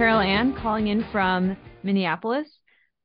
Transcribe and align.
Carol 0.00 0.20
Ann 0.20 0.54
calling 0.54 0.86
in 0.86 1.04
from 1.12 1.58
Minneapolis. 1.82 2.48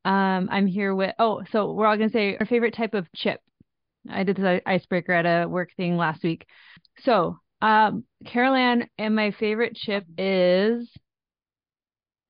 Um, 0.06 0.48
I'm 0.50 0.66
here 0.66 0.96
with, 0.96 1.14
oh, 1.20 1.44
so 1.52 1.74
we're 1.74 1.88
all 1.88 1.98
going 1.98 2.08
to 2.08 2.14
say 2.14 2.38
our 2.40 2.46
favorite 2.46 2.74
type 2.74 2.94
of 2.94 3.06
chip. 3.14 3.42
I 4.10 4.24
did 4.24 4.38
this 4.38 4.62
icebreaker 4.66 5.12
at 5.12 5.26
a 5.26 5.46
work 5.46 5.72
thing 5.76 5.98
last 5.98 6.24
week. 6.24 6.46
So, 7.02 7.38
um, 7.62 8.06
Carol 8.26 8.56
Ann, 8.56 8.88
and 8.98 9.14
my 9.14 9.32
favorite 9.32 9.76
chip 9.76 10.06
is, 10.18 10.90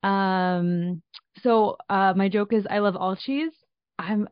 um, 0.02 1.03
so 1.44 1.77
uh, 1.88 2.16
my 2.16 2.27
joke 2.27 2.52
is 2.52 2.66
I 2.67 2.79
love 2.79 2.95
all 2.95 3.16
cheese. 3.16 3.52
I'm 4.00 4.27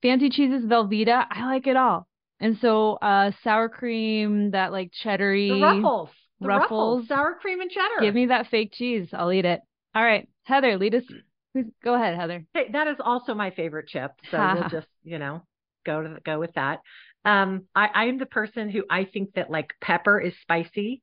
fancy 0.00 0.30
cheeses, 0.30 0.64
Velveeta. 0.64 1.26
I 1.30 1.44
like 1.44 1.66
it 1.66 1.76
all. 1.76 2.08
And 2.40 2.56
so, 2.62 2.94
uh, 2.94 3.32
sour 3.44 3.68
cream, 3.68 4.52
that 4.52 4.72
like 4.72 4.90
cheddary. 5.04 5.50
The 5.50 5.60
ruffles. 5.60 6.08
The 6.40 6.48
Ruffles. 6.48 7.02
ruffles. 7.02 7.08
Sour 7.08 7.34
cream 7.40 7.60
and 7.60 7.70
cheddar. 7.70 8.00
Give 8.00 8.14
me 8.14 8.26
that 8.26 8.48
fake 8.48 8.72
cheese. 8.72 9.08
I'll 9.12 9.32
eat 9.32 9.44
it. 9.44 9.60
All 9.94 10.02
right. 10.02 10.28
Heather, 10.44 10.78
lead 10.78 10.94
us. 10.94 11.04
Go 11.84 11.94
ahead, 11.94 12.16
Heather. 12.16 12.44
Hey, 12.54 12.68
that 12.72 12.86
is 12.86 12.96
also 13.00 13.34
my 13.34 13.50
favorite 13.50 13.88
chip. 13.88 14.12
So 14.30 14.38
we'll 14.54 14.68
just, 14.68 14.88
you 15.02 15.18
know, 15.18 15.42
go 15.84 16.02
to 16.02 16.18
go 16.24 16.38
with 16.38 16.54
that. 16.54 16.80
Um, 17.24 17.64
I, 17.74 17.88
I 17.94 18.04
am 18.06 18.18
the 18.18 18.26
person 18.26 18.70
who 18.70 18.84
I 18.88 19.04
think 19.04 19.34
that 19.34 19.50
like 19.50 19.74
pepper 19.80 20.20
is 20.20 20.32
spicy. 20.40 21.02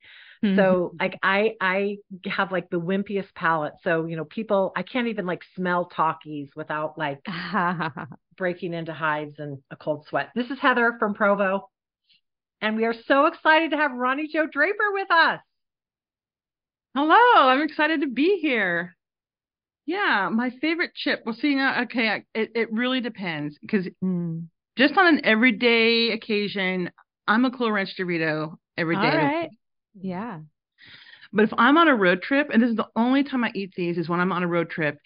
So 0.55 0.93
like 0.99 1.17
I 1.23 1.55
I 1.59 1.97
have 2.27 2.52
like 2.52 2.69
the 2.69 2.80
wimpiest 2.80 3.33
palate. 3.35 3.73
So, 3.83 4.05
you 4.05 4.15
know, 4.15 4.25
people 4.25 4.71
I 4.75 4.83
can't 4.83 5.08
even 5.08 5.25
like 5.25 5.41
smell 5.55 5.89
Takis 5.89 6.49
without 6.55 6.95
like 6.97 7.19
breaking 8.38 8.73
into 8.73 8.93
hives 8.93 9.39
and 9.39 9.58
a 9.71 9.75
cold 9.75 10.05
sweat. 10.08 10.30
This 10.35 10.49
is 10.52 10.59
Heather 10.59 10.95
from 10.99 11.15
Provo. 11.15 11.69
And 12.61 12.75
we 12.75 12.86
are 12.86 12.95
so 13.08 13.27
excited 13.27 13.72
to 13.72 13.77
have 13.77 13.91
Roni 13.91 14.30
Jo 14.31 14.47
Draper 14.52 14.91
with 14.94 15.11
us. 15.11 15.39
Hello, 16.95 17.49
I'm 17.49 17.61
excited 17.61 18.02
to 18.02 18.08
be 18.08 18.39
here. 18.41 18.95
Yeah, 19.86 20.30
my 20.31 20.49
favorite 20.61 20.91
chip. 20.95 21.22
Well, 21.25 21.36
see, 21.39 21.55
now, 21.55 21.83
okay, 21.83 22.09
I- 22.09 22.25
it, 22.33 22.52
it 22.55 22.73
really 22.73 22.99
depends 22.99 23.58
because 23.61 23.88
Hmm. 24.02 24.39
just 24.77 24.97
on 24.97 25.08
an 25.08 25.25
everyday 25.25 26.11
occasion, 26.11 26.91
I'm 27.27 27.45
a 27.45 27.52
Cool 27.52 27.72
Ranch 27.72 27.95
Dorito 27.97 28.58
every 28.77 28.95
day. 28.95 29.02
All 29.02 29.08
of 29.08 29.14
right. 29.14 29.49
Yeah. 29.99 30.39
But 31.31 31.43
if 31.45 31.54
I'm 31.58 31.77
on 31.77 31.87
a 31.87 31.95
road 31.95 32.21
trip, 32.21 32.49
and 32.52 32.61
this 32.64 32.70
is 32.71 32.76
the 32.76 32.87
only 32.95 33.23
time 33.23 33.43
I 33.43 33.52
eat 33.54 33.73
these 33.76 33.98
is 33.98 34.10
when 34.10 34.20
I'm 34.20 34.31
on 34.31 34.43
a 34.43 34.48
road 34.48 34.70
trip, 34.70 34.98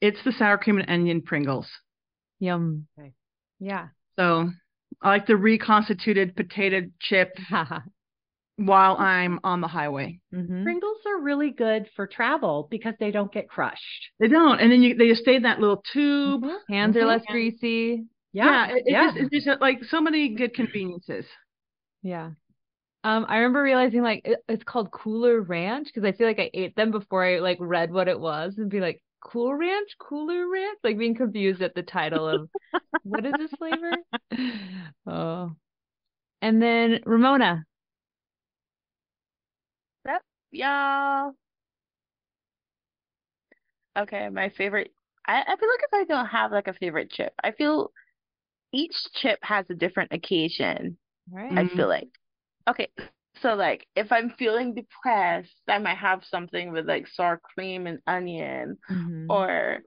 it's 0.00 0.22
the 0.24 0.32
sour 0.32 0.56
cream 0.56 0.78
and 0.78 0.88
onion 0.88 1.20
Pringles. 1.22 1.68
Yum. 2.38 2.86
Okay. 2.98 3.12
Yeah. 3.60 3.88
So 4.16 4.50
I 5.02 5.08
like 5.08 5.26
the 5.26 5.36
reconstituted 5.36 6.36
potato 6.36 6.82
chip 7.00 7.36
while 8.56 8.96
I'm 8.96 9.40
on 9.44 9.60
the 9.60 9.68
highway. 9.68 10.20
hmm 10.32 10.62
Pringles 10.62 10.98
are 11.06 11.20
really 11.20 11.50
good 11.50 11.88
for 11.94 12.06
travel 12.06 12.68
because 12.70 12.94
they 12.98 13.10
don't 13.10 13.32
get 13.32 13.48
crushed. 13.48 14.10
They 14.18 14.28
don't, 14.28 14.60
and 14.60 14.70
then 14.72 14.82
you 14.82 14.94
they 14.94 15.08
just 15.08 15.22
stay 15.22 15.36
in 15.36 15.42
that 15.42 15.60
little 15.60 15.82
tube. 15.92 16.44
Hands 16.68 16.96
are 16.96 17.00
Mhm. 17.00 17.06
less 17.06 17.22
greasy. 17.30 18.04
Yeah. 18.32 18.68
it, 18.68 18.84
it 18.86 18.90
yeah. 18.90 19.06
Just, 19.12 19.32
it's 19.32 19.44
just 19.46 19.60
like 19.60 19.84
so 19.84 20.00
many 20.00 20.30
good 20.30 20.54
conveniences. 20.54 21.26
Yeah. 22.02 22.30
Um, 23.04 23.26
I 23.28 23.36
remember 23.36 23.62
realizing 23.62 24.02
like 24.02 24.22
it, 24.24 24.38
it's 24.48 24.64
called 24.64 24.90
Cooler 24.90 25.42
Ranch 25.42 25.88
because 25.88 26.04
I 26.04 26.12
feel 26.12 26.26
like 26.26 26.38
I 26.40 26.50
ate 26.54 26.74
them 26.76 26.90
before 26.90 27.24
I 27.24 27.38
like 27.40 27.58
read 27.60 27.92
what 27.92 28.08
it 28.08 28.18
was 28.18 28.54
and 28.56 28.70
be 28.70 28.80
like, 28.80 29.02
Cool 29.24 29.54
Ranch, 29.54 29.88
Cooler 29.98 30.48
Ranch, 30.48 30.78
like 30.84 30.98
being 30.98 31.16
confused 31.16 31.62
at 31.62 31.74
the 31.74 31.82
title 31.82 32.28
of 32.28 32.48
what 33.02 33.26
is 33.26 33.32
this 33.32 33.50
flavor? 33.58 33.96
Oh. 35.06 35.52
And 36.40 36.62
then 36.62 37.00
Ramona. 37.04 37.64
Yep, 40.06 40.22
y'all. 40.52 41.32
Okay, 43.98 44.28
my 44.28 44.50
favorite. 44.50 44.92
I, 45.26 45.42
I 45.42 45.56
feel 45.56 45.68
like 45.68 45.80
if 45.82 45.94
I 45.94 46.04
don't 46.04 46.26
have 46.26 46.52
like 46.52 46.68
a 46.68 46.74
favorite 46.74 47.10
chip, 47.10 47.32
I 47.42 47.52
feel 47.52 47.92
each 48.72 48.94
chip 49.14 49.38
has 49.42 49.66
a 49.70 49.74
different 49.74 50.12
occasion. 50.12 50.96
All 51.32 51.38
right. 51.38 51.58
I 51.58 51.68
feel 51.76 51.88
like. 51.88 52.08
Okay, 52.68 52.88
so 53.42 53.54
like 53.54 53.86
if 53.96 54.10
I'm 54.12 54.30
feeling 54.38 54.74
depressed, 54.74 55.54
I 55.68 55.78
might 55.78 55.98
have 55.98 56.22
something 56.30 56.72
with 56.72 56.86
like 56.86 57.06
sour 57.08 57.40
cream 57.54 57.86
and 57.86 57.98
onion, 58.06 58.78
Mhm. 58.90 59.26
or 59.28 59.78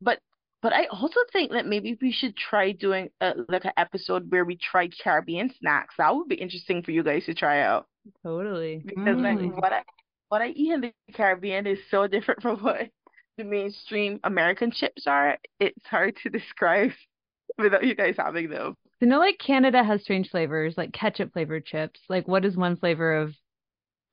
but 0.00 0.18
but 0.62 0.72
I 0.72 0.86
also 0.86 1.20
think 1.32 1.52
that 1.52 1.66
maybe 1.66 1.96
we 2.00 2.10
should 2.12 2.36
try 2.36 2.72
doing 2.72 3.10
a, 3.20 3.34
like 3.48 3.64
an 3.66 3.72
episode 3.76 4.30
where 4.30 4.44
we 4.44 4.56
try 4.56 4.88
Caribbean 4.88 5.52
snacks. 5.60 5.94
That 5.98 6.14
would 6.14 6.28
be 6.28 6.34
interesting 6.36 6.82
for 6.82 6.90
you 6.90 7.02
guys 7.04 7.24
to 7.26 7.34
try 7.34 7.60
out. 7.60 7.86
Totally. 8.22 8.82
because 8.84 9.18
like 9.18 9.38
Mm. 9.38 9.60
what 9.60 9.72
I 9.72 9.82
what 10.28 10.42
I 10.42 10.48
eat 10.48 10.72
in 10.72 10.80
the 10.80 10.92
Caribbean 11.14 11.66
is 11.66 11.78
so 11.90 12.06
different 12.08 12.42
from 12.42 12.58
what 12.62 12.88
the 13.36 13.44
mainstream 13.44 14.18
American 14.24 14.70
chips 14.72 15.06
are. 15.06 15.38
It's 15.60 15.86
hard 15.86 16.16
to 16.22 16.30
describe 16.30 16.90
without 17.58 17.84
you 17.84 17.94
guys 17.94 18.16
having 18.18 18.48
them. 18.50 18.76
So 18.98 19.06
you 19.06 19.10
know 19.10 19.18
like 19.18 19.38
Canada 19.38 19.84
has 19.84 20.02
strange 20.02 20.30
flavors, 20.30 20.74
like 20.76 20.92
ketchup 20.92 21.32
flavored 21.32 21.66
chips. 21.66 22.00
Like 22.08 22.26
what 22.26 22.44
is 22.44 22.56
one 22.56 22.76
flavor 22.76 23.16
of 23.16 23.34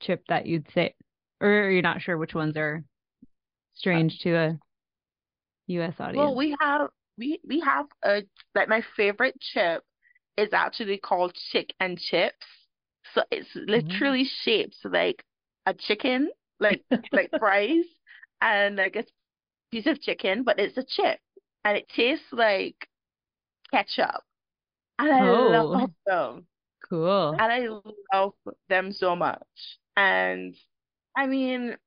chip 0.01 0.23
that 0.27 0.45
you'd 0.45 0.67
say 0.73 0.93
or 1.39 1.69
you're 1.69 1.81
not 1.81 2.01
sure 2.01 2.17
which 2.17 2.33
ones 2.33 2.57
are 2.57 2.83
strange 3.73 4.19
to 4.19 4.35
a 4.35 4.59
US 5.67 5.95
audience? 5.99 6.17
Well, 6.17 6.35
we 6.35 6.55
have 6.59 6.89
we 7.17 7.39
we 7.47 7.59
have 7.61 7.85
a 8.03 8.23
like 8.55 8.69
my 8.69 8.83
favorite 8.95 9.39
chip 9.39 9.83
is 10.37 10.49
actually 10.53 10.97
called 10.97 11.35
chick 11.51 11.73
and 11.79 11.99
chips. 11.99 12.45
So 13.13 13.23
it's 13.31 13.49
mm. 13.55 13.69
literally 13.69 14.29
shaped 14.43 14.77
like 14.83 15.23
a 15.65 15.73
chicken, 15.73 16.29
like 16.59 16.83
like 17.11 17.29
fries, 17.39 17.85
and 18.41 18.77
like 18.77 18.95
a 18.95 19.05
piece 19.71 19.87
of 19.87 20.01
chicken, 20.01 20.43
but 20.43 20.59
it's 20.59 20.77
a 20.77 20.83
chip, 20.83 21.19
and 21.63 21.77
it 21.77 21.87
tastes 21.95 22.25
like 22.31 22.87
ketchup. 23.71 24.23
And 24.99 25.11
I 25.11 25.21
Oh. 25.21 25.67
love 25.67 25.91
them. 26.05 26.47
Cool. 26.89 27.35
And 27.39 27.51
I 27.51 27.67
love 28.13 28.33
them 28.69 28.91
so 28.91 29.15
much. 29.15 29.41
And 29.95 30.55
I 31.15 31.27
mean, 31.27 31.77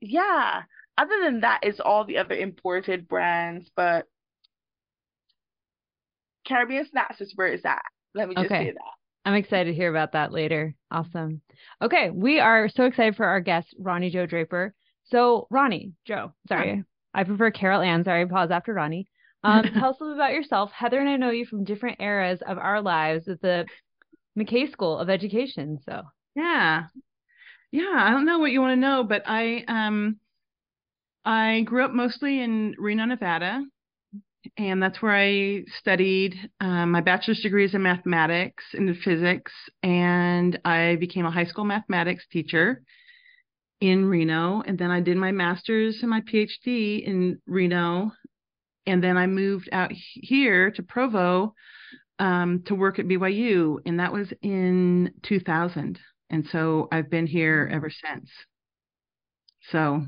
yeah. 0.00 0.62
Other 0.98 1.20
than 1.22 1.40
that, 1.40 1.60
it's 1.62 1.80
all 1.80 2.04
the 2.04 2.18
other 2.18 2.34
imported 2.34 3.06
brands, 3.06 3.70
but 3.76 4.06
Caribbean 6.46 6.86
Snacks 6.88 7.20
is 7.20 7.32
where 7.36 7.48
it's 7.48 7.64
at. 7.66 7.82
Let 8.14 8.28
me 8.28 8.34
just 8.34 8.46
Okay. 8.46 8.66
say 8.66 8.72
that. 8.72 8.92
I'm 9.26 9.34
excited 9.34 9.70
to 9.70 9.76
hear 9.76 9.90
about 9.90 10.12
that 10.12 10.32
later. 10.32 10.74
Awesome. 10.90 11.42
Okay, 11.82 12.10
we 12.10 12.38
are 12.38 12.68
so 12.68 12.84
excited 12.84 13.16
for 13.16 13.26
our 13.26 13.40
guest, 13.40 13.74
Roni 13.80 14.10
Jo 14.10 14.24
Draper. 14.24 14.72
So, 15.04 15.48
Roni, 15.52 15.92
Jo, 16.06 16.32
sorry, 16.48 16.84
I 17.12 17.24
prefer 17.24 17.50
Carol 17.50 17.82
Ann. 17.82 18.04
Sorry, 18.04 18.26
pause 18.26 18.50
after 18.50 18.72
Roni. 18.72 19.06
Um, 19.46 19.62
tell 19.78 19.90
us 19.90 19.96
a 20.00 20.04
little 20.04 20.18
about 20.18 20.32
yourself. 20.32 20.70
Heather 20.72 20.98
and 20.98 21.08
I 21.08 21.16
know 21.16 21.30
you 21.30 21.46
from 21.46 21.64
different 21.64 22.00
eras 22.00 22.40
of 22.46 22.58
our 22.58 22.82
lives 22.82 23.28
at 23.28 23.40
the 23.40 23.66
McKay 24.36 24.70
School 24.70 24.98
of 24.98 25.08
Education. 25.08 25.78
So, 25.84 26.02
Yeah. 26.34 26.84
Yeah, 27.72 27.94
I 27.94 28.10
don't 28.10 28.26
know 28.26 28.38
what 28.38 28.52
you 28.52 28.60
want 28.60 28.72
to 28.72 28.80
know, 28.80 29.04
but 29.04 29.22
I 29.26 29.64
um 29.68 30.18
I 31.24 31.62
grew 31.62 31.84
up 31.84 31.90
mostly 31.92 32.40
in 32.40 32.74
Reno, 32.78 33.04
Nevada, 33.04 33.64
and 34.56 34.80
that's 34.82 35.02
where 35.02 35.16
I 35.16 35.64
studied. 35.80 36.34
Um, 36.60 36.92
my 36.92 37.00
bachelor's 37.00 37.40
degree 37.40 37.64
is 37.64 37.74
in 37.74 37.82
mathematics 37.82 38.64
and 38.72 38.96
physics, 38.98 39.52
and 39.82 40.58
I 40.64 40.96
became 41.00 41.26
a 41.26 41.30
high 41.30 41.44
school 41.44 41.64
mathematics 41.64 42.24
teacher 42.30 42.82
in 43.80 44.06
Reno, 44.06 44.62
and 44.64 44.78
then 44.78 44.90
I 44.90 45.00
did 45.00 45.16
my 45.16 45.32
master's 45.32 45.98
and 46.00 46.10
my 46.10 46.20
PhD 46.20 47.02
in 47.04 47.40
Reno, 47.46 48.12
and 48.86 49.02
then 49.02 49.16
I 49.16 49.26
moved 49.26 49.68
out 49.72 49.90
here 49.92 50.70
to 50.72 50.82
Provo 50.82 51.54
um, 52.18 52.62
to 52.66 52.74
work 52.74 52.98
at 52.98 53.06
BYU, 53.06 53.78
and 53.84 54.00
that 54.00 54.12
was 54.12 54.32
in 54.42 55.12
2000. 55.24 55.98
And 56.30 56.46
so 56.50 56.88
I've 56.90 57.10
been 57.10 57.26
here 57.26 57.68
ever 57.72 57.90
since. 57.90 58.30
So 59.70 60.04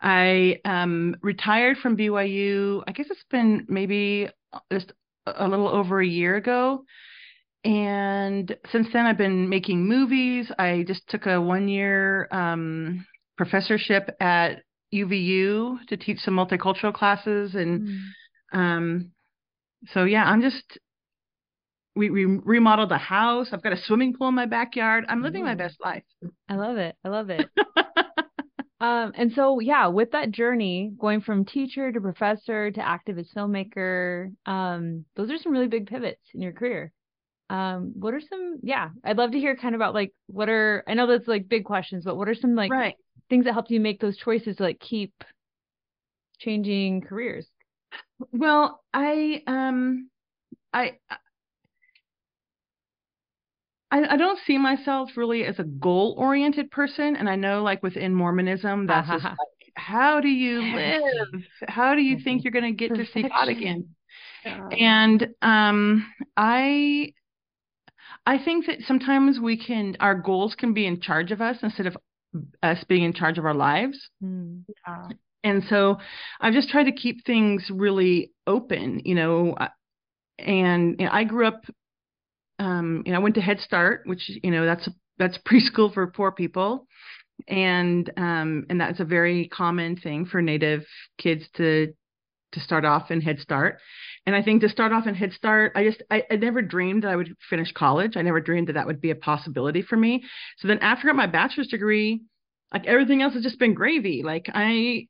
I 0.00 0.58
um, 0.64 1.16
retired 1.22 1.78
from 1.78 1.96
BYU, 1.96 2.82
I 2.86 2.92
guess 2.92 3.06
it's 3.10 3.24
been 3.30 3.66
maybe 3.68 4.28
just 4.72 4.92
a 5.26 5.46
little 5.46 5.68
over 5.68 6.00
a 6.00 6.06
year 6.06 6.36
ago. 6.36 6.84
And 7.64 8.56
since 8.72 8.88
then, 8.92 9.06
I've 9.06 9.18
been 9.18 9.48
making 9.48 9.86
movies. 9.86 10.50
I 10.58 10.84
just 10.86 11.08
took 11.08 11.26
a 11.26 11.40
one 11.40 11.68
year 11.68 12.26
um, 12.32 13.06
professorship 13.36 14.10
at 14.20 14.62
UVU 14.92 15.86
to 15.88 15.96
teach 15.96 16.18
some 16.20 16.34
multicultural 16.34 16.92
classes. 16.92 17.54
And 17.54 17.88
um, 18.52 19.10
so, 19.88 20.04
yeah, 20.04 20.24
I'm 20.24 20.42
just, 20.42 20.78
we, 21.94 22.10
we 22.10 22.24
remodeled 22.24 22.90
the 22.90 22.98
house. 22.98 23.48
I've 23.52 23.62
got 23.62 23.72
a 23.72 23.82
swimming 23.82 24.14
pool 24.14 24.28
in 24.28 24.34
my 24.34 24.46
backyard. 24.46 25.04
I'm 25.08 25.22
living 25.22 25.44
my 25.44 25.54
best 25.54 25.76
life. 25.84 26.04
I 26.48 26.54
love 26.54 26.76
it. 26.76 26.96
I 27.04 27.08
love 27.08 27.30
it. 27.30 27.48
Um, 28.82 29.12
and 29.14 29.30
so 29.32 29.60
yeah, 29.60 29.86
with 29.86 30.10
that 30.10 30.32
journey, 30.32 30.90
going 30.98 31.20
from 31.20 31.44
teacher 31.44 31.92
to 31.92 32.00
professor 32.00 32.68
to 32.72 32.80
activist 32.80 33.32
filmmaker, 33.32 34.32
um, 34.44 35.04
those 35.14 35.30
are 35.30 35.38
some 35.38 35.52
really 35.52 35.68
big 35.68 35.86
pivots 35.86 36.20
in 36.34 36.42
your 36.42 36.50
career. 36.50 36.92
Um, 37.48 37.92
what 37.94 38.12
are 38.12 38.20
some, 38.20 38.58
yeah, 38.60 38.88
I'd 39.04 39.18
love 39.18 39.30
to 39.32 39.38
hear 39.38 39.54
kind 39.54 39.76
of 39.76 39.78
about 39.78 39.94
like 39.94 40.12
what 40.26 40.48
are, 40.48 40.82
I 40.88 40.94
know 40.94 41.06
that's 41.06 41.28
like 41.28 41.48
big 41.48 41.64
questions, 41.64 42.04
but 42.04 42.16
what 42.16 42.28
are 42.28 42.34
some 42.34 42.56
like 42.56 42.72
right. 42.72 42.96
Things 43.32 43.46
that 43.46 43.54
helped 43.54 43.70
you 43.70 43.80
make 43.80 43.98
those 43.98 44.18
choices 44.18 44.56
to 44.56 44.62
like 44.62 44.78
keep 44.78 45.24
changing 46.38 47.00
careers? 47.00 47.46
Well, 48.30 48.82
I 48.92 49.42
um 49.46 50.10
I 50.74 50.98
I, 53.90 54.02
I 54.14 54.16
don't 54.18 54.38
see 54.46 54.58
myself 54.58 55.16
really 55.16 55.46
as 55.46 55.58
a 55.58 55.64
goal 55.64 56.14
oriented 56.18 56.70
person. 56.70 57.16
And 57.16 57.26
I 57.26 57.36
know 57.36 57.62
like 57.62 57.82
within 57.82 58.14
Mormonism, 58.14 58.86
that's 58.86 59.08
just 59.08 59.24
like, 59.24 59.72
how 59.76 60.20
do 60.20 60.28
you 60.28 60.60
live? 60.60 61.42
How 61.68 61.94
do 61.94 62.02
you 62.02 62.18
think 62.22 62.44
you're 62.44 62.52
gonna 62.52 62.72
get 62.72 62.94
to 62.96 63.06
see 63.14 63.22
God 63.22 63.48
again? 63.48 63.88
And 64.78 65.28
um 65.40 66.06
I 66.36 67.14
I 68.26 68.36
think 68.44 68.66
that 68.66 68.82
sometimes 68.86 69.40
we 69.40 69.56
can 69.56 69.96
our 70.00 70.14
goals 70.14 70.54
can 70.54 70.74
be 70.74 70.84
in 70.84 71.00
charge 71.00 71.32
of 71.32 71.40
us 71.40 71.56
instead 71.62 71.86
of 71.86 71.96
us 72.62 72.82
being 72.88 73.04
in 73.04 73.12
charge 73.12 73.38
of 73.38 73.44
our 73.44 73.54
lives. 73.54 73.98
Mm. 74.22 74.64
Yeah. 74.86 75.08
And 75.44 75.64
so 75.68 75.98
I've 76.40 76.54
just 76.54 76.68
tried 76.68 76.84
to 76.84 76.92
keep 76.92 77.24
things 77.24 77.68
really 77.70 78.32
open, 78.46 79.02
you 79.04 79.14
know. 79.14 79.54
Uh, 79.54 79.68
and 80.38 80.96
you 80.98 81.06
know, 81.06 81.12
I 81.12 81.24
grew 81.24 81.46
up, 81.46 81.64
um, 82.58 83.02
you 83.04 83.12
know, 83.12 83.18
I 83.18 83.22
went 83.22 83.34
to 83.36 83.40
Head 83.40 83.60
Start, 83.60 84.02
which 84.04 84.30
you 84.42 84.50
know 84.50 84.64
that's 84.64 84.88
that's 85.18 85.38
preschool 85.48 85.92
for 85.92 86.06
poor 86.06 86.30
people, 86.32 86.86
and 87.48 88.10
um, 88.16 88.66
and 88.70 88.80
that's 88.80 89.00
a 89.00 89.04
very 89.04 89.48
common 89.48 89.96
thing 89.96 90.26
for 90.26 90.40
Native 90.40 90.84
kids 91.18 91.44
to 91.56 91.92
to 92.52 92.60
start 92.60 92.84
off 92.84 93.10
in 93.10 93.20
Head 93.20 93.40
Start. 93.40 93.78
And 94.24 94.36
I 94.36 94.42
think 94.42 94.60
to 94.60 94.68
start 94.68 94.92
off 94.92 95.06
in 95.06 95.14
Head 95.14 95.32
Start, 95.32 95.72
I 95.74 95.84
just 95.84 96.02
I, 96.10 96.22
I, 96.30 96.36
never 96.36 96.62
dreamed 96.62 97.02
that 97.02 97.10
I 97.10 97.16
would 97.16 97.34
finish 97.50 97.72
college. 97.72 98.16
I 98.16 98.22
never 98.22 98.40
dreamed 98.40 98.68
that 98.68 98.74
that 98.74 98.86
would 98.86 99.00
be 99.00 99.10
a 99.10 99.16
possibility 99.16 99.82
for 99.82 99.96
me. 99.96 100.22
So 100.58 100.68
then 100.68 100.78
after 100.78 101.08
I 101.08 101.10
got 101.10 101.16
my 101.16 101.26
bachelor's 101.26 101.66
degree, 101.68 102.22
like 102.72 102.86
everything 102.86 103.20
else 103.20 103.34
has 103.34 103.42
just 103.42 103.58
been 103.58 103.74
gravy. 103.74 104.22
Like 104.24 104.46
I 104.54 105.08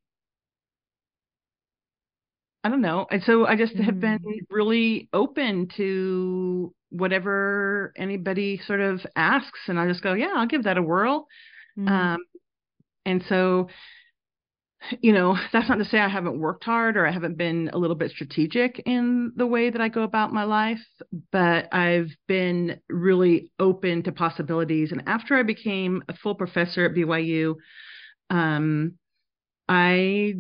I 2.65 2.69
don't 2.69 2.81
know. 2.81 3.07
And 3.11 3.23
so 3.25 3.47
I 3.47 3.57
just 3.57 3.75
mm-hmm. 3.75 3.85
have 3.85 4.01
been 4.01 4.19
mm. 4.21 4.39
really 4.51 5.09
open 5.13 5.69
to 5.77 6.73
whatever 6.91 7.93
anybody 7.97 8.61
sort 8.67 8.81
of 8.81 9.01
asks 9.17 9.61
and 9.67 9.79
I 9.79 9.89
just 9.89 10.03
go, 10.03 10.15
yeah, 10.15 10.33
I'll 10.37 10.47
give 10.47 10.65
that 10.65 10.79
a 10.79 10.83
whirl. 10.83 11.27
Mm-hmm. 11.79 11.89
Um 11.89 12.19
and 13.05 13.23
so 13.29 13.69
you 15.01 15.13
know, 15.13 15.37
that's 15.53 15.69
not 15.69 15.77
to 15.79 15.85
say 15.85 15.99
I 15.99 16.09
haven't 16.09 16.39
worked 16.39 16.65
hard 16.65 16.97
or 16.97 17.07
I 17.07 17.13
haven't 17.13 17.37
been 17.37 17.71
a 17.73 17.79
little 17.79 17.97
bit 17.97 18.11
strategic 18.11 18.83
in 18.85 19.33
the 19.37 19.47
way 19.47 19.71
that 19.71 19.81
I 19.81 19.89
go 19.89 20.03
about 20.03 20.33
my 20.33 20.45
life, 20.45 20.85
but 21.31 21.73
I've 21.73 22.11
been 22.27 22.81
really 22.89 23.51
open 23.59 24.03
to 24.05 24.13
possibilities. 24.13 24.93
And 24.93 25.03
after 25.07 25.37
I 25.37 25.43
became 25.43 26.03
a 26.09 26.17
full 26.17 26.35
professor 26.35 26.85
at 26.87 26.95
BYU, 26.95 27.55
um, 28.31 28.95
I 29.69 30.35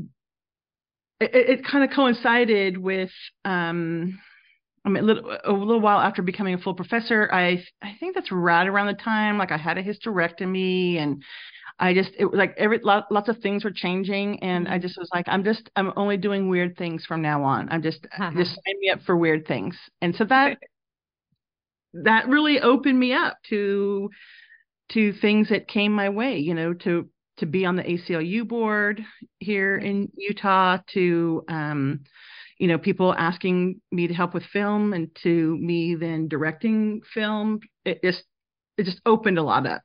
it, 1.20 1.30
it 1.34 1.64
kind 1.64 1.84
of 1.84 1.94
coincided 1.94 2.76
with 2.76 3.10
um, 3.44 4.18
I 4.84 4.88
mean, 4.88 5.04
a 5.04 5.06
little, 5.06 5.38
a 5.44 5.52
little 5.52 5.80
while 5.80 6.00
after 6.00 6.22
becoming 6.22 6.54
a 6.54 6.58
full 6.58 6.74
professor, 6.74 7.28
I 7.32 7.64
I 7.80 7.96
think 8.00 8.14
that's 8.14 8.32
right 8.32 8.66
around 8.66 8.88
the 8.88 8.94
time 8.94 9.38
like 9.38 9.52
I 9.52 9.56
had 9.56 9.78
a 9.78 9.82
hysterectomy 9.82 10.96
and 10.98 11.22
I 11.82 11.94
just 11.94 12.12
it 12.16 12.26
was 12.26 12.38
like 12.38 12.54
every 12.56 12.78
lot, 12.78 13.10
lots 13.10 13.28
of 13.28 13.38
things 13.38 13.64
were 13.64 13.72
changing, 13.72 14.40
and 14.40 14.68
I 14.68 14.72
mm-hmm. 14.72 14.82
just 14.82 14.96
was 14.96 15.08
like, 15.12 15.24
I'm 15.26 15.42
just 15.42 15.68
I'm 15.74 15.92
only 15.96 16.16
doing 16.16 16.48
weird 16.48 16.78
things 16.78 17.04
from 17.04 17.22
now 17.22 17.42
on. 17.42 17.68
I'm 17.70 17.82
just 17.82 18.06
uh-huh. 18.06 18.30
just 18.36 18.50
sign 18.50 18.78
me 18.78 18.90
up 18.90 19.00
for 19.04 19.16
weird 19.16 19.48
things, 19.48 19.76
and 20.00 20.14
so 20.14 20.24
that 20.26 20.58
that 22.04 22.28
really 22.28 22.60
opened 22.60 23.00
me 23.00 23.12
up 23.12 23.36
to 23.48 24.10
to 24.92 25.12
things 25.14 25.48
that 25.48 25.66
came 25.66 25.92
my 25.92 26.08
way. 26.08 26.38
You 26.38 26.54
know, 26.54 26.72
to 26.72 27.08
to 27.38 27.46
be 27.46 27.66
on 27.66 27.74
the 27.74 27.82
ACLU 27.82 28.46
board 28.46 29.02
here 29.40 29.76
in 29.76 30.08
Utah, 30.16 30.78
to 30.94 31.42
um, 31.48 32.04
you 32.58 32.68
know, 32.68 32.78
people 32.78 33.12
asking 33.12 33.80
me 33.90 34.06
to 34.06 34.14
help 34.14 34.34
with 34.34 34.44
film, 34.44 34.92
and 34.92 35.08
to 35.24 35.58
me 35.58 35.96
then 35.96 36.28
directing 36.28 37.00
film. 37.12 37.58
It 37.84 37.98
just 38.04 38.22
it 38.78 38.84
just 38.84 39.00
opened 39.04 39.38
a 39.38 39.42
lot 39.42 39.66
up 39.66 39.82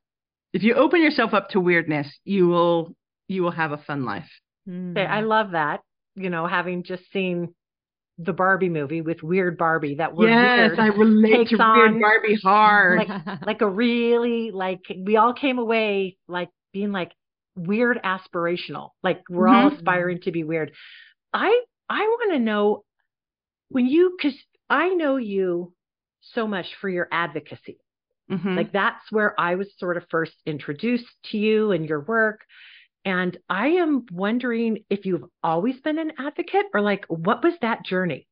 if 0.54 0.64
you 0.64 0.76
open 0.76 1.02
yourself 1.02 1.34
up 1.34 1.50
to 1.50 1.60
weirdness, 1.60 2.08
you 2.24 2.48
will 2.48 2.96
you 3.28 3.44
will 3.44 3.52
have 3.52 3.72
a 3.72 3.78
fun 3.78 4.06
life. 4.06 4.30
Okay, 4.68 5.06
I 5.06 5.22
mm. 5.22 5.28
love 5.28 5.52
that. 5.52 5.82
You 6.16 6.30
know, 6.30 6.48
having 6.48 6.84
just 6.84 7.04
seen 7.12 7.54
the 8.18 8.34
Barbie 8.34 8.70
movie 8.70 9.02
with 9.02 9.22
Weird 9.22 9.58
Barbie 9.58 9.96
that 9.96 10.16
were 10.16 10.28
yes, 10.28 10.72
weird, 10.72 10.80
I 10.80 10.88
relate 10.88 11.50
to 11.50 11.58
Weird 11.58 12.02
Barbie 12.02 12.40
hard. 12.42 13.08
Like, 13.08 13.42
like 13.46 13.62
a 13.62 13.70
really 13.70 14.52
like 14.52 14.82
we 14.98 15.18
all 15.18 15.34
came 15.34 15.60
away 15.60 16.18
like 16.28 16.50
being 16.74 16.92
like 16.92 17.12
weird 17.56 18.00
aspirational. 18.04 18.90
Like 19.04 19.22
we're 19.30 19.48
mm-hmm. 19.48 19.68
all 19.68 19.74
aspiring 19.74 20.22
to 20.22 20.32
be 20.32 20.44
weird. 20.44 20.72
I 21.34 21.62
I 21.90 22.00
want 22.00 22.34
to 22.34 22.40
know 22.40 22.84
when 23.70 23.86
you 23.86 24.16
because 24.18 24.38
I 24.70 24.90
know 24.90 25.18
you 25.18 25.74
so 26.22 26.48
much 26.48 26.68
for 26.82 26.90
your 26.90 27.08
advocacy. 27.12 27.78
Mm-hmm. 28.32 28.56
Like 28.56 28.74
that's 28.74 29.12
where 29.12 29.40
I 29.40 29.56
was 29.56 29.68
sort 29.78 29.98
of 29.98 30.04
first 30.10 30.34
introduced 30.46 31.06
to 31.32 31.38
you 31.38 31.72
and 31.72 31.88
your 31.88 32.02
work. 32.02 32.42
And 33.06 33.38
I 33.50 33.68
am 33.68 34.06
wondering 34.12 34.80
if 34.90 35.06
you've 35.06 35.24
always 35.42 35.80
been 35.80 35.98
an 35.98 36.12
advocate 36.20 36.66
or 36.74 36.82
like 36.82 37.06
what 37.08 37.44
was 37.44 37.54
that 37.62 37.86
journey? 37.86 38.28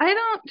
I 0.00 0.14
don't 0.14 0.50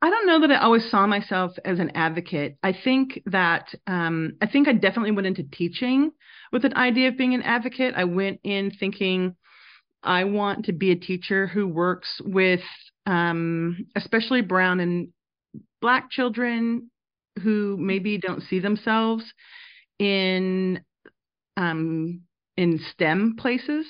I 0.00 0.10
don't 0.10 0.26
know 0.26 0.40
that 0.46 0.52
I 0.52 0.60
always 0.60 0.88
saw 0.88 1.06
myself 1.08 1.52
as 1.64 1.80
an 1.80 1.90
advocate. 1.96 2.56
I 2.62 2.72
think 2.72 3.20
that 3.26 3.74
um, 3.88 4.34
I 4.40 4.46
think 4.46 4.68
I 4.68 4.72
definitely 4.72 5.10
went 5.10 5.26
into 5.26 5.42
teaching 5.42 6.12
with 6.52 6.64
an 6.64 6.76
idea 6.76 7.08
of 7.08 7.18
being 7.18 7.34
an 7.34 7.42
advocate. 7.42 7.94
I 7.96 8.04
went 8.04 8.38
in 8.44 8.70
thinking 8.70 9.34
I 10.04 10.22
want 10.24 10.66
to 10.66 10.72
be 10.72 10.92
a 10.92 10.96
teacher 10.96 11.48
who 11.48 11.66
works 11.66 12.20
with 12.24 12.60
um, 13.06 13.86
especially 13.96 14.42
brown 14.42 14.78
and 14.78 15.08
black 15.80 16.10
children 16.10 16.90
who 17.42 17.76
maybe 17.78 18.18
don't 18.18 18.42
see 18.42 18.58
themselves 18.58 19.24
in 19.98 20.80
um, 21.56 22.22
in 22.56 22.80
STEM 22.92 23.36
places. 23.38 23.86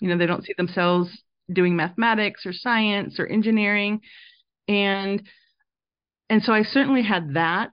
You 0.00 0.08
know, 0.08 0.18
they 0.18 0.26
don't 0.26 0.44
see 0.44 0.54
themselves 0.56 1.10
doing 1.52 1.76
mathematics 1.76 2.46
or 2.46 2.52
science 2.52 3.18
or 3.18 3.26
engineering, 3.26 4.00
and 4.68 5.22
and 6.28 6.42
so 6.42 6.52
I 6.52 6.62
certainly 6.62 7.02
had 7.02 7.34
that. 7.34 7.72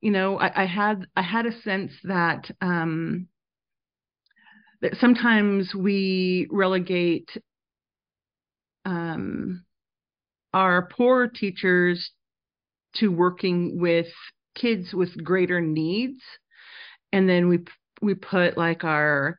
You 0.00 0.10
know, 0.10 0.38
I, 0.38 0.62
I 0.62 0.66
had 0.66 1.06
I 1.16 1.22
had 1.22 1.46
a 1.46 1.60
sense 1.62 1.92
that 2.04 2.50
um, 2.60 3.28
that 4.80 4.96
sometimes 4.96 5.74
we 5.74 6.46
relegate 6.50 7.28
um, 8.84 9.64
our 10.54 10.88
poor 10.96 11.28
teachers 11.28 12.10
to 12.96 13.08
working 13.08 13.78
with 13.80 14.08
kids 14.54 14.92
with 14.92 15.22
greater 15.22 15.60
needs 15.60 16.20
and 17.12 17.28
then 17.28 17.48
we 17.48 17.60
we 18.00 18.14
put 18.14 18.56
like 18.56 18.84
our 18.84 19.38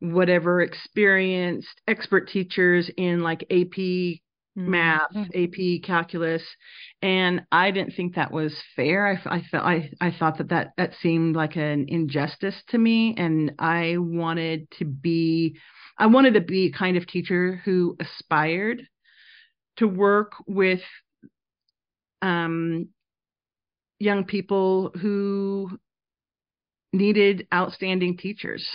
whatever 0.00 0.60
experienced 0.60 1.80
expert 1.86 2.28
teachers 2.28 2.90
in 2.96 3.20
like 3.20 3.42
AP 3.50 3.76
mm-hmm. 3.76 4.70
math, 4.70 5.14
AP 5.34 5.82
calculus, 5.84 6.42
and 7.02 7.42
I 7.50 7.70
didn't 7.70 7.94
think 7.94 8.14
that 8.14 8.32
was 8.32 8.54
fair. 8.76 9.06
I, 9.06 9.36
I 9.36 9.42
felt 9.50 9.64
I 9.64 9.90
I 10.00 10.14
thought 10.16 10.38
that 10.38 10.50
that 10.50 10.72
that 10.76 10.94
seemed 11.00 11.36
like 11.36 11.56
an 11.56 11.86
injustice 11.88 12.62
to 12.68 12.78
me, 12.78 13.14
and 13.16 13.52
I 13.58 13.96
wanted 13.98 14.70
to 14.78 14.84
be 14.84 15.56
I 15.98 16.06
wanted 16.06 16.34
to 16.34 16.40
be 16.40 16.66
a 16.66 16.78
kind 16.78 16.96
of 16.96 17.06
teacher 17.06 17.60
who 17.64 17.96
aspired 18.00 18.82
to 19.76 19.88
work 19.88 20.32
with 20.46 20.80
um, 22.22 22.88
young 23.98 24.24
people 24.24 24.90
who 25.00 25.78
needed 26.92 27.46
outstanding 27.52 28.16
teachers. 28.16 28.66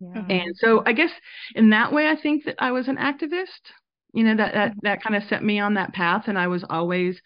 Yeah. 0.00 0.24
And 0.28 0.56
so 0.56 0.82
I 0.86 0.92
guess 0.92 1.10
in 1.54 1.70
that 1.70 1.92
way 1.92 2.08
I 2.08 2.16
think 2.20 2.44
that 2.44 2.56
I 2.58 2.72
was 2.72 2.88
an 2.88 2.96
activist. 2.96 3.46
You 4.12 4.22
know, 4.24 4.36
that 4.36 4.54
that 4.54 4.74
that 4.82 5.02
kind 5.02 5.16
of 5.16 5.24
set 5.28 5.42
me 5.42 5.58
on 5.58 5.74
that 5.74 5.92
path 5.92 6.24
and 6.28 6.38
I 6.38 6.46
was 6.46 6.64
always 6.70 7.20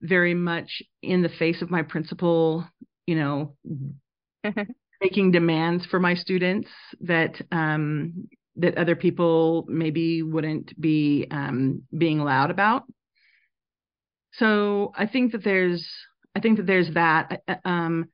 very 0.00 0.34
much 0.34 0.82
in 1.02 1.22
the 1.22 1.28
face 1.28 1.60
of 1.60 1.70
my 1.70 1.82
principal, 1.82 2.66
you 3.06 3.16
know, 3.16 3.56
making 5.02 5.32
demands 5.32 5.84
for 5.86 6.00
my 6.00 6.14
students 6.14 6.68
that 7.00 7.40
um 7.52 8.26
that 8.56 8.78
other 8.78 8.96
people 8.96 9.66
maybe 9.68 10.22
wouldn't 10.22 10.78
be 10.80 11.26
um 11.30 11.82
being 11.96 12.20
loud 12.20 12.50
about. 12.50 12.84
So 14.38 14.92
I 14.96 15.06
think 15.06 15.32
that 15.32 15.44
there's 15.44 15.86
I 16.36 16.40
think 16.40 16.56
that 16.58 16.66
there's 16.66 16.92
that. 16.94 17.42
Um, 17.64 18.08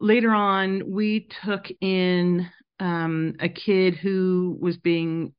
later 0.00 0.30
on, 0.30 0.90
we 0.90 1.28
took 1.44 1.66
in 1.80 2.48
um, 2.78 3.34
a 3.40 3.48
kid 3.48 3.94
who 3.94 4.56
was 4.60 4.78
being 4.78 5.34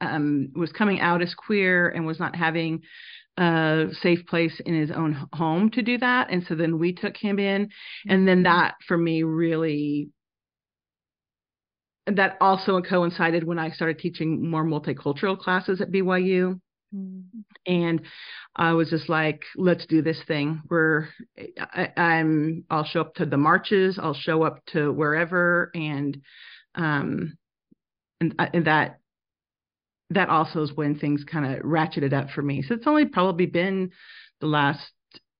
um, 0.00 0.48
was 0.54 0.72
coming 0.72 1.00
out 1.00 1.22
as 1.22 1.34
queer 1.34 1.88
and 1.88 2.04
was 2.04 2.18
not 2.18 2.34
having 2.34 2.82
a 3.38 3.86
safe 4.02 4.26
place 4.26 4.60
in 4.66 4.74
his 4.74 4.90
own 4.90 5.28
home 5.32 5.70
to 5.70 5.82
do 5.82 5.96
that. 5.98 6.30
And 6.30 6.44
so 6.46 6.54
then 6.54 6.78
we 6.78 6.92
took 6.92 7.16
him 7.16 7.38
in. 7.38 7.70
And 8.08 8.26
then 8.26 8.42
that 8.42 8.74
for 8.86 8.98
me 8.98 9.22
really 9.22 10.10
that 12.08 12.36
also 12.40 12.80
coincided 12.80 13.44
when 13.44 13.60
I 13.60 13.70
started 13.70 14.00
teaching 14.00 14.50
more 14.50 14.64
multicultural 14.64 15.38
classes 15.38 15.80
at 15.80 15.92
BYU. 15.92 16.60
And 17.66 18.02
I 18.54 18.72
was 18.72 18.90
just 18.90 19.08
like, 19.08 19.42
let's 19.56 19.86
do 19.86 20.02
this 20.02 20.20
thing. 20.26 20.62
We're, 20.68 21.08
I, 21.58 21.88
am 21.96 22.64
I'll 22.70 22.84
show 22.84 23.00
up 23.00 23.14
to 23.14 23.26
the 23.26 23.36
marches. 23.36 23.98
I'll 24.00 24.14
show 24.14 24.42
up 24.42 24.64
to 24.72 24.92
wherever, 24.92 25.70
and, 25.74 26.20
um, 26.74 27.38
and, 28.20 28.34
uh, 28.38 28.46
and 28.52 28.66
that, 28.66 28.98
that 30.10 30.28
also 30.28 30.62
is 30.62 30.72
when 30.74 30.98
things 30.98 31.24
kind 31.24 31.54
of 31.54 31.62
ratcheted 31.62 32.12
up 32.12 32.30
for 32.30 32.42
me. 32.42 32.62
So 32.62 32.74
it's 32.74 32.86
only 32.86 33.06
probably 33.06 33.46
been 33.46 33.90
the 34.40 34.46
last 34.46 34.92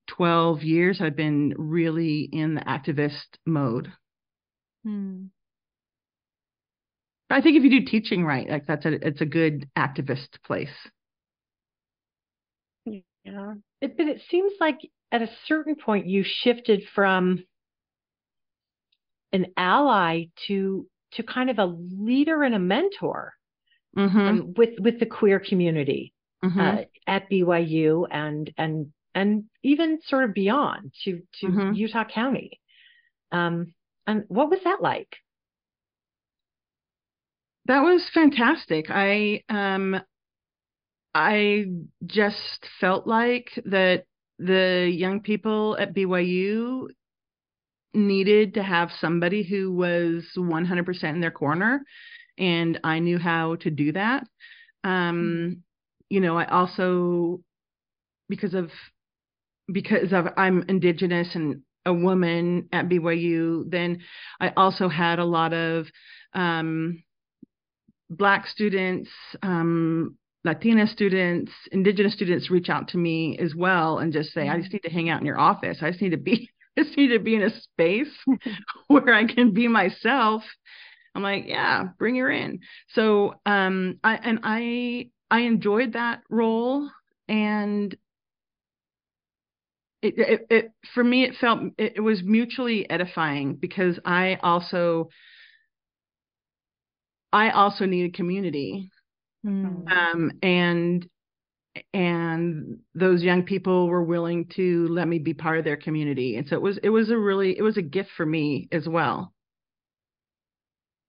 12 0.08 0.62
years 0.62 1.00
I've 1.00 1.16
been 1.16 1.54
really 1.56 2.28
in 2.32 2.54
the 2.54 2.62
activist 2.62 3.26
mode. 3.46 3.92
Hmm. 4.84 5.24
I 7.30 7.40
think 7.40 7.56
if 7.56 7.64
you 7.64 7.80
do 7.80 7.86
teaching 7.86 8.24
right, 8.24 8.48
like 8.48 8.66
that's 8.66 8.84
a 8.84 9.06
it's 9.06 9.22
a 9.22 9.26
good 9.26 9.68
activist 9.76 10.28
place. 10.44 10.68
Yeah. 13.24 13.54
It, 13.80 13.96
but 13.96 14.06
it 14.06 14.22
seems 14.30 14.52
like 14.60 14.78
at 15.10 15.22
a 15.22 15.30
certain 15.46 15.76
point 15.76 16.06
you 16.06 16.24
shifted 16.24 16.84
from 16.94 17.44
an 19.32 19.46
ally 19.56 20.24
to 20.46 20.86
to 21.12 21.22
kind 21.22 21.50
of 21.50 21.58
a 21.58 21.66
leader 21.66 22.42
and 22.42 22.54
a 22.54 22.58
mentor 22.58 23.34
mm-hmm. 23.96 24.18
um, 24.18 24.54
with 24.56 24.78
with 24.78 24.98
the 24.98 25.06
queer 25.06 25.38
community 25.38 26.12
mm-hmm. 26.44 26.58
uh, 26.58 26.82
at 27.06 27.30
BYU 27.30 28.06
and 28.10 28.52
and 28.56 28.92
and 29.14 29.44
even 29.62 30.00
sort 30.02 30.24
of 30.24 30.34
beyond 30.34 30.92
to 31.04 31.22
to 31.40 31.46
mm-hmm. 31.46 31.72
Utah 31.74 32.04
County. 32.04 32.60
Um, 33.30 33.74
and 34.06 34.24
what 34.28 34.50
was 34.50 34.60
that 34.64 34.82
like? 34.82 35.16
That 37.66 37.82
was 37.82 38.08
fantastic. 38.12 38.86
I 38.90 39.42
um 39.48 40.00
I 41.14 41.66
just 42.06 42.66
felt 42.80 43.06
like 43.06 43.50
that 43.66 44.04
the 44.38 44.90
young 44.92 45.20
people 45.20 45.76
at 45.78 45.94
BYU 45.94 46.88
needed 47.94 48.54
to 48.54 48.62
have 48.62 48.90
somebody 49.00 49.42
who 49.42 49.72
was 49.72 50.24
100% 50.36 51.04
in 51.04 51.20
their 51.20 51.30
corner 51.30 51.82
and 52.38 52.80
I 52.82 52.98
knew 52.98 53.18
how 53.18 53.56
to 53.56 53.70
do 53.70 53.92
that. 53.92 54.24
Um, 54.84 55.62
you 56.08 56.20
know, 56.20 56.38
I 56.38 56.46
also 56.46 57.40
because 58.28 58.54
of 58.54 58.70
because 59.70 60.12
of 60.12 60.26
I'm 60.36 60.64
indigenous 60.68 61.34
and 61.34 61.62
a 61.84 61.92
woman 61.92 62.68
at 62.72 62.88
BYU, 62.88 63.70
then 63.70 64.00
I 64.40 64.52
also 64.56 64.88
had 64.88 65.18
a 65.18 65.24
lot 65.24 65.52
of 65.52 65.86
um, 66.34 67.02
black 68.08 68.46
students, 68.46 69.10
um, 69.42 70.16
Latina 70.44 70.86
students, 70.86 71.52
Indigenous 71.70 72.14
students 72.14 72.50
reach 72.50 72.68
out 72.68 72.88
to 72.88 72.98
me 72.98 73.38
as 73.38 73.54
well 73.54 73.98
and 73.98 74.12
just 74.12 74.32
say, 74.32 74.48
I 74.48 74.56
just 74.56 74.68
mm-hmm. 74.68 74.74
need 74.76 74.82
to 74.82 74.90
hang 74.90 75.08
out 75.08 75.20
in 75.20 75.26
your 75.26 75.38
office. 75.38 75.78
I 75.80 75.90
just 75.90 76.02
need 76.02 76.10
to 76.10 76.16
be, 76.16 76.50
I 76.76 76.82
just 76.82 76.96
need 76.96 77.08
to 77.08 77.18
be 77.18 77.36
in 77.36 77.42
a 77.42 77.60
space 77.60 78.12
where 78.88 79.12
I 79.14 79.26
can 79.26 79.52
be 79.52 79.68
myself. 79.68 80.42
I'm 81.14 81.22
like, 81.22 81.44
yeah, 81.46 81.84
bring 81.98 82.16
her 82.16 82.30
in. 82.30 82.60
So, 82.94 83.34
um, 83.44 83.98
I 84.02 84.14
and 84.14 84.40
I 84.42 85.10
I 85.30 85.40
enjoyed 85.40 85.92
that 85.92 86.22
role, 86.30 86.88
and 87.28 87.94
it 90.00 90.14
it, 90.16 90.46
it 90.48 90.72
for 90.94 91.04
me 91.04 91.24
it 91.24 91.34
felt 91.38 91.60
it, 91.76 91.94
it 91.96 92.00
was 92.00 92.22
mutually 92.22 92.88
edifying 92.88 93.56
because 93.56 93.98
I 94.06 94.38
also 94.42 95.10
I 97.30 97.50
also 97.50 97.84
needed 97.84 98.14
community 98.14 98.90
Mm. 99.44 99.90
Um, 99.90 100.32
and 100.42 101.06
and 101.94 102.78
those 102.94 103.22
young 103.22 103.42
people 103.44 103.88
were 103.88 104.02
willing 104.02 104.46
to 104.56 104.86
let 104.88 105.08
me 105.08 105.18
be 105.18 105.34
part 105.34 105.58
of 105.58 105.64
their 105.64 105.76
community. 105.76 106.36
And 106.36 106.46
so 106.46 106.56
it 106.56 106.62
was 106.62 106.78
it 106.82 106.90
was 106.90 107.10
a 107.10 107.16
really 107.16 107.56
it 107.56 107.62
was 107.62 107.76
a 107.76 107.82
gift 107.82 108.10
for 108.16 108.26
me 108.26 108.68
as 108.72 108.86
well. 108.86 109.32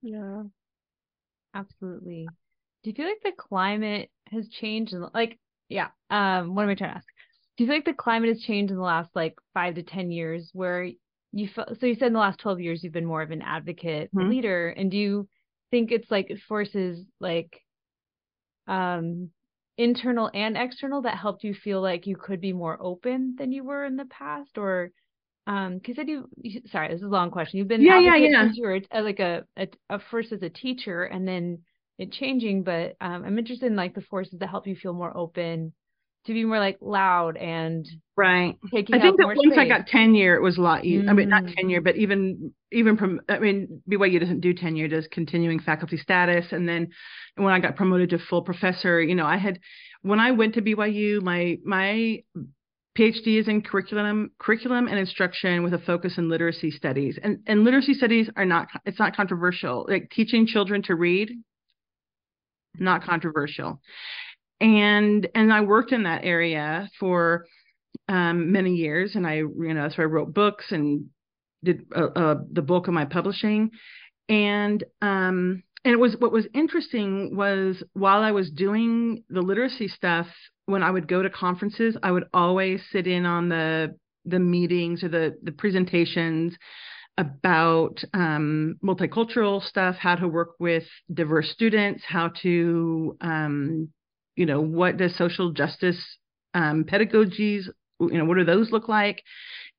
Yeah. 0.02 0.44
Absolutely. 1.54 2.28
Do 2.84 2.90
you 2.90 2.94
feel 2.94 3.06
like 3.06 3.24
the 3.24 3.32
climate 3.38 4.10
has 4.32 4.48
changed 4.50 4.94
like 5.14 5.38
yeah 5.70 5.90
um 6.10 6.56
what 6.56 6.64
am 6.64 6.70
i 6.70 6.76
trying 6.76 6.92
to 6.92 6.98
ask? 6.98 7.08
Do 7.58 7.64
you 7.64 7.68
feel 7.68 7.78
like 7.78 7.86
the 7.86 7.94
climate 7.94 8.30
has 8.30 8.42
changed 8.42 8.72
in 8.72 8.78
the 8.78 8.84
last 8.84 9.10
like 9.16 9.36
five 9.54 9.76
to 9.76 9.84
ten 9.84 10.12
years 10.12 10.50
where 10.54 10.90
you 11.32 11.50
felt 11.54 11.80
so 11.80 11.86
you 11.86 11.96
said 11.96 12.08
in 12.08 12.14
the 12.14 12.20
last 12.20 12.40
12 12.40 12.62
years 12.62 12.84
you've 12.84 12.94
been 12.94 13.06
more 13.06 13.22
of 13.22 13.32
an 13.32 13.42
advocate 13.42 14.10
mm-hmm. 14.16 14.30
leader. 14.30 14.70
And 14.70 14.90
do 14.90 14.98
you 14.98 15.28
think 15.72 15.92
it's 15.92 16.10
like 16.10 16.32
forces 16.48 17.06
like 17.20 17.63
um, 18.68 19.30
internal 19.78 20.30
and 20.34 20.58
external 20.58 21.02
that 21.02 21.18
helped 21.18 21.44
you 21.44 21.54
feel 21.54 21.82
like 21.82 22.08
you 22.08 22.16
could 22.16 22.42
be 22.42 22.54
more 22.54 22.78
open 22.82 23.36
than 23.38 23.52
you 23.52 23.64
were 23.64 23.86
in 23.86 23.96
the 23.96 24.06
past? 24.06 24.58
Or 24.58 24.92
um 25.46 25.78
because 25.78 26.00
I 26.00 26.04
do 26.04 26.30
sorry 26.72 26.88
this 26.88 26.98
is 26.98 27.04
a 27.04 27.08
long 27.08 27.32
question. 27.32 27.60
You've 27.60 27.68
been 27.68 27.82
yeah 27.82 28.00
yeah 28.00 28.16
yeah. 28.16 28.50
you 28.54 28.64
were 28.64 28.80
uh, 28.92 29.02
like 29.02 29.20
a, 29.20 29.44
a, 29.58 29.68
a, 29.90 30.00
first 30.10 30.32
as 30.32 30.42
a 30.42 30.50
teacher 30.50 31.04
and 31.04 31.28
then 31.28 31.60
it 31.98 32.12
changing 32.12 32.64
but 32.64 32.96
um, 33.02 33.24
i'm 33.26 33.38
interested 33.38 33.68
in 33.68 33.76
like 33.76 33.94
the 33.94 34.02
forces 34.02 34.40
that 34.40 34.50
help 34.50 34.68
you 34.68 34.76
feel 34.76 34.94
more 34.94 35.16
open 35.16 35.74
to 36.26 36.34
be 36.34 36.46
more 36.46 36.60
like 36.60 36.78
loud 36.82 37.36
and 37.38 37.86
right. 38.16 38.58
I 38.66 38.70
think 38.70 38.90
that 38.90 39.26
once 39.26 39.40
space. 39.40 39.58
I 39.58 39.68
got 39.68 39.88
tenure, 39.88 40.36
it 40.36 40.42
was 40.42 40.58
a 40.58 40.62
lot 40.62 40.86
easier. 40.86 41.04
Mm. 41.04 41.10
I 41.10 41.14
mean, 41.14 41.30
not 41.30 41.44
mm. 41.44 41.56
tenure, 41.56 41.82
but 41.82 41.98
even 41.98 42.54
even 42.72 42.98
from 42.98 43.22
I 43.28 43.40
mean, 43.40 43.82
BYU 43.90 44.20
doesn't 44.20 44.40
do 44.40 44.54
tenure, 44.54 44.88
does 44.88 45.08
continuing 45.12 45.60
faculty 45.60 45.98
status, 45.98 46.46
and 46.52 46.68
then 46.68 46.90
when 47.36 47.54
I 47.54 47.60
got 47.60 47.76
promoted 47.76 48.12
to 48.12 48.20
full 48.20 48.42
professor, 48.42 49.02
you 49.02 49.16
know, 49.16 49.26
I 49.26 49.38
had 49.38 49.60
when 50.02 50.20
I 50.20 50.32
went 50.32 50.54
to 50.56 50.62
BYU, 50.62 51.22
my 51.22 51.58
my 51.66 52.24
PhD 52.98 53.40
is 53.40 53.48
in 53.48 53.62
curriculum 53.62 54.32
curriculum 54.40 54.88
and 54.88 54.98
instruction 54.98 55.64
with 55.64 55.74
a 55.74 55.80
focus 55.80 56.18
in 56.18 56.30
literacy 56.30 56.72
studies, 56.72 57.20
and 57.22 57.40
and 57.48 57.66
literacy 57.66 57.96
studies 57.96 58.30
are 58.38 58.46
not 58.46 58.70
it's 58.86 59.00
not 59.00 59.16
controversial. 59.16 59.86
Like 59.90 60.10
teaching 60.10 60.48
children 60.48 60.84
to 60.84 60.96
read, 60.96 61.32
not 62.80 63.04
controversial 63.04 63.82
and 64.64 65.28
and 65.36 65.54
I 65.54 65.62
worked 65.62 65.92
in 65.92 66.04
that 66.04 66.24
area 66.24 66.90
for 67.00 67.46
um, 68.08 68.52
many 68.52 68.74
years, 68.76 69.16
and 69.16 69.28
I 69.28 69.36
you 69.36 69.74
know 69.74 69.90
so 69.90 70.02
I 70.02 70.06
wrote 70.06 70.34
books 70.34 70.66
and 70.72 71.08
did 71.64 71.86
uh, 71.96 72.08
uh, 72.16 72.36
the 72.52 72.62
bulk 72.62 72.88
of 72.88 72.94
my 72.94 73.06
publishing, 73.06 73.72
and 74.30 74.84
um, 75.02 75.64
and 75.84 75.94
it 75.94 76.00
was 76.00 76.16
what 76.18 76.32
was 76.32 76.48
interesting 76.54 77.36
was 77.36 77.84
while 77.92 78.22
I 78.22 78.32
was 78.32 78.50
doing 78.50 79.24
the 79.30 79.42
literacy 79.42 79.90
stuff, 79.90 80.28
when 80.66 80.82
I 80.82 80.92
would 80.92 81.10
go 81.10 81.22
to 81.22 81.30
conferences, 81.30 81.98
I 82.02 82.12
would 82.12 82.30
always 82.34 82.82
sit 82.90 83.06
in 83.06 83.26
on 83.26 83.50
the 83.50 83.98
the 84.24 84.40
meetings 84.40 85.04
or 85.04 85.10
the 85.10 85.38
the 85.44 85.52
presentations 85.52 86.56
about 87.18 88.02
um, 88.14 88.78
multicultural 88.84 89.62
stuff, 89.62 89.98
how 90.00 90.16
to 90.16 90.28
work 90.28 90.52
with 90.58 90.86
diverse 91.14 91.52
students, 91.52 92.04
how 92.08 92.30
to 92.42 93.18
um, 93.20 93.90
you 94.36 94.46
know, 94.46 94.62
what 94.62 94.98
does 94.98 95.16
social 95.16 95.52
justice 95.52 96.18
um, 96.54 96.84
pedagogies, 96.84 97.68
you 98.00 98.18
know, 98.18 98.26
what 98.26 98.38
do 98.38 98.44
those 98.44 98.72
look 98.72 98.88
like? 98.88 99.24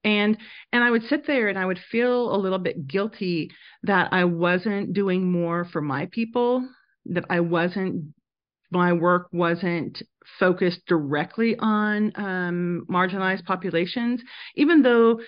And 0.03 0.37
and 0.73 0.85
I 0.85 0.91
would 0.91 1.05
sit 1.05 1.27
there 1.27 1.49
and 1.49 1.59
I 1.59 1.65
would 1.65 1.79
feel 1.91 2.35
a 2.35 2.37
little 2.37 2.59
bit 2.59 2.87
guilty 2.87 3.51
that 3.85 4.13
I 4.13 4.25
wasn't 4.25 4.93
doing 4.93 5.31
more 5.31 5.65
for 5.65 5.81
my 5.81 6.07
people, 6.07 6.69
that 7.07 7.25
I 7.31 7.41
wasn't 7.41 8.15
my 8.71 8.93
work 8.93 9.29
wasn't 9.33 10.03
focused 10.39 10.81
directly 10.87 11.57
on 11.59 12.13
um, 12.17 12.87
marginalized 12.91 13.45
populations, 13.45 14.21
even 14.57 14.83
though 14.83 15.21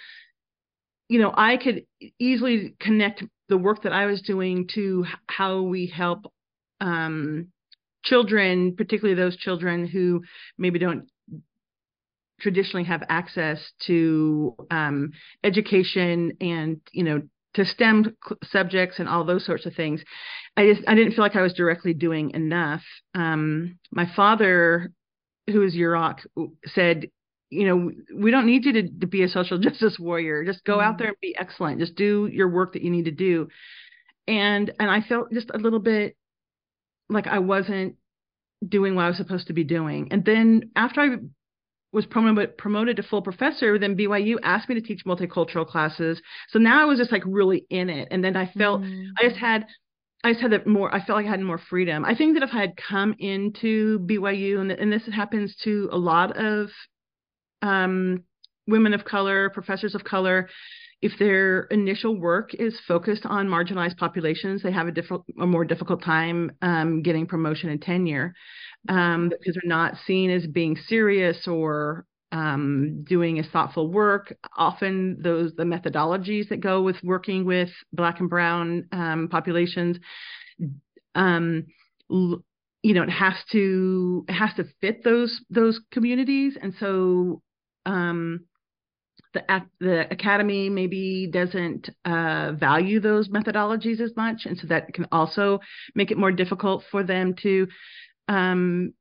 you 1.09 1.21
know 1.21 1.33
I 1.35 1.57
could 1.57 1.87
easily 2.19 2.77
connect 2.81 3.23
the 3.49 3.57
work 3.57 3.83
that 3.85 3.93
I 3.93 4.07
was 4.07 4.21
doing 4.23 4.69
to 4.75 5.07
how 5.29 5.63
we 5.63 5.87
help 5.87 6.33
um, 6.81 7.49
children, 8.07 8.75
particularly 8.77 9.21
those 9.21 9.37
children 9.37 9.87
who 9.87 10.23
maybe 10.57 10.79
don't 10.79 11.09
traditionally 12.41 12.85
have 12.85 13.03
access 13.09 13.59
to 13.87 14.55
um, 14.71 15.13
education 15.43 16.33
and 16.41 16.81
you 16.93 17.05
know 17.05 17.23
to 17.55 17.65
STEM 17.65 18.15
subjects 18.45 18.99
and 18.99 19.09
all 19.09 19.25
those 19.25 19.45
sorts 19.45 19.67
of 19.67 19.75
things. 19.75 20.03
I 20.57 20.73
just 20.73 20.87
I 20.87 20.95
didn't 20.95 21.13
feel 21.13 21.25
like 21.25 21.37
I 21.37 21.43
was 21.43 21.55
directly 21.55 21.95
doing 21.95 22.31
enough. 22.31 22.83
Um, 23.15 23.79
my 23.91 24.07
father, 24.15 24.93
who 25.47 25.63
is 25.63 25.75
Yurok, 25.75 26.19
said, 26.67 27.07
you 27.49 27.67
know, 27.67 27.91
we 28.15 28.31
don't 28.31 28.47
need 28.47 28.67
you 28.67 28.73
to, 28.75 28.83
to 29.01 29.07
be 29.07 29.23
a 29.23 29.29
social 29.29 29.59
justice 29.67 29.99
warrior. 29.99 30.45
Just 30.45 30.65
go 30.65 30.79
mm-hmm. 30.79 30.89
out 30.89 30.99
there 30.99 31.09
and 31.09 31.17
be 31.23 31.35
excellent. 31.39 31.81
Just 31.81 31.97
do 31.97 32.29
your 32.31 32.49
work 32.49 32.75
that 32.75 32.83
you 32.83 32.91
need 32.91 33.07
to 33.07 33.11
do. 33.11 33.49
And 34.29 34.73
and 34.79 34.91
I 34.91 35.01
felt 35.01 35.33
just 35.33 35.51
a 35.55 35.59
little 35.59 35.79
bit 35.79 36.17
like 37.09 37.27
I 37.27 37.39
wasn't 37.39 37.97
doing 38.67 38.95
what 38.95 39.05
I 39.05 39.09
was 39.09 39.17
supposed 39.17 39.49
to 39.49 39.53
be 39.53 39.65
doing. 39.65 40.09
And 40.11 40.25
then 40.25 40.71
after 40.77 41.01
I 41.01 41.17
was 41.93 42.07
promoted 42.07 42.59
promoted 42.59 42.97
to 42.97 43.03
full 43.03 43.23
professor, 43.23 43.79
then 43.79 43.97
BYU 43.97 44.37
asked 44.43 44.69
me 44.69 44.75
to 44.75 44.81
teach 44.81 45.05
multicultural 45.05 45.67
classes. 45.67 46.21
So 46.49 46.59
now 46.59 46.83
I 46.83 46.85
was 46.85 46.99
just 46.99 47.13
like 47.13 47.23
really 47.27 47.65
in 47.71 47.89
it. 47.89 48.09
And 48.11 48.23
then 48.23 48.37
I 48.37 48.51
felt 48.57 48.83
mm. 48.83 49.09
I 49.19 49.29
just 49.29 49.37
had 49.37 49.67
I 50.25 50.33
just 50.33 50.43
had 50.43 50.53
that 50.53 50.67
more 50.67 50.93
I 50.95 51.05
felt 51.05 51.17
like 51.17 51.27
I 51.27 51.31
had 51.31 51.41
more 51.41 51.59
freedom. 51.71 52.05
I 52.05 52.15
think 52.15 52.35
that 52.35 52.43
if 52.43 52.51
I 52.53 52.61
had 52.61 52.77
come 52.77 53.15
into 53.19 54.01
BYU 54.01 54.61
and, 54.61 54.71
and 54.73 54.93
this 54.93 55.03
happens 55.13 55.55
to 55.65 55.89
a 55.93 55.99
lot 55.99 56.37
of 56.37 56.71
um, 57.63 58.25
women 58.67 58.93
of 58.93 59.05
color, 59.05 59.51
professors 59.51 59.95
of 59.95 60.05
color, 60.05 60.49
if 61.03 61.13
their 61.19 61.63
initial 61.65 62.17
work 62.19 62.55
is 62.55 62.79
focused 62.89 63.27
on 63.27 63.49
marginalized 63.49 63.99
populations, 63.99 64.63
they 64.63 64.73
have 64.73 64.89
a, 64.89 64.93
diff- 64.93 65.11
a 65.41 65.47
more 65.47 65.65
difficult 65.65 66.03
time 66.03 66.53
um, 66.63 67.03
getting 67.03 67.27
promotion 67.27 67.69
and 67.69 67.83
tenure 67.83 68.33
um, 68.89 69.29
because 69.29 69.55
they're 69.55 69.69
not 69.69 69.95
seen 70.07 70.31
as 70.31 70.47
being 70.47 70.77
serious 70.89 71.47
or 71.47 72.07
um, 72.33 73.05
doing 73.05 73.39
as 73.39 73.47
thoughtful 73.53 73.91
work. 73.91 74.35
Often, 74.57 75.23
those 75.23 75.53
the 75.57 75.65
methodologies 75.65 76.49
that 76.49 76.61
go 76.61 76.83
with 76.83 76.97
working 77.03 77.45
with 77.45 77.71
Black 77.93 78.21
and 78.21 78.31
Brown 78.31 78.89
um, 78.93 79.29
populations, 79.31 79.99
um, 81.15 81.67
you 82.09 82.95
know, 82.95 83.03
it 83.03 83.11
has 83.11 83.35
to 83.53 84.25
it 84.29 84.33
has 84.33 84.51
to 84.57 84.65
fit 84.81 85.05
those 85.05 85.41
those 85.51 85.81
communities, 85.93 86.57
and 86.61 86.75
so 86.81 87.43
um, 87.85 88.41
the 89.37 89.63
the 89.81 90.13
academy 90.13 90.69
maybe 90.69 91.29
doesn't 91.31 91.91
uh, 92.05 92.53
value 92.53 93.01
those 93.01 93.29
methodologies 93.29 94.01
as 94.01 94.15
much, 94.17 94.47
and 94.47 94.59
so 94.59 94.67
that 94.69 94.93
can 94.93 95.07
also 95.13 95.61
make 95.95 96.11
it 96.11 96.19
more 96.19 96.33
difficult 96.33 96.85
for 96.91 97.03
them 97.03 97.35
to 97.43 97.69
um, 98.29 98.93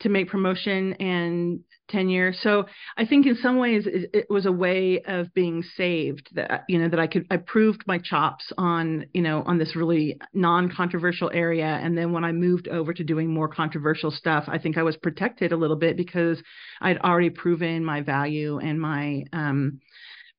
to 0.00 0.08
make 0.08 0.28
promotion 0.28 0.94
and 0.94 1.60
tenure. 1.88 2.32
So 2.32 2.66
I 2.96 3.04
think 3.04 3.26
in 3.26 3.36
some 3.36 3.58
ways 3.58 3.86
it, 3.86 4.10
it, 4.12 4.26
was 4.30 4.46
a 4.46 4.52
way 4.52 5.02
of 5.06 5.32
being 5.34 5.62
saved 5.76 6.28
that 6.34 6.64
you 6.68 6.78
know 6.78 6.88
that 6.88 7.00
I 7.00 7.06
could 7.06 7.26
I 7.30 7.36
proved 7.36 7.82
my 7.86 7.98
chops 7.98 8.52
on 8.56 9.06
you 9.12 9.22
know 9.22 9.42
on 9.44 9.58
this 9.58 9.74
really 9.74 10.18
non-controversial 10.32 11.30
area 11.34 11.66
and 11.66 11.98
then 11.98 12.12
when 12.12 12.24
I 12.24 12.32
moved 12.32 12.68
over 12.68 12.94
to 12.94 13.04
doing 13.04 13.32
more 13.32 13.48
controversial 13.48 14.10
stuff 14.10 14.44
I 14.46 14.58
think 14.58 14.78
I 14.78 14.84
was 14.84 14.96
protected 14.96 15.52
a 15.52 15.56
little 15.56 15.76
bit 15.76 15.96
because 15.96 16.40
I'd 16.80 16.98
already 16.98 17.30
proven 17.30 17.84
my 17.84 18.02
value 18.02 18.58
and 18.58 18.80
my 18.80 19.24
um 19.32 19.80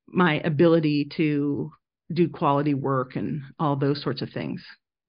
my 0.08 0.39
ability 0.39 1.10
to 1.17 1.71
do 2.13 2.30
quality 2.30 2.74
work 2.74 3.15
and 3.15 3.41
all 3.60 3.76
those 3.76 4.02
sorts 4.02 4.21
of 4.21 4.30
things. 4.30 4.62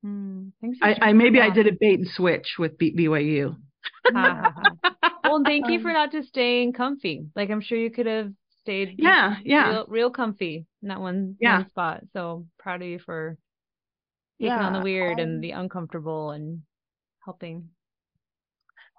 Mm, 0.04 0.52
I, 0.82 0.96
I 1.00 1.12
maybe 1.12 1.40
I 1.40 1.50
did 1.50 1.66
a 1.66 1.72
bait 1.78 1.98
and 1.98 2.08
switch 2.08 2.56
with 2.58 2.78
B- 2.78 2.94
BYU. 2.96 3.56
well, 4.12 5.42
thank 5.44 5.68
you 5.68 5.80
for 5.80 5.92
not 5.92 6.12
just 6.12 6.28
staying 6.28 6.72
comfy. 6.72 7.26
Like 7.34 7.50
I'm 7.50 7.60
sure 7.60 7.78
you 7.78 7.90
could 7.90 8.06
have 8.06 8.32
stayed. 8.60 8.96
Yeah, 8.98 9.36
yeah, 9.44 9.70
real, 9.70 9.84
real 9.88 10.10
comfy 10.10 10.66
in 10.82 10.88
that 10.88 11.00
one, 11.00 11.36
yeah. 11.40 11.58
one 11.58 11.68
spot. 11.68 12.04
So 12.12 12.46
proud 12.58 12.82
of 12.82 12.88
you 12.88 12.98
for 12.98 13.36
taking 14.40 14.56
yeah, 14.56 14.66
on 14.66 14.72
the 14.72 14.80
weird 14.80 15.20
um, 15.20 15.26
and 15.26 15.44
the 15.44 15.52
uncomfortable 15.52 16.30
and 16.30 16.62
helping. 17.24 17.68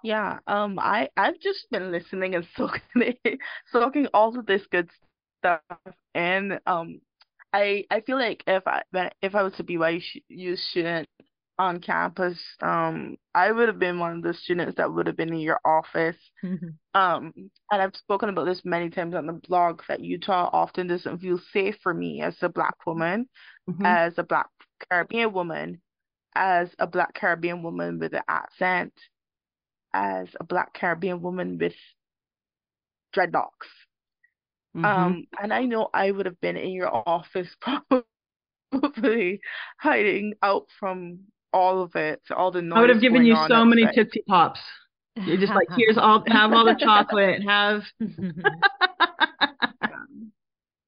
Yeah, 0.02 0.38
um, 0.46 0.78
I 0.78 1.08
I've 1.16 1.40
just 1.40 1.70
been 1.70 1.90
listening 1.90 2.34
and 2.34 2.46
soaking 2.56 3.14
it, 3.24 3.38
soaking 3.72 4.08
all 4.12 4.38
of 4.38 4.46
this 4.46 4.62
good 4.70 4.90
stuff, 5.38 5.60
and 6.14 6.60
um, 6.66 7.00
I 7.52 7.84
I 7.90 8.00
feel 8.00 8.18
like 8.18 8.42
if 8.46 8.66
I 8.66 8.82
if 9.22 9.34
I 9.34 9.42
was 9.42 9.54
to 9.54 9.64
be 9.64 9.76
BYU 9.76 10.58
student, 10.70 11.08
on 11.58 11.80
campus, 11.80 12.38
um, 12.60 13.16
I 13.34 13.52
would 13.52 13.68
have 13.68 13.78
been 13.78 13.98
one 13.98 14.16
of 14.16 14.22
the 14.22 14.34
students 14.34 14.74
that 14.76 14.92
would 14.92 15.06
have 15.06 15.16
been 15.16 15.32
in 15.32 15.38
your 15.38 15.60
office. 15.64 16.16
Mm-hmm. 16.44 16.68
Um, 17.00 17.32
and 17.70 17.82
I've 17.82 17.94
spoken 17.94 18.28
about 18.28 18.46
this 18.46 18.62
many 18.64 18.90
times 18.90 19.14
on 19.14 19.26
the 19.26 19.40
blog 19.48 19.82
that 19.88 20.00
Utah 20.00 20.50
often 20.52 20.88
doesn't 20.88 21.18
feel 21.20 21.38
safe 21.52 21.76
for 21.82 21.94
me 21.94 22.22
as 22.22 22.36
a 22.42 22.48
black 22.48 22.74
woman, 22.86 23.28
mm-hmm. 23.68 23.84
as 23.84 24.14
a 24.18 24.24
black 24.24 24.46
Caribbean 24.90 25.32
woman, 25.32 25.80
as 26.34 26.70
a 26.78 26.86
black 26.86 27.14
Caribbean 27.14 27.62
woman 27.62 27.98
with 27.98 28.14
an 28.14 28.22
accent, 28.28 28.92
as 29.92 30.28
a 30.40 30.44
black 30.44 30.74
Caribbean 30.74 31.22
woman 31.22 31.58
with 31.58 31.74
dreadlocks. 33.14 33.70
Mm-hmm. 34.76 34.84
Um, 34.84 35.26
and 35.40 35.52
I 35.52 35.64
know 35.64 35.88
I 35.94 36.10
would 36.10 36.26
have 36.26 36.40
been 36.40 36.56
in 36.56 36.72
your 36.72 36.90
office 37.08 37.48
probably 37.60 39.40
hiding 39.78 40.34
out 40.42 40.66
from 40.80 41.20
all 41.54 41.82
of 41.82 41.94
it, 41.94 42.20
all 42.36 42.50
the 42.50 42.60
noise. 42.60 42.76
I 42.76 42.80
would 42.80 42.90
have 42.90 43.00
given 43.00 43.24
you 43.24 43.36
so 43.48 43.64
many 43.64 43.86
Tootsie 43.94 44.24
Pops. 44.28 44.60
You're 45.16 45.38
just 45.38 45.54
like, 45.54 45.68
here's 45.76 45.96
all, 45.96 46.24
have 46.28 46.52
all 46.52 46.64
the 46.64 46.74
chocolate, 46.78 47.42
have. 47.46 47.82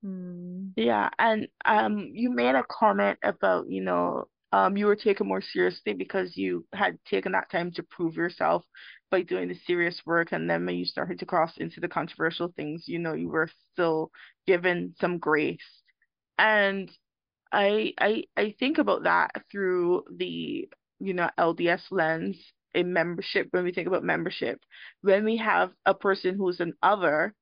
yeah, 0.77 1.09
and 1.19 1.47
um, 1.65 2.11
you 2.13 2.31
made 2.31 2.57
a 2.57 2.65
comment 2.69 3.19
about, 3.23 3.71
you 3.71 3.81
know, 3.81 4.25
um, 4.53 4.77
you 4.77 4.87
were 4.87 4.97
taken 4.97 5.29
more 5.29 5.43
seriously 5.43 5.93
because 5.93 6.37
you 6.37 6.65
had 6.73 6.99
taken 7.09 7.33
that 7.33 7.51
time 7.51 7.71
to 7.73 7.83
prove 7.85 8.17
yourself 8.17 8.65
by 9.11 9.23
doing 9.23 9.49
the 9.49 9.57
serious 9.67 10.01
work, 10.05 10.33
and 10.33 10.51
then 10.51 10.67
when 10.67 10.75
you 10.75 10.85
started 10.85 11.21
to 11.21 11.27
cross 11.27 11.53
into 11.59 11.79
the 11.79 11.89
controversial 11.89 12.53
things, 12.57 12.85
you 12.87 12.99
know, 12.99 13.13
you 13.13 13.29
were 13.29 13.49
still 13.73 14.11
given 14.47 14.95
some 15.01 15.19
grace. 15.19 15.59
And 16.39 16.91
I 17.53 17.95
I 17.99 18.25
I 18.37 18.55
think 18.59 18.79
about 18.79 19.05
that 19.05 19.31
through 19.51 20.05
the 20.17 20.69
you 21.01 21.15
know 21.15 21.31
LDS 21.39 21.83
lens 21.91 22.37
in 22.75 22.93
membership 22.93 23.49
when 23.51 23.65
we 23.65 23.73
think 23.73 23.89
about 23.89 24.05
membership. 24.05 24.61
When 25.03 25.25
we 25.25 25.39
have 25.39 25.73
a 25.87 25.95
person 25.95 26.37
who's 26.37 26.61
an 26.61 26.75
other, 26.83 27.35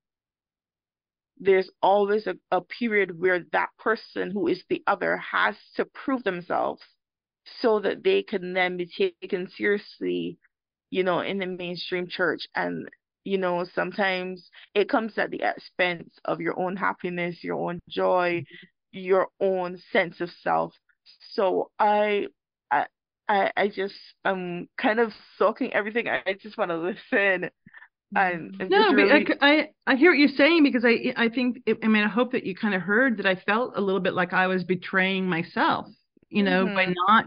there's 1.38 1.70
always 1.82 2.26
a, 2.26 2.36
a 2.50 2.60
period 2.60 3.18
where 3.20 3.44
that 3.52 3.70
person 3.78 4.30
who 4.30 4.46
is 4.48 4.62
the 4.68 4.82
other 4.86 5.16
has 5.16 5.56
to 5.76 5.84
prove 5.86 6.22
themselves 6.22 6.82
so 7.60 7.80
that 7.80 8.02
they 8.04 8.22
can 8.22 8.52
then 8.52 8.76
be 8.76 8.86
taken 8.86 9.48
seriously, 9.56 10.38
you 10.90 11.02
know, 11.02 11.20
in 11.20 11.38
the 11.38 11.46
mainstream 11.46 12.06
church. 12.08 12.42
And, 12.54 12.88
you 13.24 13.38
know, 13.38 13.64
sometimes 13.74 14.48
it 14.74 14.88
comes 14.88 15.18
at 15.18 15.30
the 15.30 15.42
expense 15.42 16.14
of 16.24 16.40
your 16.40 16.58
own 16.58 16.76
happiness, 16.76 17.42
your 17.42 17.58
own 17.58 17.80
joy, 17.88 18.44
your 18.94 19.28
own 19.40 19.78
sense 19.92 20.20
of 20.20 20.30
self. 20.42 20.72
So 21.32 21.70
I 21.78 22.26
I 23.28 23.50
I, 23.56 23.68
just 23.68 23.94
I'm 24.24 24.68
kind 24.76 25.00
of 25.00 25.12
soaking 25.38 25.72
everything. 25.72 26.08
I 26.08 26.34
just 26.40 26.58
want 26.58 26.70
to 26.70 26.76
listen. 26.76 27.50
And, 28.16 28.54
and 28.60 28.70
no, 28.70 28.92
really... 28.92 29.26
I, 29.40 29.48
I 29.48 29.68
I 29.86 29.96
hear 29.96 30.12
what 30.12 30.18
you're 30.18 30.28
saying 30.28 30.62
because 30.62 30.84
I 30.84 31.12
I 31.16 31.28
think 31.28 31.62
it, 31.66 31.78
I 31.82 31.88
mean 31.88 32.04
I 32.04 32.08
hope 32.08 32.32
that 32.32 32.44
you 32.44 32.54
kind 32.54 32.74
of 32.74 32.82
heard 32.82 33.16
that 33.16 33.26
I 33.26 33.34
felt 33.34 33.76
a 33.76 33.80
little 33.80 34.00
bit 34.00 34.14
like 34.14 34.32
I 34.32 34.46
was 34.46 34.62
betraying 34.62 35.26
myself, 35.26 35.86
you 36.28 36.42
know, 36.42 36.64
mm-hmm. 36.64 36.74
by 36.74 36.94
not 37.08 37.26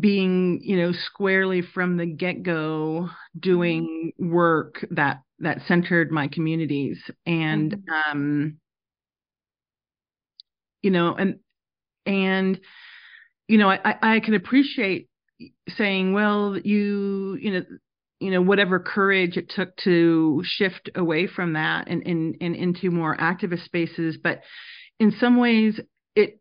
being 0.00 0.60
you 0.62 0.76
know 0.76 0.92
squarely 0.92 1.62
from 1.62 1.96
the 1.96 2.04
get 2.04 2.42
go 2.42 3.08
doing 3.38 4.12
work 4.18 4.84
that 4.90 5.22
that 5.38 5.62
centered 5.66 6.10
my 6.10 6.28
communities 6.28 6.98
and 7.24 7.72
mm-hmm. 7.72 8.12
um 8.12 8.58
you 10.82 10.90
know, 10.90 11.14
and 11.14 11.38
and 12.06 12.60
you 13.48 13.58
know, 13.58 13.68
I 13.70 13.96
I 14.02 14.20
can 14.20 14.34
appreciate 14.34 15.08
saying, 15.76 16.12
well, 16.12 16.56
you 16.58 17.38
you 17.40 17.52
know, 17.52 17.62
you 18.20 18.30
know, 18.30 18.42
whatever 18.42 18.78
courage 18.80 19.36
it 19.36 19.50
took 19.50 19.76
to 19.84 20.42
shift 20.44 20.90
away 20.94 21.26
from 21.26 21.54
that 21.54 21.88
and 21.88 22.06
and, 22.06 22.36
and 22.40 22.56
into 22.56 22.90
more 22.90 23.16
activist 23.16 23.64
spaces, 23.64 24.16
but 24.22 24.42
in 24.98 25.12
some 25.20 25.38
ways 25.38 25.80
it 26.16 26.40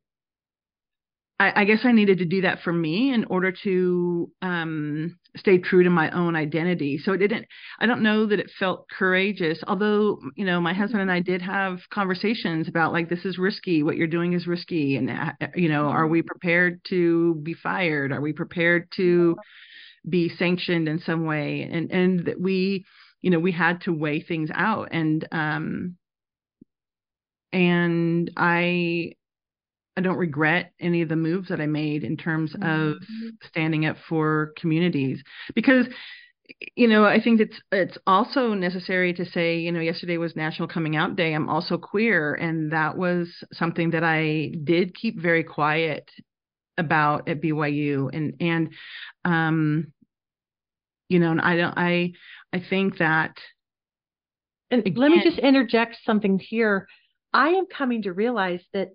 I, 1.39 1.61
I, 1.61 1.65
guess 1.65 1.81
I 1.83 1.91
needed 1.91 2.17
to 2.17 2.25
do 2.25 2.41
that 2.41 2.61
for 2.63 2.73
me 2.73 3.13
in 3.13 3.25
order 3.25 3.53
to 3.63 4.31
um, 4.41 5.19
stay 5.35 5.59
true 5.59 5.83
to 5.83 5.89
my 5.89 6.09
own 6.11 6.35
identity. 6.35 6.97
So 6.97 7.13
it 7.13 7.19
didn't. 7.19 7.45
I 7.79 7.85
don't 7.85 8.01
know 8.01 8.25
that 8.25 8.39
it 8.39 8.49
felt 8.57 8.89
courageous. 8.89 9.59
Although 9.67 10.19
you 10.35 10.45
know, 10.45 10.59
my 10.59 10.73
husband 10.73 11.01
and 11.01 11.11
I 11.11 11.19
did 11.19 11.41
have 11.43 11.79
conversations 11.93 12.67
about 12.67 12.91
like 12.91 13.09
this 13.09 13.23
is 13.23 13.37
risky. 13.37 13.83
What 13.83 13.97
you're 13.97 14.07
doing 14.07 14.33
is 14.33 14.47
risky, 14.47 14.95
and 14.95 15.09
uh, 15.09 15.47
you 15.55 15.69
know, 15.69 15.85
are 15.85 16.07
we 16.07 16.21
prepared 16.23 16.81
to 16.89 17.35
be 17.43 17.53
fired? 17.53 18.11
Are 18.11 18.21
we 18.21 18.33
prepared 18.33 18.89
to 18.97 19.35
be 20.09 20.29
sanctioned 20.29 20.87
in 20.87 20.99
some 20.99 21.25
way? 21.25 21.69
And 21.71 21.91
and 21.91 22.25
that 22.25 22.41
we, 22.41 22.85
you 23.21 23.29
know, 23.29 23.39
we 23.39 23.51
had 23.51 23.81
to 23.81 23.93
weigh 23.93 24.21
things 24.21 24.49
out. 24.53 24.89
And 24.91 25.27
um, 25.31 25.97
and 27.53 28.31
I 28.35 29.13
I 29.97 30.01
don't 30.01 30.17
regret 30.17 30.73
any 30.79 31.01
of 31.01 31.09
the 31.09 31.15
moves 31.15 31.49
that 31.49 31.59
I 31.59 31.65
made 31.65 32.03
in 32.03 32.15
terms 32.15 32.53
mm-hmm. 32.53 32.91
of 32.91 32.97
standing 33.49 33.85
up 33.87 33.97
for 34.07 34.53
communities 34.55 35.23
because 35.55 35.87
you 36.75 36.87
know 36.87 37.03
I 37.03 37.19
think 37.19 37.41
it's 37.41 37.59
it's 37.71 37.97
also 38.07 38.53
necessary 38.53 39.13
to 39.15 39.25
say 39.25 39.57
you 39.57 39.71
know 39.71 39.81
yesterday 39.81 40.17
was 40.17 40.35
National 40.35 40.67
Coming 40.67 40.95
Out 40.95 41.15
Day 41.15 41.33
I'm 41.33 41.49
also 41.49 41.77
queer 41.77 42.35
and 42.35 42.71
that 42.71 42.97
was 42.97 43.27
something 43.51 43.89
that 43.91 44.03
I 44.03 44.51
did 44.63 44.95
keep 44.95 45.19
very 45.19 45.43
quiet 45.43 46.09
about 46.77 47.27
at 47.27 47.41
BYU 47.41 48.09
and 48.13 48.35
and 48.39 48.69
um 49.25 49.91
you 51.09 51.19
know 51.19 51.31
and 51.31 51.41
I 51.41 51.57
don't 51.57 51.77
I 51.77 52.13
I 52.53 52.63
think 52.69 52.99
that 52.99 53.33
And 54.69 54.85
Again, 54.85 54.95
let 54.95 55.11
me 55.11 55.23
just 55.23 55.39
interject 55.39 55.97
something 56.05 56.39
here. 56.39 56.87
I 57.33 57.49
am 57.49 57.65
coming 57.65 58.03
to 58.03 58.13
realize 58.13 58.61
that 58.73 58.89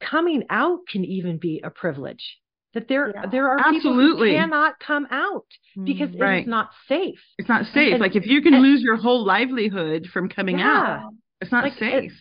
coming 0.00 0.44
out 0.50 0.80
can 0.90 1.04
even 1.04 1.38
be 1.38 1.60
a 1.64 1.70
privilege. 1.70 2.38
That 2.74 2.88
there 2.88 3.12
yeah. 3.14 3.26
there 3.30 3.48
are 3.48 3.58
Absolutely. 3.58 3.82
people 3.82 4.26
who 4.26 4.32
cannot 4.32 4.78
come 4.80 5.06
out 5.10 5.46
hmm, 5.74 5.84
because 5.84 6.10
right. 6.18 6.40
it's 6.40 6.48
not 6.48 6.70
safe. 6.88 7.18
It's 7.38 7.48
not 7.48 7.64
safe. 7.72 7.92
And, 7.92 8.00
like 8.00 8.16
if 8.16 8.26
you 8.26 8.42
can 8.42 8.54
and, 8.54 8.62
lose 8.62 8.82
your 8.82 8.96
whole 8.96 9.24
livelihood 9.24 10.08
from 10.12 10.28
coming 10.28 10.58
yeah. 10.58 11.00
out, 11.04 11.12
it's 11.40 11.52
not 11.52 11.64
like, 11.64 11.78
safe. 11.78 12.12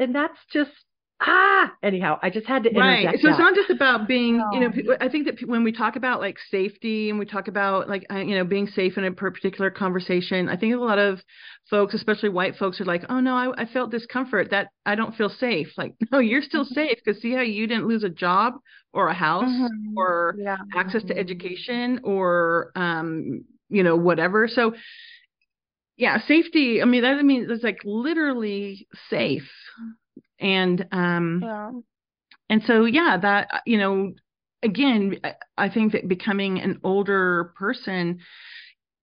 and 0.00 0.14
that's 0.14 0.38
just 0.52 0.72
ah 1.22 1.72
anyhow 1.82 2.18
i 2.22 2.30
just 2.30 2.46
had 2.46 2.62
to 2.62 2.70
interject 2.70 3.04
right 3.04 3.20
so 3.20 3.26
that. 3.26 3.32
it's 3.32 3.38
not 3.38 3.54
just 3.54 3.70
about 3.70 4.08
being 4.08 4.42
you 4.52 4.60
know 4.60 4.70
i 5.00 5.08
think 5.08 5.26
that 5.26 5.36
when 5.46 5.62
we 5.62 5.70
talk 5.70 5.96
about 5.96 6.20
like 6.20 6.38
safety 6.50 7.10
and 7.10 7.18
we 7.18 7.26
talk 7.26 7.46
about 7.46 7.88
like 7.88 8.06
you 8.10 8.34
know 8.34 8.44
being 8.44 8.66
safe 8.66 8.96
in 8.96 9.04
a 9.04 9.12
particular 9.12 9.70
conversation 9.70 10.48
i 10.48 10.56
think 10.56 10.74
a 10.74 10.78
lot 10.78 10.98
of 10.98 11.20
folks 11.68 11.92
especially 11.92 12.28
white 12.28 12.56
folks 12.56 12.80
are 12.80 12.86
like 12.86 13.02
oh 13.10 13.20
no 13.20 13.34
i, 13.34 13.62
I 13.62 13.66
felt 13.66 13.90
discomfort 13.90 14.50
that 14.50 14.68
i 14.86 14.94
don't 14.94 15.14
feel 15.14 15.28
safe 15.28 15.68
like 15.76 15.94
no 16.12 16.18
you're 16.18 16.42
still 16.42 16.64
mm-hmm. 16.64 16.74
safe 16.74 16.98
because 17.04 17.20
see 17.20 17.32
how 17.32 17.42
you 17.42 17.66
didn't 17.66 17.86
lose 17.86 18.04
a 18.04 18.08
job 18.08 18.54
or 18.92 19.08
a 19.08 19.14
house 19.14 19.44
mm-hmm. 19.44 19.98
or 19.98 20.36
yeah. 20.38 20.56
access 20.74 21.02
to 21.02 21.08
mm-hmm. 21.08 21.18
education 21.18 22.00
or 22.02 22.72
um 22.76 23.44
you 23.68 23.82
know 23.82 23.94
whatever 23.94 24.48
so 24.48 24.74
yeah 25.96 26.18
safety 26.26 26.80
i 26.80 26.86
mean 26.86 27.02
that 27.02 27.18
I 27.18 27.22
mean 27.22 27.46
it's 27.48 27.62
like 27.62 27.80
literally 27.84 28.88
safe 29.10 29.48
and 30.40 30.86
um 30.92 31.40
yeah. 31.42 31.70
and 32.48 32.62
so 32.66 32.84
yeah 32.84 33.16
that 33.20 33.62
you 33.66 33.78
know 33.78 34.12
again 34.62 35.20
i 35.56 35.68
think 35.68 35.92
that 35.92 36.08
becoming 36.08 36.58
an 36.60 36.80
older 36.82 37.52
person 37.56 38.18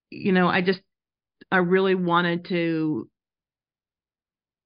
you 0.10 0.32
know 0.32 0.47
i 0.47 0.62
just 0.62 0.82
i 1.52 1.58
really 1.58 1.95
wanted 1.95 2.45
to 2.45 3.08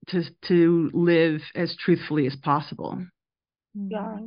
to 0.08 0.24
to 0.48 0.90
live 0.94 1.42
as 1.56 1.76
truthfully 1.78 2.28
as 2.28 2.36
possible. 2.36 3.06
Yeah. 3.74 4.18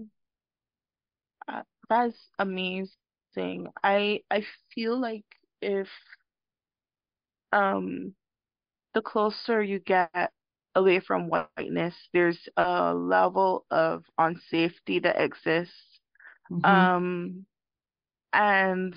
Uh, 1.48 1.62
that's 1.88 2.16
amazing. 2.38 3.68
I 3.82 4.20
i 4.30 4.44
feel 4.74 4.98
like 4.98 5.24
if 5.60 5.88
um 7.52 8.14
the 8.94 9.02
closer 9.02 9.62
you 9.62 9.80
get 9.80 10.32
away 10.74 11.00
from 11.00 11.28
whiteness, 11.28 11.94
there's 12.12 12.38
a 12.56 12.94
level 12.94 13.64
of 13.70 14.04
unsafety 14.18 15.02
that 15.02 15.22
exists. 15.22 15.74
Mm-hmm. 16.50 16.64
Um, 16.64 17.46
and 18.32 18.94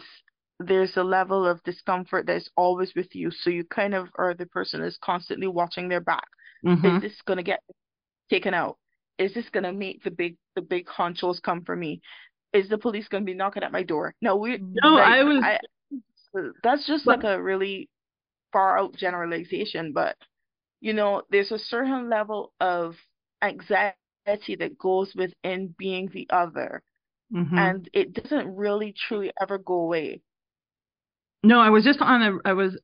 there's 0.60 0.98
a 0.98 1.04
level 1.04 1.46
of 1.46 1.64
discomfort 1.64 2.26
that's 2.26 2.50
always 2.58 2.94
with 2.96 3.14
you. 3.14 3.32
So 3.32 3.50
you 3.50 3.64
kind 3.64 3.94
of 3.94 4.08
are 4.16 4.34
the 4.34 4.48
person 4.48 4.82
that's 4.82 4.98
constantly 5.04 5.48
watching 5.48 5.88
their 5.88 6.02
back. 6.02 6.28
Mm-hmm. 6.66 6.98
Is 6.98 7.02
this 7.02 7.22
gonna 7.26 7.44
get 7.44 7.62
taken 8.30 8.54
out? 8.54 8.78
Is 9.20 9.34
this 9.34 9.46
gonna 9.52 9.74
make 9.74 10.04
the 10.04 10.12
big 10.12 10.38
the 10.56 10.62
big 10.62 10.88
honchos 10.88 11.42
come 11.42 11.64
for 11.64 11.76
me? 11.76 12.02
Is 12.54 12.70
the 12.70 12.78
police 12.78 13.08
gonna 13.08 13.26
be 13.26 13.36
knocking 13.36 13.64
at 13.64 13.72
my 13.72 13.84
door? 13.84 14.16
No, 14.22 14.36
we 14.36 14.58
no, 14.58 14.94
like, 14.94 15.08
I 15.08 15.24
was 15.24 15.44
I, 15.44 15.60
that's 16.64 16.88
just 16.88 17.06
but, 17.06 17.24
like 17.24 17.32
a 17.32 17.42
really 17.42 17.90
far 18.52 18.80
out 18.80 18.96
generalization, 18.96 19.94
but 19.94 20.16
you 20.80 20.94
know, 20.94 21.24
there's 21.32 21.52
a 21.52 21.60
certain 21.60 22.10
level 22.10 22.54
of 22.60 22.96
anxiety 23.42 23.96
that 24.60 24.78
goes 24.78 25.14
within 25.16 25.74
being 25.78 26.10
the 26.14 26.28
other. 26.30 26.84
Mm-hmm. 27.34 27.58
And 27.58 27.90
it 27.94 28.14
doesn't 28.14 28.56
really 28.56 28.94
truly 29.08 29.32
ever 29.42 29.58
go 29.58 29.76
away. 29.76 30.22
No, 31.44 31.60
I 31.60 31.70
was 31.70 31.84
just 31.84 32.02
on 32.02 32.22
a 32.22 32.50
I 32.50 32.54
was 32.54 32.80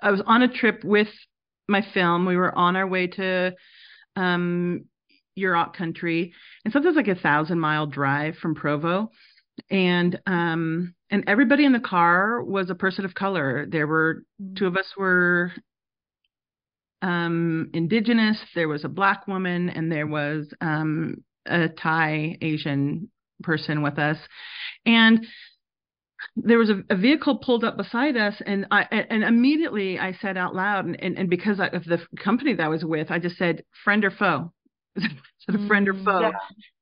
I 0.00 0.10
was 0.10 0.22
on 0.26 0.42
a 0.42 0.52
trip 0.52 0.84
with 0.84 1.08
my 1.68 1.84
film. 1.94 2.26
We 2.26 2.36
were 2.36 2.56
on 2.56 2.76
our 2.76 2.86
way 2.86 3.06
to 3.08 3.54
um 4.16 4.84
Yurok 5.38 5.74
country 5.74 6.34
and 6.64 6.72
something's 6.72 6.96
like 6.96 7.08
a 7.08 7.14
thousand 7.14 7.60
mile 7.60 7.86
drive 7.86 8.36
from 8.36 8.54
Provo. 8.54 9.10
And 9.70 10.18
um 10.26 10.94
and 11.10 11.24
everybody 11.26 11.64
in 11.64 11.72
the 11.72 11.80
car 11.80 12.42
was 12.42 12.70
a 12.70 12.74
person 12.74 13.04
of 13.04 13.14
color. 13.14 13.66
There 13.68 13.86
were 13.86 14.24
two 14.56 14.66
of 14.66 14.76
us 14.76 14.92
were 14.96 15.52
um, 17.02 17.70
indigenous, 17.72 18.38
there 18.54 18.68
was 18.68 18.84
a 18.84 18.88
black 18.88 19.26
woman, 19.26 19.70
and 19.70 19.90
there 19.90 20.06
was 20.06 20.52
um, 20.60 21.24
a 21.46 21.68
Thai 21.68 22.36
Asian 22.40 23.10
person 23.42 23.82
with 23.82 23.98
us. 23.98 24.18
And 24.84 25.26
there 26.36 26.58
was 26.58 26.70
a, 26.70 26.82
a, 26.90 26.96
vehicle 26.96 27.38
pulled 27.38 27.64
up 27.64 27.76
beside 27.76 28.16
us, 28.16 28.34
and 28.44 28.66
I 28.70 28.82
and 28.82 29.24
immediately 29.24 29.98
I 29.98 30.12
said 30.20 30.36
out 30.36 30.54
loud, 30.54 30.84
and, 30.84 31.02
and, 31.02 31.18
and 31.18 31.30
because 31.30 31.58
of 31.60 31.84
the 31.84 31.98
company 32.22 32.54
that 32.54 32.62
I 32.62 32.68
was 32.68 32.84
with, 32.84 33.10
I 33.10 33.18
just 33.18 33.36
said 33.36 33.64
friend 33.84 34.04
or 34.04 34.10
foe, 34.10 34.52
said 34.98 35.54
a 35.54 35.66
friend 35.66 35.88
or 35.88 35.94
mm, 35.94 36.04
foe. 36.04 36.20
Yeah. 36.20 36.32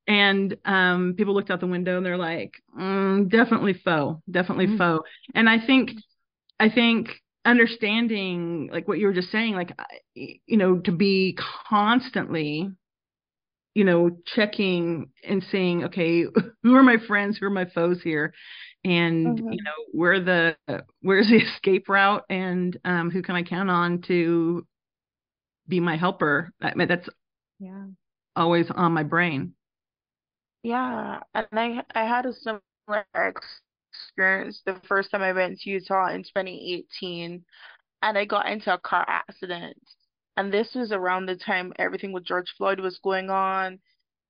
And 0.09 0.57
um, 0.65 1.15
people 1.19 1.35
looked 1.35 1.51
out 1.51 1.61
the 1.61 1.67
window 1.67 1.99
and 1.99 2.07
they're 2.07 2.17
like, 2.17 2.55
mm, 2.77 3.31
definitely 3.31 3.75
foe, 3.75 4.23
definitely 4.31 4.67
mm-hmm. 4.67 4.79
foe. 4.79 5.05
And 5.35 5.51
I 5.51 5.65
think, 5.65 5.91
I 6.59 6.71
think 6.71 7.11
understanding 7.45 8.69
like 8.73 8.87
what 8.87 8.99
you 8.99 9.07
were 9.07 9.13
just 9.13 9.31
saying 9.31 9.55
like 9.55 9.73
you 10.15 10.57
know 10.57 10.79
to 10.79 10.93
be 10.93 11.37
constantly 11.69 12.71
you 13.75 13.85
know 13.85 14.11
checking 14.27 15.11
and 15.25 15.45
saying 15.51 15.85
okay 15.85 16.25
who 16.63 16.75
are 16.75 16.83
my 16.83 16.97
friends? 17.07 17.39
Who 17.39 17.47
are 17.47 17.51
my 17.51 17.67
foes 17.67 18.03
here? 18.03 18.35
And 18.85 19.39
mm-hmm. 19.39 19.53
you 19.53 19.63
know 19.63 19.85
where 19.93 20.21
the 20.21 20.57
where's 21.01 21.29
the 21.29 21.37
escape 21.55 21.89
route? 21.89 22.25
And 22.29 22.77
um 22.85 23.11
who 23.11 23.23
can 23.23 23.37
i 23.37 23.43
count 23.43 23.71
on 23.71 24.03
to 24.09 24.67
be 25.69 25.81
my 25.81 25.97
helper? 25.97 26.53
I 26.61 26.75
mean, 26.75 26.89
that's 26.89 27.09
yeah. 27.61 27.85
always 28.35 28.67
on 28.71 28.93
my 28.93 29.05
brain. 29.05 29.55
Yeah 30.63 31.21
and 31.35 31.47
i 31.53 31.83
i 31.95 32.05
had 32.05 32.27
a 32.27 32.33
similar 32.33 33.05
experience 34.07 34.63
the 34.65 34.81
first 34.89 35.11
time 35.11 35.23
I 35.23 35.33
went 35.33 35.59
to 35.61 35.71
Utah 35.71 36.09
in 36.09 36.23
2018, 36.23 37.45
and 38.03 38.19
I 38.19 38.25
got 38.25 38.49
into 38.49 38.73
a 38.73 38.79
car 38.79 39.05
accident. 39.09 39.79
And 40.37 40.53
this 40.53 40.75
was 40.75 40.93
around 40.93 41.27
the 41.27 41.37
time 41.37 41.73
everything 41.79 42.13
with 42.13 42.25
George 42.25 42.53
Floyd 42.57 42.81
was 42.81 42.99
going 43.03 43.29
on, 43.31 43.81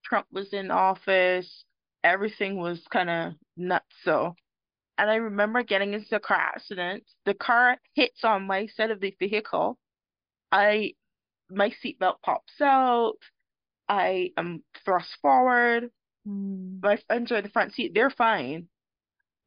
Trump 0.05 0.27
was 0.33 0.53
in 0.53 0.71
office, 0.71 1.65
everything 2.03 2.57
was 2.57 2.81
kind 2.91 3.11
of 3.11 3.33
nuts. 3.57 3.85
So, 4.05 4.35
and 4.97 5.11
I 5.11 5.17
remember 5.17 5.63
getting 5.63 5.93
into 5.93 6.17
a 6.17 6.21
car 6.21 6.39
accident. 6.39 7.05
The 7.27 7.35
car 7.35 7.77
hits 7.95 8.25
on 8.25 8.47
my 8.47 8.67
side 8.67 8.91
of 8.91 9.01
the 9.01 9.15
vehicle. 9.19 9.79
I 10.51 10.95
my 11.51 11.71
seatbelt 11.85 12.21
pops 12.25 12.61
out. 12.61 13.17
I 13.89 14.33
am 14.37 14.63
thrust 14.85 15.11
forward. 15.23 15.91
Mm. 16.27 16.83
My 16.83 16.99
friends 17.07 17.33
are 17.33 17.37
in 17.37 17.45
the 17.45 17.51
front 17.51 17.75
seat. 17.75 17.93
They're 17.95 18.11
fine 18.11 18.69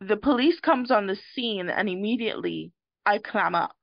the 0.02 0.18
police 0.18 0.60
comes 0.60 0.92
on 0.92 1.08
the 1.08 1.18
scene 1.34 1.70
and 1.70 1.88
immediately 1.88 2.72
I 3.06 3.20
clam 3.20 3.56
up. 3.56 3.76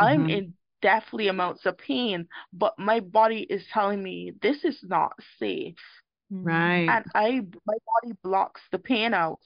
Mm-hmm. 0.00 0.04
I'm 0.04 0.28
in 0.28 0.54
deathly 0.82 1.28
amounts 1.28 1.64
of 1.64 1.78
pain, 1.78 2.28
but 2.52 2.74
my 2.78 3.00
body 3.00 3.46
is 3.48 3.64
telling 3.72 4.02
me 4.02 4.32
this 4.42 4.64
is 4.64 4.78
not 4.82 5.12
safe. 5.38 5.76
Right. 6.30 6.88
And 6.88 7.04
I 7.14 7.40
my 7.66 7.76
body 8.02 8.18
blocks 8.22 8.60
the 8.72 8.78
pain 8.78 9.14
out. 9.14 9.40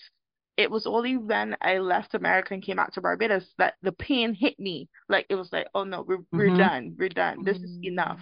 It 0.57 0.71
was 0.71 0.87
only 0.87 1.17
when 1.17 1.57
I 1.61 1.79
left 1.79 2.15
America 2.15 2.55
and 2.55 2.63
came 2.63 2.77
back 2.77 2.93
to 2.95 3.01
Barbados 3.01 3.47
that 3.59 3.75
the 3.83 3.93
pain 3.93 4.35
hit 4.35 4.59
me. 4.59 4.89
Like 5.09 5.27
it 5.29 5.35
was 5.35 5.53
like, 5.53 5.69
oh 5.75 5.85
no, 5.85 6.03
we're 6.03 6.19
mm-hmm. 6.19 6.37
we're 6.37 6.57
done. 6.57 6.97
We're 6.99 7.09
done. 7.11 7.45
This 7.45 7.59
is 7.59 7.79
enough. 7.83 8.21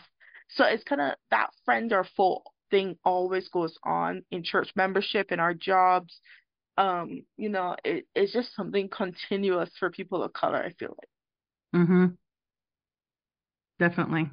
So 0.51 0.64
it's 0.64 0.85
kind 0.85 1.01
of 1.01 1.14
that 1.31 1.51
friend 1.64 1.92
or 1.92 2.07
foe 2.16 2.42
thing 2.70 2.96
always 3.05 3.48
goes 3.48 3.77
on 3.85 4.22
in 4.31 4.42
church 4.42 4.70
membership, 4.77 5.33
in 5.33 5.40
our 5.40 5.55
jobs, 5.55 6.20
um, 6.78 7.22
you 7.36 7.48
know, 7.48 7.74
it, 7.84 8.06
it's 8.14 8.32
just 8.32 8.54
something 8.54 8.88
continuous 8.88 9.68
for 9.80 9.90
people 9.90 10.22
of 10.22 10.32
color, 10.32 10.62
I 10.64 10.72
feel 10.78 10.96
like. 10.96 11.82
Mm-hmm. 11.82 12.06
Definitely. 13.80 14.30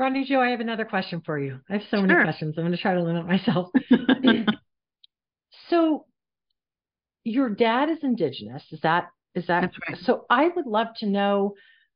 Roni 0.00 0.26
Jo, 0.26 0.40
I 0.40 0.50
have 0.50 0.60
another 0.60 0.84
question 0.84 1.22
for 1.24 1.38
you. 1.38 1.60
I 1.70 1.74
have 1.74 1.82
so 1.82 1.98
sure. 1.98 2.06
many 2.06 2.24
questions. 2.24 2.54
I'm 2.56 2.64
going 2.64 2.72
to 2.72 2.82
try 2.82 2.94
to 2.94 3.02
limit 3.02 3.26
myself. 3.26 3.70
so 5.70 6.06
your 7.22 7.48
dad 7.48 7.88
is 7.88 7.98
indigenous. 8.02 8.64
Is 8.72 8.80
that 8.82 9.10
is 9.36 9.46
that 9.46 9.70
right. 9.88 9.98
so 10.02 10.26
I 10.28 10.48
would 10.48 10.66
love 10.66 10.88
to 10.98 11.06
know 11.06 11.54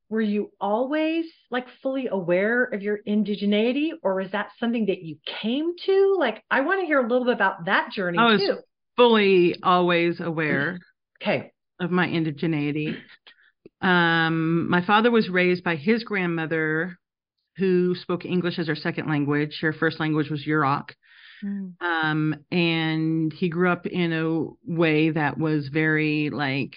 were 0.09 0.23
you 0.23 0.53
always 0.61 1.27
like 1.51 1.67
fully 1.83 2.07
aware 2.07 2.63
of 2.65 2.81
your 2.81 3.01
indigeneity 3.09 3.91
or 4.05 4.21
is 4.21 4.31
that 4.31 4.51
something 4.61 4.87
that 4.87 5.03
you 5.03 5.17
came 5.43 5.75
to? 5.87 6.17
Like 6.19 6.45
I 6.51 6.61
want 6.61 6.81
to 6.81 6.87
hear 6.87 7.01
a 7.01 7.09
little 7.09 7.25
bit 7.25 7.35
about 7.35 7.65
that 7.65 7.91
journey 7.91 8.19
I 8.19 8.27
was 8.27 8.41
too 8.41 8.59
fully 8.97 9.57
always 9.63 10.21
aware 10.21 10.79
okay. 11.23 11.53
of 11.81 11.91
my 11.91 12.07
indigeneity. 12.07 12.97
Um, 13.81 14.71
my 14.71 14.85
father 14.85 15.11
was 15.11 15.29
raised 15.29 15.63
by 15.63 15.77
his 15.77 16.03
grandmother, 16.05 16.99
who 17.57 17.95
spoke 17.95 18.25
English 18.25 18.59
as 18.59 18.69
her 18.69 18.77
second 18.77 19.09
language. 19.09 19.59
Her 19.61 19.73
first 19.73 20.01
language 20.01 20.31
was 20.31 20.45
Yurok. 20.47 20.91
Mm. 21.45 21.75
Um, 21.81 22.35
and 22.51 23.33
he 23.33 23.49
grew 23.49 23.71
up 23.71 23.87
in 23.87 24.13
a 24.13 24.47
way 24.71 25.11
that 25.11 25.39
was 25.39 25.69
very 25.69 26.31
like 26.31 26.75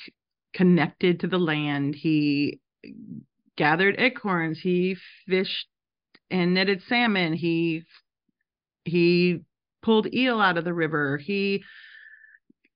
connected 0.54 1.22
to 1.22 1.28
the 1.28 1.38
land. 1.38 1.96
He 1.96 2.60
gathered 3.58 3.96
acorns. 4.00 4.60
He 4.62 4.98
fished 5.28 5.68
and 6.30 6.54
netted 6.54 6.82
salmon. 6.88 7.34
He 7.34 7.84
he 8.86 9.42
pulled 9.82 10.14
eel 10.14 10.40
out 10.40 10.58
of 10.58 10.66
the 10.66 10.74
river. 10.74 11.18
He 11.18 11.64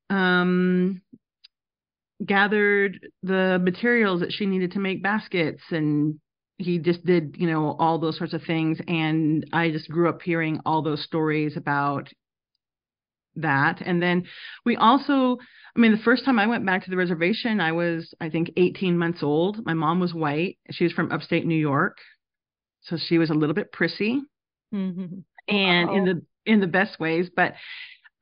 um 0.10 1.02
gathered 2.26 3.00
the 3.24 3.60
materials 3.62 4.22
that 4.22 4.32
she 4.32 4.46
needed 4.46 4.72
to 4.72 4.80
make 4.80 5.04
baskets 5.04 5.62
and 5.72 6.20
he 6.58 6.78
just 6.78 7.04
did 7.06 7.36
you 7.38 7.48
know 7.50 7.76
all 7.80 7.98
those 8.00 8.18
sorts 8.18 8.34
of 8.34 8.42
things. 8.44 8.80
And 8.88 9.46
i 9.52 9.72
just 9.72 9.90
grew 9.90 10.08
up 10.10 10.22
hearing 10.22 10.60
all 10.66 10.82
those 10.82 11.04
stories 11.04 11.58
about 11.58 12.10
that. 13.36 13.82
And 13.86 14.02
then 14.02 14.26
we 14.64 14.76
also 14.78 15.38
i 15.76 15.80
mean 15.80 15.92
the 15.92 15.98
first 16.04 16.24
time 16.24 16.38
i 16.40 16.46
went 16.48 16.66
back 16.66 16.84
to 16.84 16.92
the 16.92 16.98
reservation 16.98 17.60
i 17.60 17.72
was 17.72 18.14
i 18.22 18.30
think 18.30 18.52
18 18.58 18.98
months 18.98 19.24
old. 19.24 19.66
My 19.66 19.74
mom 19.74 20.00
was 20.00 20.14
white. 20.14 20.58
She 20.72 20.84
was 20.84 20.94
from 20.94 21.12
upstate 21.12 21.46
new 21.46 21.56
york. 21.56 21.98
So 22.84 22.98
she 22.98 23.18
was 23.18 23.30
a 23.30 23.34
little 23.34 23.56
bit 23.56 23.72
prissy. 23.72 24.22
Mm-hmm. 24.74 25.20
and 25.48 25.90
Uh-oh. 25.90 25.96
in 25.96 26.06
the 26.06 26.22
in 26.46 26.60
the 26.60 26.68
best 26.68 27.00
ways. 27.00 27.30
But 27.36 27.54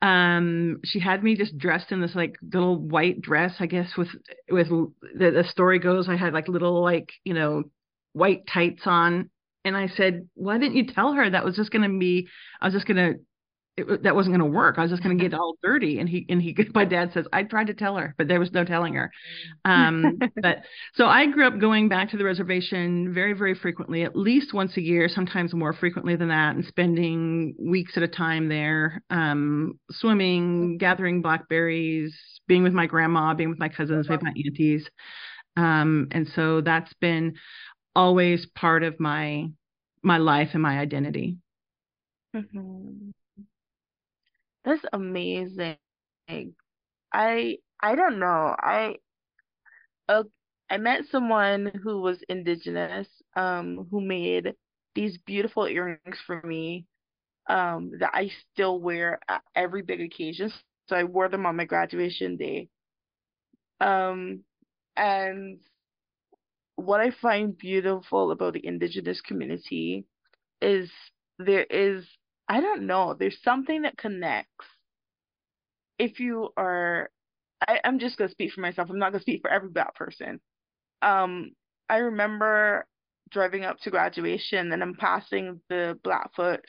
um 0.02 0.80
she 0.84 1.00
had 1.00 1.24
me 1.24 1.36
just 1.36 1.58
dressed 1.58 1.92
in 1.92 2.02
this 2.02 2.16
like 2.16 2.36
little 2.54 2.76
white 2.76 3.22
dress 3.22 3.54
i 3.60 3.68
guess 3.68 3.96
with 3.96 4.08
with 4.50 4.68
the, 4.70 5.32
the 5.32 5.46
story 5.50 5.78
goes 5.78 6.10
i 6.10 6.16
had 6.16 6.34
like 6.34 6.48
little 6.48 6.82
like 6.82 7.12
you 7.24 7.34
know 7.34 7.64
white 8.14 8.46
tights 8.48 8.84
on. 8.86 9.30
And 9.64 9.78
i 9.78 9.88
said 9.88 10.28
why 10.34 10.58
didn't 10.58 10.76
you 10.76 10.88
tell 10.88 11.14
her? 11.14 11.30
That 11.30 11.46
was 11.46 11.56
just 11.56 11.72
going 11.72 11.90
to 11.90 12.00
be 12.00 12.28
i 12.60 12.66
was 12.66 12.74
just 12.74 12.88
going 12.88 12.98
to 12.98 13.20
it, 13.82 14.04
that 14.04 14.16
wasn't 14.16 14.36
going 14.36 14.52
to 14.52 14.58
work. 14.58 14.78
I 14.78 14.82
was 14.82 14.92
just 14.92 15.04
going 15.04 15.18
to 15.18 15.24
get 15.24 15.34
all 15.34 15.58
dirty. 15.64 16.00
And 16.00 16.08
he 16.08 16.26
and 16.30 16.42
he, 16.42 16.56
my 16.74 16.86
dad 16.86 17.12
says, 17.14 17.26
I 17.34 17.44
tried 17.44 17.68
to 17.68 17.74
tell 17.74 17.98
her, 17.98 18.16
but 18.18 18.28
there 18.28 18.40
was 18.40 18.52
no 18.52 18.64
telling 18.64 18.94
her. 18.96 19.12
Um, 19.66 20.20
but 20.42 20.64
so 20.94 21.06
I 21.06 21.28
grew 21.28 21.48
up 21.48 21.60
going 21.60 21.90
back 21.90 22.12
to 22.12 22.18
the 22.18 22.24
reservation 22.24 23.14
very, 23.14 23.34
very 23.34 23.56
frequently, 23.56 24.04
at 24.04 24.16
least 24.16 24.54
once 24.54 24.78
a 24.78 24.82
year, 24.82 25.10
sometimes 25.10 25.54
more 25.54 25.74
frequently 25.74 26.16
than 26.16 26.30
that, 26.30 26.56
and 26.56 26.66
spending 26.66 27.56
weeks 27.60 27.94
at 27.98 28.04
a 28.04 28.08
time 28.08 28.50
there, 28.50 29.04
um, 29.10 29.80
swimming, 29.90 30.78
gathering 30.78 31.22
blackberries, 31.22 32.16
being 32.48 32.64
with 32.64 32.74
my 32.74 32.86
grandma, 32.86 33.34
being 33.34 33.50
with 33.50 33.60
my 33.60 33.70
cousins, 33.70 34.10
with 34.10 34.22
my 34.22 34.34
aunties. 34.46 34.88
Um, 35.58 36.08
and 36.12 36.28
so 36.36 36.62
that's 36.62 36.94
been 37.02 37.36
always 37.96 38.46
part 38.56 38.84
of 38.84 39.00
my 39.00 39.48
my 40.04 40.18
life 40.18 40.50
and 40.54 40.64
my 40.64 40.80
identity. 40.80 41.38
Mm-hmm. 42.36 43.12
That's 44.64 44.84
amazing. 44.92 45.78
I 47.14 47.58
I 47.80 47.96
don't 47.96 48.20
know. 48.20 48.56
I 48.60 48.98
uh, 50.10 50.24
I 50.70 50.78
met 50.78 51.06
someone 51.12 51.72
who 51.84 52.02
was 52.02 52.24
indigenous, 52.30 53.08
um, 53.36 53.88
who 53.92 54.02
made 54.02 54.54
these 54.96 55.18
beautiful 55.20 55.66
earrings 55.66 56.20
for 56.26 56.42
me, 56.44 56.86
um, 57.50 57.92
that 58.00 58.12
I 58.14 58.30
still 58.54 58.80
wear 58.80 59.20
at 59.30 59.42
every 59.56 59.82
big 59.84 60.02
occasion. 60.02 60.52
So 60.88 60.96
I 60.96 61.04
wore 61.06 61.30
them 61.30 61.46
on 61.46 61.56
my 61.58 61.66
graduation 61.66 62.38
day. 62.38 62.70
Um, 63.80 64.44
and 64.96 65.60
what 66.76 67.00
I 67.02 67.12
find 67.12 67.58
beautiful 67.58 68.32
about 68.32 68.54
the 68.54 68.66
indigenous 68.66 69.22
community 69.22 70.06
is 70.62 70.92
there 71.40 71.66
is 71.66 72.06
I 72.48 72.62
don't 72.62 72.86
know. 72.88 73.16
There's 73.18 73.38
something 73.44 73.84
that 73.84 73.98
connects. 73.98 74.66
If 75.98 76.20
you 76.20 76.50
are, 76.58 77.10
I, 77.66 77.80
I'm 77.84 78.00
just 78.00 78.18
gonna 78.18 78.32
speak 78.32 78.52
for 78.52 78.62
myself. 78.62 78.90
I'm 78.90 79.00
not 79.00 79.12
gonna 79.12 79.22
speak 79.22 79.42
for 79.42 79.52
every 79.52 79.70
black 79.70 79.96
person. 79.96 80.40
Um, 81.02 81.52
I 81.90 81.98
remember 81.98 82.86
driving 83.30 83.64
up 83.64 83.80
to 83.80 83.92
graduation 83.92 84.72
and 84.72 84.84
I'm 84.84 84.96
passing 84.96 85.62
the 85.70 85.98
Blackfoot 86.04 86.62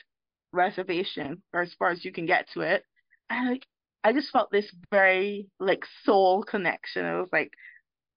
reservation, 0.53 1.41
or 1.53 1.61
as 1.61 1.73
far 1.77 1.89
as 1.89 2.05
you 2.05 2.11
can 2.11 2.25
get 2.25 2.47
to 2.53 2.61
it, 2.61 2.83
and 3.29 3.49
like 3.49 3.65
I 4.03 4.13
just 4.13 4.31
felt 4.31 4.51
this 4.51 4.69
very 4.91 5.47
like 5.59 5.83
soul 6.03 6.43
connection. 6.43 7.05
It 7.05 7.19
was 7.19 7.29
like 7.31 7.51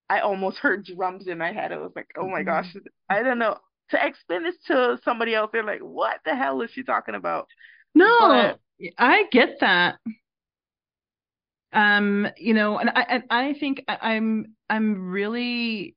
I 0.09 0.21
almost 0.21 0.59
heard 0.59 0.85
drums 0.85 1.27
in 1.27 1.39
my 1.39 1.53
head. 1.53 1.73
It 1.73 1.81
was 1.81 1.93
like, 1.97 2.09
oh 2.19 2.29
my 2.29 2.43
gosh, 2.43 2.69
mm-hmm. 2.69 2.87
I 3.09 3.23
don't 3.23 3.39
know 3.39 3.59
to 3.91 4.05
explain 4.05 4.43
this 4.43 4.57
to 4.67 4.99
somebody 5.05 5.35
else, 5.35 5.51
they're 5.53 5.65
like, 5.65 5.81
"What 5.81 6.21
the 6.25 6.35
hell 6.35 6.61
is 6.63 6.71
she 6.71 6.83
talking 6.83 7.15
about?" 7.15 7.49
No, 7.95 8.19
but... 8.21 8.61
I 8.99 9.25
get 9.31 9.61
that. 9.61 9.97
Um, 11.73 12.29
you 12.37 12.55
know, 12.55 12.79
and 12.79 12.91
I 12.91 13.03
and 13.09 13.23
I 13.31 13.55
think 13.59 13.85
I'm 13.89 14.55
I'm 14.69 15.11
really, 15.11 15.95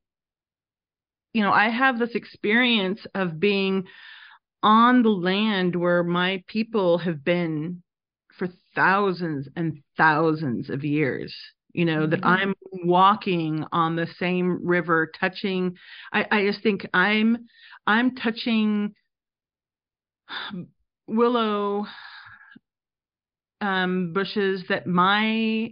you 1.34 1.44
know, 1.44 1.52
I 1.52 1.70
have 1.70 2.00
this 2.00 2.16
experience 2.16 3.06
of 3.16 3.40
being 3.40 3.86
on 4.62 5.04
the 5.04 5.10
land 5.10 5.76
where 5.76 6.04
my 6.04 6.44
people 6.48 6.98
have 6.98 7.24
been 7.24 7.82
for 8.38 8.48
thousands 8.76 9.48
and 9.56 9.82
thousands 9.98 10.70
of 10.70 10.84
years 10.84 11.36
you 11.74 11.86
know 11.86 12.02
mm-hmm. 12.02 12.12
that 12.12 12.26
i'm 12.26 12.54
walking 12.84 13.66
on 13.72 13.96
the 13.96 14.08
same 14.18 14.66
river 14.66 15.12
touching 15.20 15.76
i 16.14 16.26
i 16.32 16.46
just 16.46 16.64
think 16.64 16.86
i'm 16.94 17.46
i'm 17.90 18.16
touching 18.16 18.94
willow 21.08 21.86
um, 23.62 24.14
bushes 24.14 24.64
that 24.70 24.88
my 24.88 25.72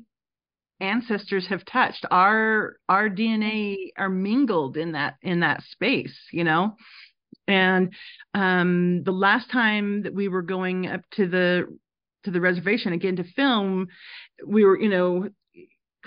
ancestors 0.80 1.48
have 1.48 1.64
touched 1.66 2.06
our 2.12 2.76
our 2.90 3.08
dna 3.08 3.76
are 3.98 4.10
mingled 4.10 4.78
in 4.78 4.92
that 4.94 5.16
in 5.22 5.40
that 5.42 5.62
space 5.72 6.18
you 6.32 6.44
know 6.44 6.76
and 7.48 7.94
um 8.34 9.04
the 9.04 9.12
last 9.12 9.50
time 9.52 10.04
that 10.04 10.14
we 10.14 10.28
were 10.28 10.42
going 10.42 10.88
up 10.88 11.02
to 11.12 11.28
the 11.28 11.66
to 12.24 12.32
the 12.32 12.42
reservation 12.42 12.94
again 12.94 13.16
to 13.16 13.24
film 13.36 13.88
we 14.46 14.66
were 14.66 14.80
you 14.80 14.90
know 14.90 15.30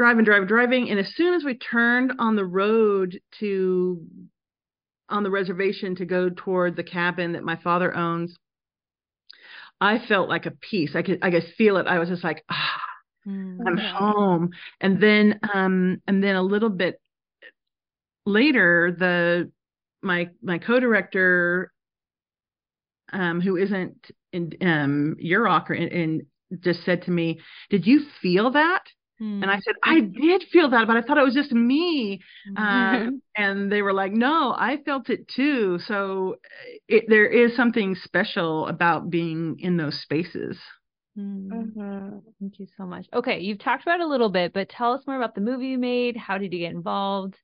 driving, 0.00 0.24
driving, 0.24 0.48
driving. 0.48 0.90
And 0.90 0.98
as 0.98 1.12
soon 1.14 1.34
as 1.34 1.44
we 1.44 1.58
turned 1.58 2.12
on 2.18 2.34
the 2.34 2.46
road 2.46 3.20
to 3.40 4.02
on 5.10 5.22
the 5.22 5.30
reservation 5.30 5.96
to 5.96 6.04
go 6.04 6.30
toward 6.30 6.76
the 6.76 6.84
cabin 6.84 7.32
that 7.32 7.42
my 7.42 7.56
father 7.56 7.94
owns, 7.94 8.36
I 9.80 9.98
felt 10.06 10.28
like 10.28 10.46
a 10.46 10.50
peace. 10.50 10.92
I 10.94 11.02
could 11.02 11.18
I 11.22 11.30
could 11.30 11.44
feel 11.56 11.76
it. 11.78 11.86
I 11.86 11.98
was 11.98 12.08
just 12.08 12.24
like, 12.24 12.44
ah, 12.50 12.82
mm-hmm. 13.26 13.66
I'm 13.66 13.76
home. 13.78 14.50
And 14.80 15.02
then 15.02 15.40
um 15.54 16.02
and 16.06 16.22
then 16.22 16.36
a 16.36 16.42
little 16.42 16.68
bit 16.68 17.00
later, 18.26 18.94
the 18.96 19.50
my 20.02 20.28
my 20.42 20.58
co-director 20.58 21.72
um 23.12 23.40
who 23.40 23.56
isn't 23.56 24.10
in 24.32 24.52
um 24.60 25.16
Yurok 25.22 25.70
or 25.70 25.74
in, 25.74 25.88
in 25.88 26.26
just 26.60 26.84
said 26.84 27.02
to 27.02 27.10
me, 27.10 27.40
Did 27.70 27.86
you 27.86 28.02
feel 28.20 28.50
that? 28.50 28.82
And 29.20 29.50
I 29.50 29.56
hmm. 29.56 29.60
said, 29.60 29.74
I 29.84 30.00
did 30.00 30.44
feel 30.50 30.70
that, 30.70 30.86
but 30.86 30.96
I 30.96 31.02
thought 31.02 31.18
it 31.18 31.24
was 31.24 31.34
just 31.34 31.52
me. 31.52 32.20
Uh, 32.56 33.08
and 33.36 33.70
they 33.70 33.82
were 33.82 33.92
like, 33.92 34.12
no, 34.12 34.54
I 34.56 34.78
felt 34.84 35.10
it 35.10 35.28
too. 35.28 35.78
So 35.86 36.36
it, 36.88 37.04
there 37.06 37.26
is 37.26 37.54
something 37.54 37.94
special 38.02 38.66
about 38.66 39.10
being 39.10 39.58
in 39.60 39.76
those 39.76 40.00
spaces. 40.00 40.56
Mm-hmm. 41.18 42.18
Thank 42.40 42.58
you 42.60 42.66
so 42.78 42.86
much. 42.86 43.06
Okay, 43.12 43.40
you've 43.40 43.62
talked 43.62 43.82
about 43.82 44.00
it 44.00 44.04
a 44.04 44.08
little 44.08 44.30
bit, 44.30 44.54
but 44.54 44.70
tell 44.70 44.94
us 44.94 45.02
more 45.06 45.16
about 45.16 45.34
the 45.34 45.42
movie 45.42 45.66
you 45.66 45.78
made. 45.78 46.16
How 46.16 46.38
did 46.38 46.52
you 46.54 46.60
get 46.60 46.72
involved? 46.72 47.34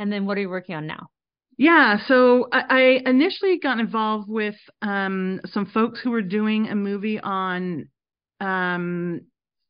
And 0.00 0.12
then 0.12 0.26
what 0.26 0.36
are 0.38 0.40
you 0.40 0.48
working 0.48 0.74
on 0.74 0.88
now? 0.88 1.08
Yeah, 1.56 1.98
so 2.06 2.48
I, 2.52 3.00
I 3.04 3.10
initially 3.10 3.58
got 3.58 3.78
involved 3.78 4.28
with 4.28 4.56
um, 4.82 5.40
some 5.46 5.66
folks 5.66 6.00
who 6.02 6.10
were 6.10 6.22
doing 6.22 6.68
a 6.68 6.74
movie 6.74 7.20
on 7.20 7.88
um, 8.40 9.22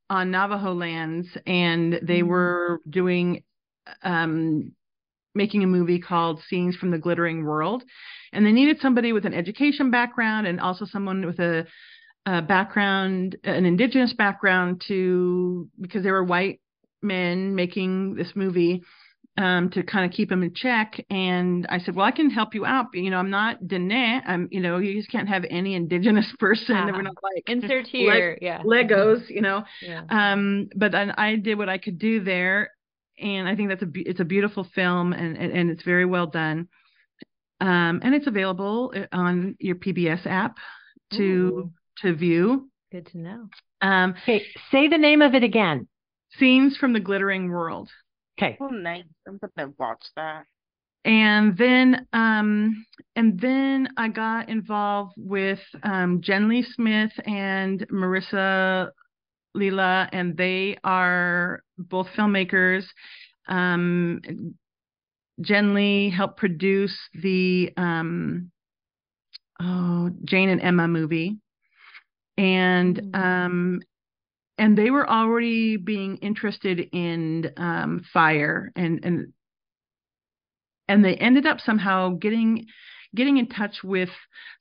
on 0.09 0.31
Navajo 0.31 0.73
lands, 0.73 1.29
and 1.47 1.95
they 2.03 2.21
mm-hmm. 2.21 2.29
were 2.29 2.81
doing 2.88 3.42
um, 4.03 4.73
making 5.35 5.62
a 5.62 5.66
movie 5.66 6.01
called 6.01 6.40
Scenes 6.49 6.77
from 6.77 6.90
the 6.90 6.99
Glittering 6.99 7.45
World, 7.45 7.83
and 8.33 8.45
they 8.45 8.53
needed 8.53 8.81
somebody 8.81 9.12
with 9.12 9.27
an 9.27 9.35
education 9.35 9.90
background 9.90 10.47
and 10.47 10.61
also 10.61 10.85
someone 10.85 11.27
with 11.27 11.38
a, 11.38 11.66
a 12.25 12.42
background, 12.42 13.37
an 13.45 13.64
indigenous 13.64 14.12
background, 14.12 14.83
to 14.88 15.69
because 15.81 16.03
they 16.03 16.11
were 16.11 16.25
white 16.25 16.61
men 17.03 17.55
making 17.55 18.14
this 18.14 18.33
movie 18.35 18.83
um, 19.39 19.71
to 19.71 19.83
kind 19.83 20.05
of 20.05 20.17
keep 20.17 20.29
them 20.29 20.43
in 20.43 20.55
check. 20.55 21.05
And 21.11 21.67
I 21.69 21.79
said, 21.79 21.95
well, 21.95 22.07
I 22.07 22.11
can 22.11 22.31
help 22.31 22.55
you 22.55 22.65
out. 22.65 22.87
But, 22.93 23.01
you 23.01 23.11
know, 23.11 23.19
I'm 23.19 23.31
not 23.31 23.67
Dene. 23.67 24.23
I'm, 24.27 24.49
you 24.51 24.61
know, 24.61 24.79
you 24.79 24.95
just 24.95 25.11
can't 25.11 25.29
have 25.29 25.45
any 25.51 25.75
indigenous 25.75 26.27
person. 26.39 26.77
Uh-huh. 26.77 26.93
We're 26.93 27.03
not 27.03 27.17
like 27.23 27.45
insert 27.49 27.87
here, 27.91 28.37
le- 28.41 28.47
yeah, 28.47 28.62
Legos, 28.62 29.29
you 29.29 29.43
know. 29.43 29.65
Yeah. 29.83 30.03
Um, 30.09 30.69
but 30.75 30.95
I, 30.95 31.12
I 31.17 31.37
did 31.37 31.59
what 31.59 31.69
I 31.69 31.79
could 31.79 31.99
do 31.99 32.23
there, 32.23 32.71
and 33.19 33.49
I 33.49 33.57
think 33.57 33.69
that's 33.69 33.83
a 33.83 33.89
it's 33.95 34.21
a 34.21 34.25
beautiful 34.25 34.67
film, 34.75 35.12
and 35.12 35.37
and, 35.37 35.53
and 35.53 35.71
it's 35.71 35.83
very 35.83 36.05
well 36.05 36.27
done. 36.27 36.69
Um, 37.61 38.01
and 38.03 38.15
it's 38.15 38.27
available 38.27 38.93
uh, 38.95 39.17
on 39.17 39.57
your 39.59 39.77
PBS 39.77 40.27
app 40.27 40.57
to 41.12 41.23
Ooh. 41.23 41.71
to 42.03 42.15
view. 42.15 42.71
Good 42.93 43.07
to 43.07 43.19
know. 43.19 43.49
Um, 43.81 44.15
okay, 44.23 44.45
say 44.71 44.89
the 44.89 44.99
name 44.99 45.23
of 45.23 45.35
it 45.35 45.43
again. 45.43 45.89
Scenes 46.39 46.77
from 46.77 46.93
the 46.93 47.01
Glittering 47.01 47.51
World. 47.51 47.89
Okay. 48.38 48.57
Oh, 48.61 48.68
nice. 48.68 49.05
I'm 49.27 49.38
gonna 49.57 49.72
watch 49.79 50.05
that. 50.16 50.44
and 51.05 51.57
then 51.57 52.07
um 52.12 52.85
and 53.14 53.40
then 53.40 53.88
I 53.96 54.09
got 54.09 54.49
involved 54.49 55.14
with 55.16 55.61
um 55.83 56.20
Jen 56.20 56.49
Lee 56.49 56.62
Smith 56.75 57.12
and 57.27 57.87
Marissa 57.88 58.90
Lila, 59.57 60.09
and 60.12 60.37
they 60.37 60.77
are 60.85 61.61
both 61.79 62.07
filmmakers. 62.16 62.85
Um, 63.49 64.20
Jen 65.40 65.75
Lee 65.75 66.11
helped 66.11 66.37
produce 66.37 66.96
the 67.14 67.72
um, 67.77 68.51
oh 69.61 70.11
Jane 70.25 70.51
and 70.51 70.61
Emma 70.61 70.87
movie, 70.87 71.38
and 72.37 72.96
mm-hmm. 72.96 73.20
um, 73.22 73.81
and 74.59 74.77
they 74.77 74.90
were 74.90 75.09
already 75.09 75.77
being 75.77 76.16
interested 76.19 76.81
in 76.92 77.53
um, 77.57 78.05
fire 78.12 78.73
and 78.77 79.05
and 79.05 79.33
and 80.88 81.05
they 81.05 81.14
ended 81.16 81.47
up 81.47 81.61
somehow 81.61 82.11
getting 82.11 82.66
getting 83.14 83.38
in 83.38 83.47
touch 83.49 83.79
with 83.83 84.11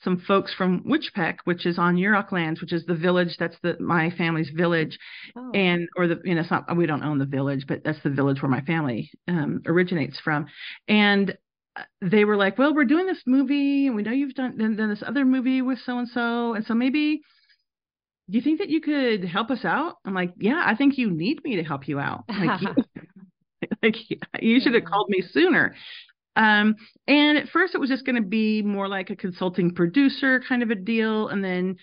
some 0.04 0.22
folks 0.28 0.54
from 0.54 0.84
Weitchpec, 0.84 1.38
which 1.44 1.66
is 1.66 1.78
on 1.78 1.98
Yurok 1.98 2.32
lands, 2.32 2.62
which 2.62 2.74
is 2.74 2.86
the 2.86 2.96
village 2.96 3.36
that's 3.38 3.58
the 3.62 3.78
my 3.80 4.10
family's 4.12 4.50
village, 4.50 4.98
oh. 5.36 5.52
and 5.54 5.88
or 5.96 6.08
the 6.08 6.20
you 6.24 6.36
know 6.36 6.42
it's 6.42 6.52
not 6.52 6.76
we 6.76 6.86
don't 6.86 7.04
own 7.04 7.20
the 7.20 7.26
village, 7.26 7.66
but 7.68 7.84
that's 7.84 8.02
the 8.04 8.10
village 8.10 8.42
where 8.42 8.50
my 8.50 8.62
family 8.62 9.12
um, 9.28 9.62
originates 9.66 10.20
from, 10.20 10.48
and 10.88 11.38
uh, 11.76 11.84
they 12.02 12.24
were 12.26 12.38
like, 12.38 12.58
well, 12.58 12.74
we're 12.74 12.86
doing 12.86 13.06
this 13.06 13.22
movie, 13.28 13.88
and 13.88 13.96
we 13.96 14.04
know 14.04 14.12
you've 14.12 14.36
done 14.36 14.58
done 14.58 14.90
this 14.90 15.04
other 15.06 15.26
movie 15.26 15.62
with 15.62 15.80
so 15.86 16.00
and 16.00 16.08
so, 16.08 16.54
and 16.54 16.66
so 16.66 16.74
maybe. 16.74 17.22
Do 18.30 18.38
you 18.38 18.42
think 18.42 18.60
that 18.60 18.70
you 18.70 18.82
could 18.82 19.24
help 19.24 19.52
us 19.52 19.64
out? 19.64 19.98
I'm 20.06 20.14
like, 20.14 20.34
yeah, 20.38 20.64
I 20.66 20.76
think 20.76 20.98
you 20.98 21.12
need 21.12 21.44
me 21.44 21.58
to 21.58 21.64
help 21.64 21.88
you 21.88 22.00
out. 22.00 22.26
Like, 22.34 22.62
you, 22.62 22.70
like 23.84 23.96
you 24.42 24.60
should 24.60 24.74
have 24.74 24.86
called 24.86 25.10
me 25.10 25.24
sooner. 25.32 25.76
Um, 26.36 26.76
and 27.08 27.38
at 27.38 27.50
first 27.50 27.76
it 27.76 27.80
was 27.80 27.90
just 27.90 28.06
going 28.06 28.22
to 28.22 28.28
be 28.28 28.62
more 28.62 28.88
like 28.88 29.10
a 29.10 29.16
consulting 29.16 29.74
producer 29.74 30.44
kind 30.48 30.64
of 30.64 30.70
a 30.70 30.76
deal. 30.76 31.30
And 31.30 31.44
then 31.44 31.78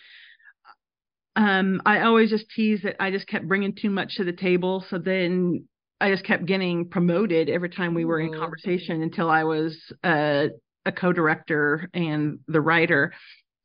um, 1.37 1.81
I 1.87 2.02
always 2.02 2.31
just 2.31 2.50
teased 2.50 2.85
that 2.85 2.96
I 3.00 3.11
just 3.11 3.26
kept 3.26 3.48
bringing 3.48 3.74
too 3.74 3.90
much 3.90 4.16
to 4.16 4.24
the 4.24 4.33
table. 4.33 4.85
So 4.90 4.98
then 4.98 5.66
I 6.00 6.11
just 6.11 6.24
kept 6.24 6.44
getting 6.44 6.88
promoted 6.88 7.48
every 7.48 7.70
time 7.70 7.94
we 7.94 8.05
were 8.05 8.20
in 8.20 8.35
conversation 8.35 9.02
until 9.02 9.31
I 9.31 9.44
was 9.44 9.76
a, 10.05 10.48
a 10.85 10.92
co-director 10.92 11.88
and 11.94 12.40
the 12.48 12.61
writer. 12.61 13.12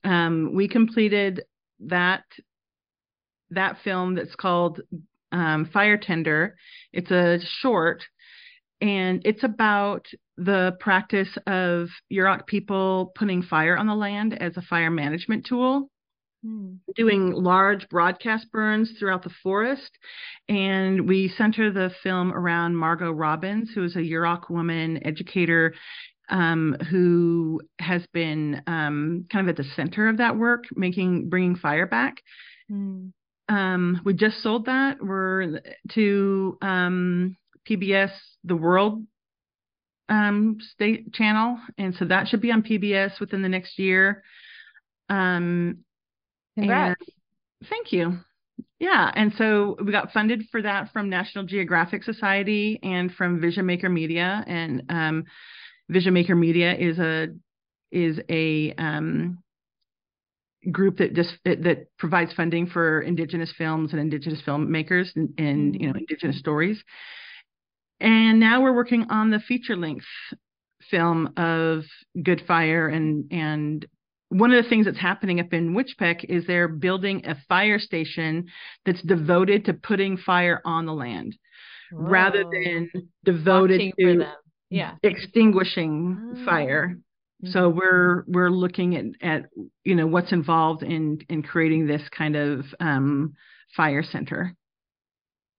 Um, 0.04 0.52
we 0.54 0.68
completed 0.68 1.42
that 1.82 2.24
that 3.52 3.78
film 3.84 4.16
that's 4.16 4.36
called 4.36 4.82
um, 5.32 5.70
Fire 5.72 5.98
Tender. 5.98 6.56
It's 6.94 7.12
a 7.12 7.40
short, 7.62 8.04
and 8.82 9.22
it's 9.26 9.44
about 9.44 10.06
the 10.38 10.78
practice 10.80 11.38
of 11.48 11.88
Yurok 12.12 12.46
people 12.46 13.12
putting 13.16 13.42
fire 13.42 13.76
on 13.76 13.88
the 13.88 13.96
land 13.96 14.40
as 14.40 14.56
a 14.56 14.62
fire 14.62 14.92
management 14.92 15.46
tool, 15.48 15.90
mm. 16.46 16.78
doing 16.96 17.32
large 17.32 17.90
broadcast 17.90 18.52
burns 18.52 18.92
throughout 19.00 19.24
the 19.24 19.34
forest. 19.42 19.98
And 20.48 21.08
we 21.08 21.28
center 21.28 21.72
the 21.72 21.92
film 22.04 22.32
around 22.34 22.76
Margo 22.76 23.12
Robbins, 23.12 23.72
who 23.74 23.84
is 23.84 23.96
a 23.96 24.00
Yurok 24.00 24.50
woman 24.50 25.06
educator 25.06 25.74
um, 26.30 26.76
who 26.90 27.62
has 27.80 28.06
been 28.14 28.62
um, 28.68 29.26
kind 29.32 29.50
of 29.50 29.50
at 29.50 29.58
the 29.58 29.70
center 29.76 30.10
of 30.10 30.18
that 30.18 30.38
work, 30.38 30.66
making 30.76 31.30
bringing 31.30 31.56
fire 31.56 31.88
back. 31.88 32.22
Mm. 32.72 33.12
Um, 33.50 34.02
we 34.04 34.14
just 34.14 34.42
sold 34.42 34.66
that. 34.66 34.98
We're 35.02 35.62
to 35.94 36.58
um, 36.62 37.38
PBS 37.70 38.12
The 38.44 38.56
World 38.56 39.04
um, 40.10 40.58
state 40.74 41.14
channel, 41.14 41.58
and 41.78 41.96
so 41.96 42.06
that 42.06 42.28
should 42.28 42.42
be 42.42 42.52
on 42.52 42.64
PBS 42.64 43.20
within 43.20 43.42
the 43.42 43.50
next 43.50 43.80
year. 43.80 44.24
Um, 45.10 45.80
Congrats. 46.56 47.02
thank 47.70 47.92
you. 47.92 48.20
Yeah, 48.80 49.12
and 49.16 49.34
so 49.38 49.76
we 49.84 49.92
got 49.92 50.12
funded 50.12 50.44
for 50.52 50.62
that 50.62 50.92
from 50.92 51.10
National 51.10 51.44
Geographic 51.46 52.04
Society 52.04 52.80
and 52.84 53.12
from 53.12 53.42
Vision 53.42 53.66
Maker 53.66 53.90
Media, 53.90 54.44
and 54.46 54.84
um, 54.90 55.24
Vision 55.90 56.14
Maker 56.14 56.36
Media 56.36 56.74
is 56.74 57.00
a 57.00 57.28
is 57.92 58.20
a 58.30 58.74
um, 58.78 59.40
group 60.72 60.98
that 60.98 61.14
just 61.14 61.38
that 61.46 61.88
provides 61.98 62.34
funding 62.34 62.68
for 62.68 63.02
indigenous 63.02 63.54
films 63.58 63.92
and 63.92 64.02
indigenous 64.02 64.42
filmmakers 64.46 65.08
and, 65.16 65.34
and 65.38 65.76
you 65.76 65.88
know 65.88 65.94
mm-hmm. 65.94 66.00
indigenous 66.00 66.40
stories 66.40 66.84
and 68.00 68.40
now 68.40 68.62
we're 68.62 68.76
working 68.76 69.06
on 69.10 69.32
the 69.32 69.40
feature 69.40 69.76
length 69.76 70.06
film 70.90 71.34
of 71.38 71.84
Good 72.22 72.44
Fire 72.48 72.88
and 72.88 73.32
and 73.32 73.86
one 74.30 74.52
of 74.52 74.62
the 74.62 74.70
things 74.70 74.86
that's 74.86 75.00
happening 75.00 75.40
up 75.40 75.54
in 75.54 75.74
Weitchpec 75.74 76.26
is 76.26 76.46
they're 76.46 76.68
building 76.68 77.26
a 77.26 77.38
fire 77.48 77.80
station 77.80 78.48
that's 78.86 79.02
devoted 79.04 79.66
to 79.66 79.74
putting 79.74 80.18
fire 80.18 80.62
on 80.66 80.86
the 80.86 80.94
land 80.94 81.38
Whoa. 81.92 82.10
rather 82.10 82.44
than 82.44 82.92
devoted 83.24 83.94
to 83.98 84.26
yeah. 84.70 84.96
extinguishing 85.04 86.36
oh. 86.36 86.46
fire. 86.46 86.98
Mm-hmm. 87.44 87.52
So 87.52 87.70
we're 87.70 88.24
we're 88.28 88.50
looking 88.50 88.96
at, 88.96 89.06
at 89.22 89.50
you 89.84 89.96
know 89.96 90.08
what's 90.08 90.32
involved 90.32 90.84
in 90.84 91.20
in 91.30 91.44
creating 91.44 91.86
this 91.86 92.02
kind 92.10 92.36
of 92.36 92.66
um, 92.80 93.34
fire 93.76 94.04
center. 94.04 94.56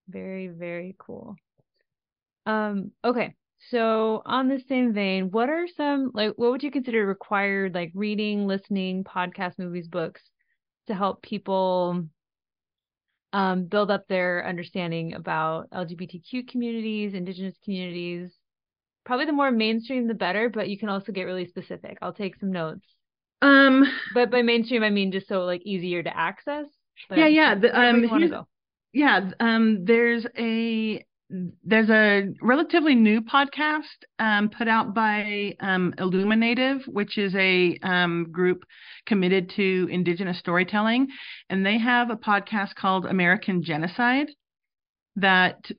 Very 0.09 0.49
very 0.49 0.97
cool. 0.99 1.37
Um, 2.47 2.93
okay. 3.05 3.35
So 3.71 4.23
on 4.25 4.49
the 4.49 4.61
same 4.69 4.93
vein, 4.93 5.31
what 5.31 5.51
are 5.51 5.67
some 5.77 6.11
like 6.15 6.33
what 6.37 6.51
would 6.51 6.63
you 6.63 6.71
consider 6.71 7.07
required 7.07 7.75
like 7.75 7.93
reading, 7.95 8.47
listening, 8.47 9.05
podcast, 9.05 9.59
movies, 9.59 9.89
books 9.89 10.23
to 10.87 10.95
help 10.95 11.23
people 11.23 12.07
um, 13.33 13.67
build 13.67 13.91
up 13.91 14.09
their 14.09 14.47
understanding 14.47 15.15
about 15.15 15.71
LGBTQ 15.71 16.49
communities, 16.49 17.15
indigenous 17.15 17.57
communities? 17.65 18.31
Probably 19.09 19.25
the 19.25 19.33
more 19.33 19.51
mainstream 19.51 20.07
the 20.07 20.13
better, 20.13 20.51
but 20.51 20.69
you 20.69 20.79
can 20.79 20.91
also 20.91 21.13
get 21.13 21.23
really 21.23 21.49
specific. 21.49 21.97
I'll 22.03 22.13
take 22.13 22.37
some 22.37 22.53
notes. 22.53 22.85
Um 23.41 23.91
but 24.13 24.31
by 24.31 24.43
mainstream 24.43 24.83
I 24.83 24.91
mean 24.91 25.13
just 25.13 25.29
so 25.29 25.45
like 25.45 25.63
easier 25.65 26.03
to 26.03 26.15
access. 26.15 26.67
yeah, 27.11 27.27
yeah. 27.27 27.55
The, 27.55 27.75
um, 27.75 28.05
yeah, 28.93 29.31
um, 29.41 29.87
there's 29.87 30.27
a 30.37 31.03
there's 31.65 31.89
a 31.89 32.35
relatively 32.43 32.95
new 32.95 33.23
podcast 33.23 34.05
um, 34.19 34.51
put 34.51 34.69
out 34.69 34.95
by 34.95 35.55
um, 35.61 35.95
Illuminative, 35.97 36.87
which 36.87 37.17
is 37.17 37.35
a 37.35 37.79
um, 37.83 38.27
group 38.31 38.63
committed 39.07 39.51
to 39.57 39.89
Indigenous 39.91 40.39
storytelling, 40.39 41.09
and 41.49 41.65
they 41.65 41.79
have 41.79 42.11
a 42.11 42.17
podcast 42.17 42.75
called 42.75 43.07
American 43.07 43.63
Genocide 43.63 44.29
that 45.17 45.71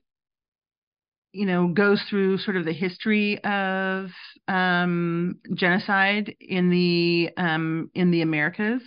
you 1.32 1.46
know 1.46 1.68
goes 1.68 2.00
through 2.08 2.38
sort 2.38 2.56
of 2.56 2.64
the 2.64 2.72
history 2.72 3.42
of 3.44 4.10
um, 4.48 5.36
genocide 5.54 6.34
in 6.40 6.70
the 6.70 7.30
um, 7.36 7.90
in 7.94 8.10
the 8.10 8.22
Americas, 8.22 8.82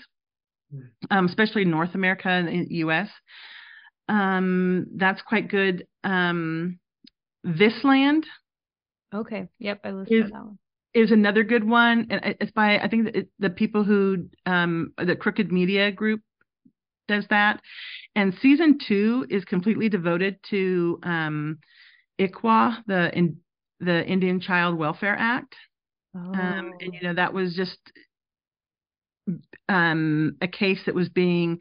hmm. 0.71 0.81
um, 1.11 1.25
especially 1.25 1.65
North 1.65 1.95
America 1.95 2.29
and 2.29 2.67
the 2.67 2.75
U.S. 2.75 3.09
Um, 4.09 4.87
that's 4.95 5.21
quite 5.21 5.49
good. 5.49 5.87
Um, 6.03 6.79
this 7.43 7.73
land. 7.83 8.25
Okay. 9.13 9.47
Yep, 9.59 9.81
I 9.83 9.91
listened 9.91 10.17
is, 10.17 10.25
to 10.25 10.31
that 10.33 10.45
one. 10.45 10.59
Is 10.93 11.11
another 11.11 11.43
good 11.43 11.67
one, 11.67 12.07
and 12.09 12.35
it's 12.39 12.51
by 12.51 12.77
I 12.77 12.87
think 12.87 13.05
the, 13.05 13.27
the 13.39 13.49
people 13.49 13.83
who 13.83 14.27
um 14.45 14.93
the 14.97 15.15
Crooked 15.15 15.51
Media 15.51 15.91
Group 15.91 16.21
does 17.07 17.25
that, 17.29 17.61
and 18.15 18.33
season 18.41 18.77
two 18.87 19.25
is 19.29 19.43
completely 19.45 19.89
devoted 19.89 20.37
to 20.51 20.99
um 21.03 21.59
ICWA, 22.27 22.83
the 22.87 23.17
in, 23.17 23.37
the 23.79 24.05
Indian 24.05 24.39
Child 24.39 24.77
Welfare 24.77 25.15
Act. 25.17 25.55
Oh. 26.15 26.19
Um, 26.19 26.73
and 26.79 26.93
you 26.93 27.01
know 27.01 27.13
that 27.15 27.33
was 27.33 27.55
just 27.55 27.79
um, 29.69 30.37
a 30.41 30.47
case 30.47 30.79
that 30.85 30.95
was 30.95 31.09
being 31.09 31.59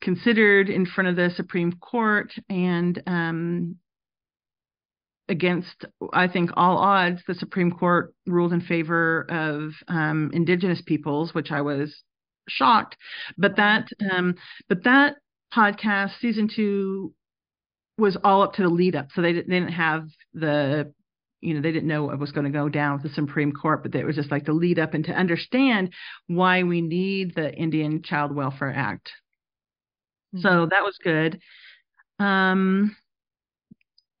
considered 0.00 0.68
in 0.68 0.86
front 0.86 1.08
of 1.08 1.16
the 1.16 1.30
Supreme 1.36 1.72
Court 1.72 2.32
and 2.48 3.02
um, 3.06 3.76
against, 5.28 5.84
I 6.12 6.28
think, 6.28 6.50
all 6.56 6.78
odds, 6.78 7.22
the 7.26 7.34
Supreme 7.34 7.70
Court 7.70 8.14
ruled 8.26 8.52
in 8.52 8.60
favor 8.60 9.26
of 9.30 9.72
um, 9.88 10.30
Indigenous 10.32 10.82
peoples, 10.84 11.32
which 11.34 11.50
I 11.50 11.60
was 11.60 12.02
shocked. 12.48 12.96
But 13.38 13.56
that, 13.56 13.88
um, 14.10 14.34
but 14.68 14.84
that 14.84 15.16
podcast, 15.54 16.18
season 16.20 16.48
two, 16.54 17.14
was 18.02 18.16
all 18.22 18.42
up 18.42 18.54
to 18.54 18.62
the 18.62 18.68
lead 18.68 18.96
up. 18.96 19.08
So 19.14 19.22
they, 19.22 19.32
they 19.32 19.40
didn't 19.42 19.72
have 19.72 20.08
the 20.34 20.92
you 21.40 21.54
know 21.54 21.60
they 21.60 21.72
didn't 21.72 21.88
know 21.88 22.04
what 22.04 22.18
was 22.18 22.32
going 22.32 22.44
to 22.44 22.50
go 22.50 22.68
down 22.68 22.94
with 22.94 23.02
the 23.02 23.08
Supreme 23.08 23.52
Court, 23.52 23.82
but 23.82 23.94
it 23.94 24.04
was 24.04 24.16
just 24.16 24.30
like 24.30 24.44
the 24.44 24.52
lead 24.52 24.78
up 24.78 24.94
and 24.94 25.04
to 25.06 25.12
understand 25.12 25.92
why 26.26 26.62
we 26.62 26.80
need 26.80 27.34
the 27.34 27.52
Indian 27.54 28.02
Child 28.02 28.34
Welfare 28.34 28.72
Act 28.72 29.10
so 30.36 30.48
mm-hmm. 30.48 30.68
that 30.70 30.82
was 30.82 30.98
good. 31.02 31.40
Um, 32.18 32.96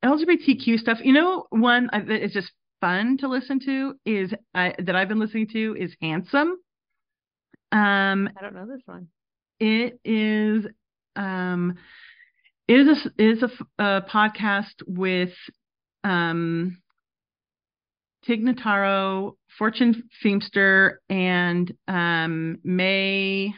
LGBTQ 0.04 0.78
stuff, 0.78 0.98
you 1.02 1.12
know, 1.12 1.46
one 1.50 1.88
that 1.92 2.10
is 2.10 2.32
just 2.32 2.50
fun 2.80 3.16
to 3.18 3.28
listen 3.28 3.60
to 3.60 3.94
is 4.04 4.32
uh, 4.54 4.70
that 4.78 4.96
I've 4.96 5.08
been 5.08 5.20
listening 5.20 5.48
to 5.52 5.76
is 5.78 5.94
Handsome. 6.00 6.56
Um, 7.70 8.28
I 8.36 8.42
don't 8.42 8.54
know 8.54 8.66
this 8.66 8.82
one. 8.84 9.08
It 9.60 10.00
is 10.04 10.66
um, 11.16 11.76
is 12.80 13.06
a, 13.18 13.22
is 13.22 13.42
a, 13.42 13.82
a 13.82 14.02
podcast 14.02 14.82
with 14.86 15.32
um, 16.04 16.78
Tig 18.24 18.42
Notaro, 18.44 19.36
Fortune 19.58 20.04
Feimster, 20.24 20.96
and 21.08 21.72
um, 21.88 22.58
Mae. 22.64 23.54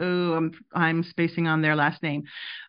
Oh, 0.00 0.32
I'm 0.32 0.52
I'm 0.74 1.02
spacing 1.04 1.46
on 1.46 1.62
their 1.62 1.76
last 1.76 2.02
name, 2.02 2.24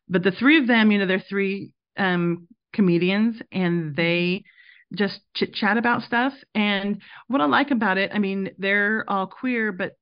but 0.08 0.24
the 0.24 0.32
three 0.32 0.60
of 0.60 0.68
them, 0.68 0.92
you 0.92 1.00
know, 1.00 1.08
they're 1.08 1.24
three 1.28 1.74
um, 1.98 2.48
comedians, 2.74 3.42
and 3.52 3.96
they 3.96 4.44
just 4.94 5.20
chit 5.36 5.54
chat 5.54 5.78
about 5.78 6.04
stuff. 6.04 6.34
And 6.54 7.02
what 7.28 7.42
I 7.42 7.46
like 7.46 7.72
about 7.72 7.98
it, 7.98 8.12
I 8.14 8.20
mean, 8.20 8.52
they're 8.58 9.06
all 9.08 9.26
queer, 9.26 9.72
but 9.72 9.94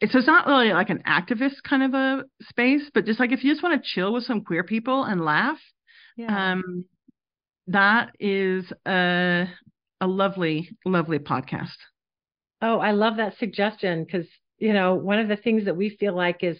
it's, 0.00 0.14
it's 0.14 0.26
not 0.26 0.46
really 0.46 0.72
like 0.72 0.90
an 0.90 1.02
activist 1.06 1.62
kind 1.68 1.82
of 1.82 1.94
a 1.94 2.24
space, 2.42 2.90
but 2.94 3.04
just 3.04 3.18
like 3.18 3.32
if 3.32 3.42
you 3.42 3.52
just 3.52 3.62
want 3.62 3.82
to 3.82 3.88
chill 3.88 4.12
with 4.12 4.24
some 4.24 4.42
queer 4.42 4.62
people 4.62 5.04
and 5.04 5.24
laugh, 5.24 5.58
yeah. 6.16 6.52
um, 6.52 6.84
that 7.66 8.10
is 8.20 8.64
a 8.86 9.46
a 10.00 10.06
lovely, 10.06 10.76
lovely 10.84 11.18
podcast. 11.18 11.76
Oh, 12.62 12.78
I 12.78 12.92
love 12.92 13.16
that 13.16 13.36
suggestion 13.38 14.04
because 14.04 14.26
you 14.58 14.72
know 14.72 14.94
one 14.94 15.18
of 15.18 15.28
the 15.28 15.36
things 15.36 15.64
that 15.64 15.76
we 15.76 15.90
feel 15.90 16.14
like 16.14 16.42
is 16.42 16.58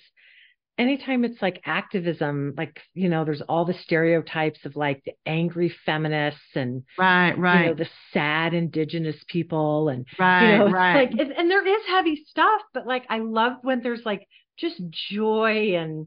anytime 0.78 1.24
it's 1.24 1.42
like 1.42 1.60
activism, 1.66 2.54
like, 2.56 2.80
you 2.94 3.08
know, 3.08 3.24
there's 3.24 3.42
all 3.42 3.64
the 3.64 3.74
stereotypes 3.74 4.64
of 4.64 4.76
like 4.76 5.02
the 5.04 5.12
angry 5.26 5.74
feminists 5.84 6.40
and 6.54 6.84
right, 6.96 7.36
right. 7.36 7.60
You 7.60 7.66
know, 7.66 7.74
the 7.74 7.88
sad 8.12 8.54
indigenous 8.54 9.16
people 9.28 9.88
and 9.88 10.06
right, 10.18 10.52
you 10.52 10.58
know, 10.58 10.70
right. 10.70 10.94
like 10.94 11.10
and, 11.10 11.32
and 11.32 11.50
there 11.50 11.66
is 11.66 11.82
heavy 11.88 12.24
stuff, 12.28 12.62
but 12.72 12.86
like 12.86 13.04
I 13.10 13.18
love 13.18 13.54
when 13.62 13.82
there's 13.82 14.04
like 14.04 14.26
just 14.56 14.80
joy 15.10 15.74
and 15.76 16.06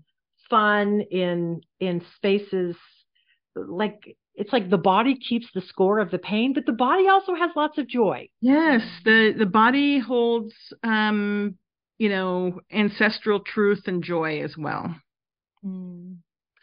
fun 0.50 1.02
in 1.12 1.62
in 1.80 2.04
spaces 2.16 2.76
like 3.56 4.16
it's 4.36 4.54
like 4.54 4.70
the 4.70 4.78
body 4.78 5.16
keeps 5.16 5.48
the 5.54 5.62
score 5.62 6.00
of 6.00 6.10
the 6.10 6.18
pain, 6.18 6.54
but 6.54 6.66
the 6.66 6.72
body 6.72 7.08
also 7.08 7.36
has 7.36 7.52
lots 7.56 7.78
of 7.78 7.88
joy. 7.88 8.30
Yes, 8.40 8.82
the 9.04 9.34
the 9.38 9.46
body 9.46 10.00
holds 10.00 10.54
um 10.84 11.56
you 12.02 12.10
know, 12.10 12.60
ancestral 12.74 13.42
truth 13.42 13.84
and 13.86 14.04
joy 14.04 14.42
as 14.42 14.58
well. 14.58 14.96
Mm. 15.64 16.16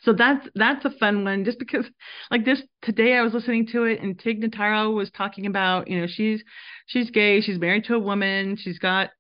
So 0.03 0.13
that's 0.13 0.49
that's 0.57 0.85
a 0.85 0.91
fun 0.91 1.23
one 1.23 1.45
just 1.45 1.61
because 1.61 1.85
like 2.29 2.45
this 2.45 2.61
today 2.83 3.15
I 3.15 3.23
was 3.23 3.35
listening 3.35 3.69
to 3.69 3.85
it 3.85 4.01
and 4.01 4.19
Tig 4.19 4.43
Notaro 4.43 4.93
was 4.93 5.13
talking 5.13 5.47
about, 5.47 5.87
you 5.87 6.01
know, 6.01 6.09
she's 6.09 6.43
she's 6.87 7.13
gay, 7.13 7.41
she's 7.41 7.61
married 7.61 7.85
to 7.85 7.95
a 7.95 8.01
woman, 8.01 8.57
she's 8.61 8.81
got 8.81 9.11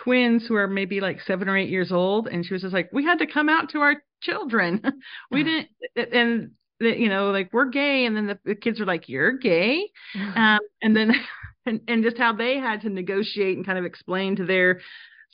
twins 0.00 0.46
who 0.46 0.54
are 0.54 0.68
maybe 0.68 1.00
like 1.00 1.20
seven 1.22 1.48
or 1.48 1.56
eight 1.56 1.70
years 1.70 1.90
old 1.90 2.28
and 2.28 2.46
she 2.46 2.54
was 2.54 2.62
just 2.62 2.74
like, 2.74 2.90
We 2.92 3.04
had 3.04 3.18
to 3.18 3.26
come 3.26 3.48
out 3.48 3.70
to 3.70 3.80
our 3.80 3.96
children. 4.22 4.80
we 5.32 5.42
didn't 5.42 5.68
and 5.96 6.52
you 6.78 7.08
know, 7.08 7.32
like 7.32 7.52
we're 7.52 7.64
gay 7.64 8.04
and 8.04 8.16
then 8.16 8.28
the, 8.28 8.38
the 8.44 8.54
kids 8.54 8.80
are 8.80 8.86
like, 8.86 9.08
You're 9.08 9.36
gay. 9.36 9.90
um, 10.36 10.60
and 10.80 10.94
then 10.94 11.14
and, 11.66 11.80
and 11.88 12.04
just 12.04 12.16
how 12.16 12.32
they 12.32 12.58
had 12.58 12.82
to 12.82 12.88
negotiate 12.88 13.56
and 13.56 13.66
kind 13.66 13.78
of 13.78 13.84
explain 13.84 14.36
to 14.36 14.44
their 14.44 14.80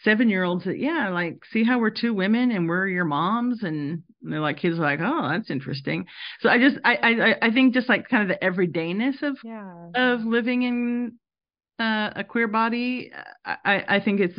seven 0.04 0.28
year 0.28 0.44
olds 0.44 0.64
that 0.64 0.78
yeah 0.78 1.08
like 1.08 1.40
see 1.52 1.64
how 1.64 1.78
we're 1.78 1.90
two 1.90 2.14
women 2.14 2.50
and 2.50 2.68
we're 2.68 2.88
your 2.88 3.04
moms? 3.04 3.62
And 3.62 4.02
they're 4.22 4.40
like 4.40 4.58
kids 4.58 4.78
like 4.78 5.00
oh 5.02 5.28
that's 5.30 5.50
interesting. 5.50 6.06
So 6.40 6.48
i 6.48 6.58
just 6.58 6.76
i 6.84 6.94
i 6.94 7.46
i 7.48 7.50
think 7.50 7.74
just 7.74 7.88
like 7.88 8.08
kind 8.08 8.30
of 8.30 8.38
the 8.38 8.46
everydayness 8.46 9.22
of 9.22 9.36
yeah. 9.44 9.88
of 9.94 10.20
living 10.20 10.62
in 10.62 11.12
uh, 11.80 12.10
a 12.16 12.24
queer 12.24 12.46
body 12.46 13.10
i 13.44 13.84
i 13.88 14.00
think 14.00 14.20
it's 14.20 14.38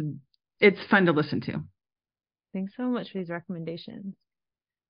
it's 0.59 0.79
fun 0.89 1.05
to 1.05 1.11
listen 1.11 1.41
to. 1.41 1.63
Thanks 2.53 2.73
so 2.77 2.83
much 2.83 3.11
for 3.11 3.17
these 3.17 3.29
recommendations 3.29 4.15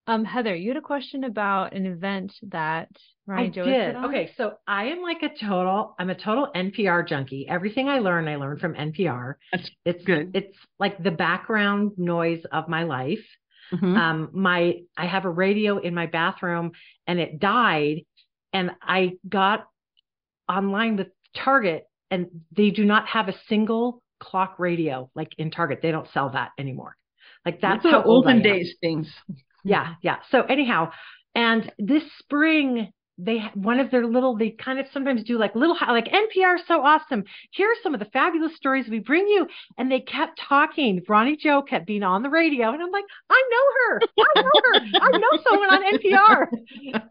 um, 0.08 0.24
Heather, 0.24 0.56
you 0.56 0.70
had 0.70 0.78
a 0.78 0.82
question 0.82 1.24
about 1.24 1.74
an 1.74 1.86
event 1.86 2.34
that 2.44 2.90
Roni 3.28 3.54
Jo 3.54 3.66
did. 3.66 3.96
Okay, 3.96 4.32
so 4.38 4.54
I 4.68 4.86
am 4.86 5.02
like 5.02 5.24
a 5.24 5.30
total. 5.30 5.96
I'm 5.98 6.12
a 6.12 6.16
total 6.16 6.50
NPR 6.56 7.08
junkie. 7.08 7.48
Everything 7.50 7.90
I 7.90 8.00
learn, 8.00 8.28
I 8.28 8.36
learn 8.36 8.60
from 8.60 8.76
NPR. 8.76 9.36
That's 9.52 9.70
it's 9.84 10.04
good. 10.04 10.32
It's 10.36 10.56
like 10.80 11.02
the 11.02 11.12
background 11.12 11.94
noise 11.98 12.44
of 12.52 12.68
my 12.68 12.84
life. 12.84 13.26
Mm-hmm. 13.74 13.98
Um, 13.98 14.30
my 14.32 14.82
I 14.96 15.08
have 15.08 15.26
a 15.26 15.30
radio 15.30 15.80
in 15.80 15.96
my 15.96 16.06
bathroom, 16.06 16.74
and 17.08 17.20
it 17.20 17.40
died, 17.40 18.02
and 18.54 18.72
I 18.84 19.14
got 19.28 19.68
online 20.48 20.98
with 20.98 21.08
Target, 21.36 21.88
and 22.12 22.28
they 22.56 22.70
do 22.70 22.86
not 22.86 23.08
have 23.08 23.28
a 23.28 23.36
single 23.50 24.04
clock 24.20 24.60
radio 24.60 25.10
like 25.16 25.34
in 25.40 25.50
Target. 25.50 25.80
They 25.82 25.92
don't 25.92 26.08
sell 26.14 26.30
that 26.32 26.52
anymore. 26.60 26.96
Like 27.44 27.60
that's, 27.60 27.84
that's 27.84 27.92
how 27.92 28.04
olden 28.04 28.44
days 28.44 28.76
things. 28.82 29.12
Yeah, 29.66 29.96
yeah. 30.02 30.18
So 30.30 30.44
anyhow, 30.44 30.92
and 31.34 31.72
this 31.78 32.04
spring 32.20 32.92
they 33.18 33.40
one 33.54 33.80
of 33.80 33.92
their 33.92 34.06
little 34.06 34.36
they 34.36 34.50
kind 34.52 34.80
of 34.80 34.86
sometimes 34.92 35.24
do 35.24 35.38
like 35.38 35.56
little 35.56 35.78
like 35.88 36.06
NPR 36.06 36.58
so 36.68 36.82
awesome. 36.82 37.24
Here 37.52 37.70
are 37.70 37.82
some 37.82 37.94
of 37.94 38.00
the 38.00 38.08
fabulous 38.08 38.56
stories 38.56 38.88
we 38.90 39.00
bring 39.00 39.28
you. 39.28 39.48
And 39.78 39.90
they 39.90 40.02
kept 40.02 40.40
talking. 40.48 41.02
Roni 41.08 41.40
Jo 41.40 41.62
kept 41.62 41.88
being 41.88 42.04
on 42.04 42.24
the 42.24 42.30
radio, 42.30 42.72
and 42.72 42.82
I'm 42.82 42.92
like, 42.92 43.06
I 43.30 43.42
know 43.52 43.98
her. 43.98 44.02
I 44.20 44.42
know 44.42 44.62
her. 44.64 45.00
I 45.02 45.18
know 45.18 45.44
someone 45.50 45.74
on 45.74 45.94
NPR. 45.94 46.48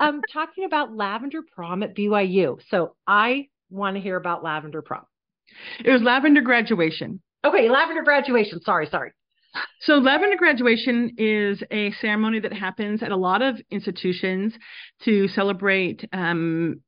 Um, 0.01 0.21
talking 0.33 0.65
about 0.65 0.95
Lavender 0.95 1.41
Prom 1.55 1.83
at 1.83 1.97
BYU. 1.97 2.59
So 2.69 2.97
I 3.07 3.49
want 3.71 3.97
to 3.97 4.03
hear 4.03 4.17
about 4.17 4.43
Lavender 4.43 4.83
Prom. 4.83 5.05
It 5.85 5.91
was 5.91 6.03
Lavender 6.03 6.43
graduation. 6.43 7.21
Okay, 7.45 7.69
Lavender 7.71 8.03
graduation. 8.03 8.61
Sorry, 8.63 8.87
sorry. 8.91 9.13
So, 9.81 9.95
Lavender 9.95 10.37
graduation 10.37 11.15
is 11.19 11.63
a 11.71 11.93
ceremony 12.01 12.41
that 12.41 12.53
happens 12.53 13.03
at 13.03 13.13
a 13.13 13.17
lot 13.17 13.43
of 13.43 13.61
institutions 13.71 14.55
to 15.05 15.29
celebrate 15.29 16.09
um, 16.13 16.81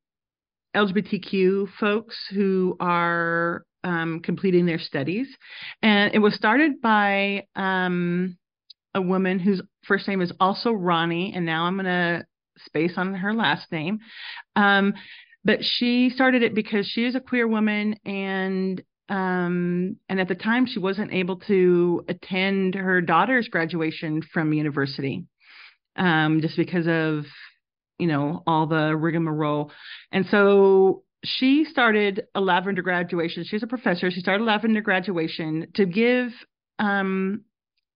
LGBTQ 0.75 1.69
folks 1.79 2.17
who 2.35 2.77
are 2.81 3.65
um, 3.85 4.21
completing 4.21 4.67
their 4.67 4.79
studies. 4.79 5.29
And 5.83 6.15
it 6.15 6.19
was 6.19 6.35
started 6.35 6.81
by 6.81 7.47
um, 7.55 8.37
a 8.95 9.01
woman 9.01 9.39
whose 9.39 9.63
first 9.85 10.09
name 10.09 10.21
is 10.21 10.33
also 10.41 10.71
Ronni, 10.71 11.37
and 11.37 11.47
now 11.47 11.65
I'm 11.65 11.77
going 11.77 11.87
to 11.87 12.25
space 12.59 12.95
on 12.97 13.15
her 13.15 13.35
last 13.35 13.71
name. 13.71 13.99
Um, 14.57 14.95
but 15.45 15.61
she 15.63 16.11
started 16.11 16.43
it 16.43 16.55
because 16.55 16.87
she 16.87 17.05
is 17.05 17.15
a 17.15 17.21
queer 17.21 17.47
woman 17.47 17.95
and 18.05 18.83
um, 19.09 19.97
and 20.09 20.21
at 20.21 20.29
the 20.29 20.35
time 20.35 20.67
she 20.67 20.79
wasn't 20.79 21.13
able 21.13 21.37
to 21.37 22.05
attend 22.09 22.75
her 22.75 23.01
daughter's 23.01 23.49
graduation 23.49 24.23
from 24.33 24.53
university 24.53 25.25
um, 25.97 26.41
just 26.41 26.57
because 26.57 26.87
of 26.87 27.25
you 27.99 28.07
know 28.07 28.43
all 28.47 28.67
the 28.67 28.97
rigmarole. 28.97 29.71
And 30.13 30.27
so 30.27 31.03
she 31.25 31.65
started 31.65 32.27
a 32.35 32.41
lavender 32.41 32.83
graduation. 32.83 33.45
She's 33.45 33.63
a 33.63 33.67
professor. 33.67 34.11
She 34.11 34.21
started 34.21 34.45
a 34.45 34.47
lavender 34.47 34.81
graduation 34.81 35.69
to 35.75 35.87
give 35.87 36.29
um, 36.79 37.43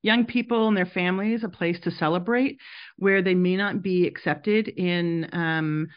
young 0.03 0.25
people 0.25 0.69
and 0.69 0.77
their 0.77 0.87
families 0.87 1.45
a 1.45 1.49
place 1.49 1.79
to 1.81 1.91
celebrate 1.91 2.59
where 2.97 3.23
they 3.23 3.35
may 3.35 3.57
not 3.57 3.83
be 3.83 4.07
accepted 4.07 4.69
in 4.69 5.29
um, 5.33 5.89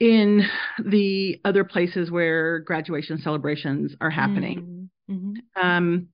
in 0.00 0.42
the 0.84 1.40
other 1.44 1.64
places 1.64 2.10
where 2.10 2.60
graduation 2.60 3.18
celebrations 3.18 3.94
are 4.00 4.10
happening. 4.10 4.90
Mm-hmm. 5.10 5.14
mm-hmm. 5.14 5.66
Um, 5.66 6.08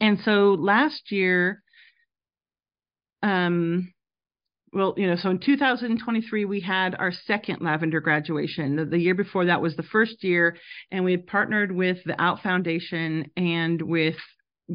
and 0.00 0.18
so 0.24 0.56
last 0.58 1.10
year, 1.10 1.62
um, 3.22 3.92
well, 4.72 4.94
you 4.96 5.06
know, 5.06 5.16
so 5.16 5.30
in 5.30 5.40
2023, 5.40 6.44
we 6.44 6.60
had 6.60 6.94
our 6.94 7.12
second 7.26 7.60
Lavender 7.60 8.00
graduation. 8.00 8.76
The, 8.76 8.84
the, 8.84 8.98
year 8.98 9.14
before 9.14 9.46
that 9.46 9.60
was 9.60 9.74
the 9.76 9.82
first 9.82 10.22
year, 10.22 10.56
and 10.92 11.04
we 11.04 11.12
had 11.12 11.26
partnered 11.26 11.72
with 11.72 11.98
the 12.06 12.20
Out 12.22 12.40
Foundation 12.42 13.30
and 13.36 13.82
with 13.82 14.16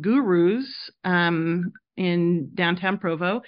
Gurus 0.02 0.66
um, 1.06 1.72
in 1.96 2.52
downtown 2.54 2.98
Provo 2.98 3.42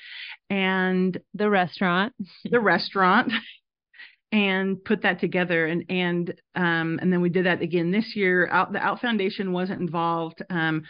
and 0.50 1.20
the 1.34 1.50
restaurant. 1.50 2.14
The 2.50 2.62
restaurant 2.62 3.32
and 4.32 4.84
put 4.84 5.02
that 5.04 5.20
together. 5.20 5.66
And 5.66 5.86
and 5.90 6.34
um, 6.56 7.00
and 7.02 7.12
then 7.12 7.22
we 7.22 7.30
did 7.30 7.46
that 7.46 7.62
again 7.62 7.92
this 7.92 8.16
year. 8.16 8.48
Out 8.50 8.74
the 8.74 8.80
out 8.80 9.02
foundation 9.02 9.52
wasn't 9.52 9.82
involved. 9.82 10.42
Um, 10.50 10.84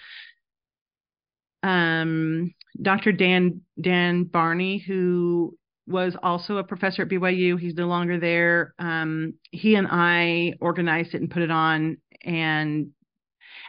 um, 1.63 2.53
dr 2.79 3.11
dan 3.13 3.61
dan 3.81 4.23
barney 4.23 4.77
who 4.77 5.57
was 5.87 6.15
also 6.21 6.57
a 6.57 6.63
professor 6.63 7.01
at 7.01 7.09
byu 7.09 7.59
he's 7.59 7.75
no 7.75 7.87
longer 7.87 8.19
there. 8.19 8.73
Um, 8.79 9.33
he 9.51 9.75
and 9.75 9.87
i 9.89 10.53
organized 10.59 11.13
it 11.13 11.21
and 11.21 11.31
put 11.31 11.41
it 11.41 11.51
on. 11.51 11.97
And 12.23 12.91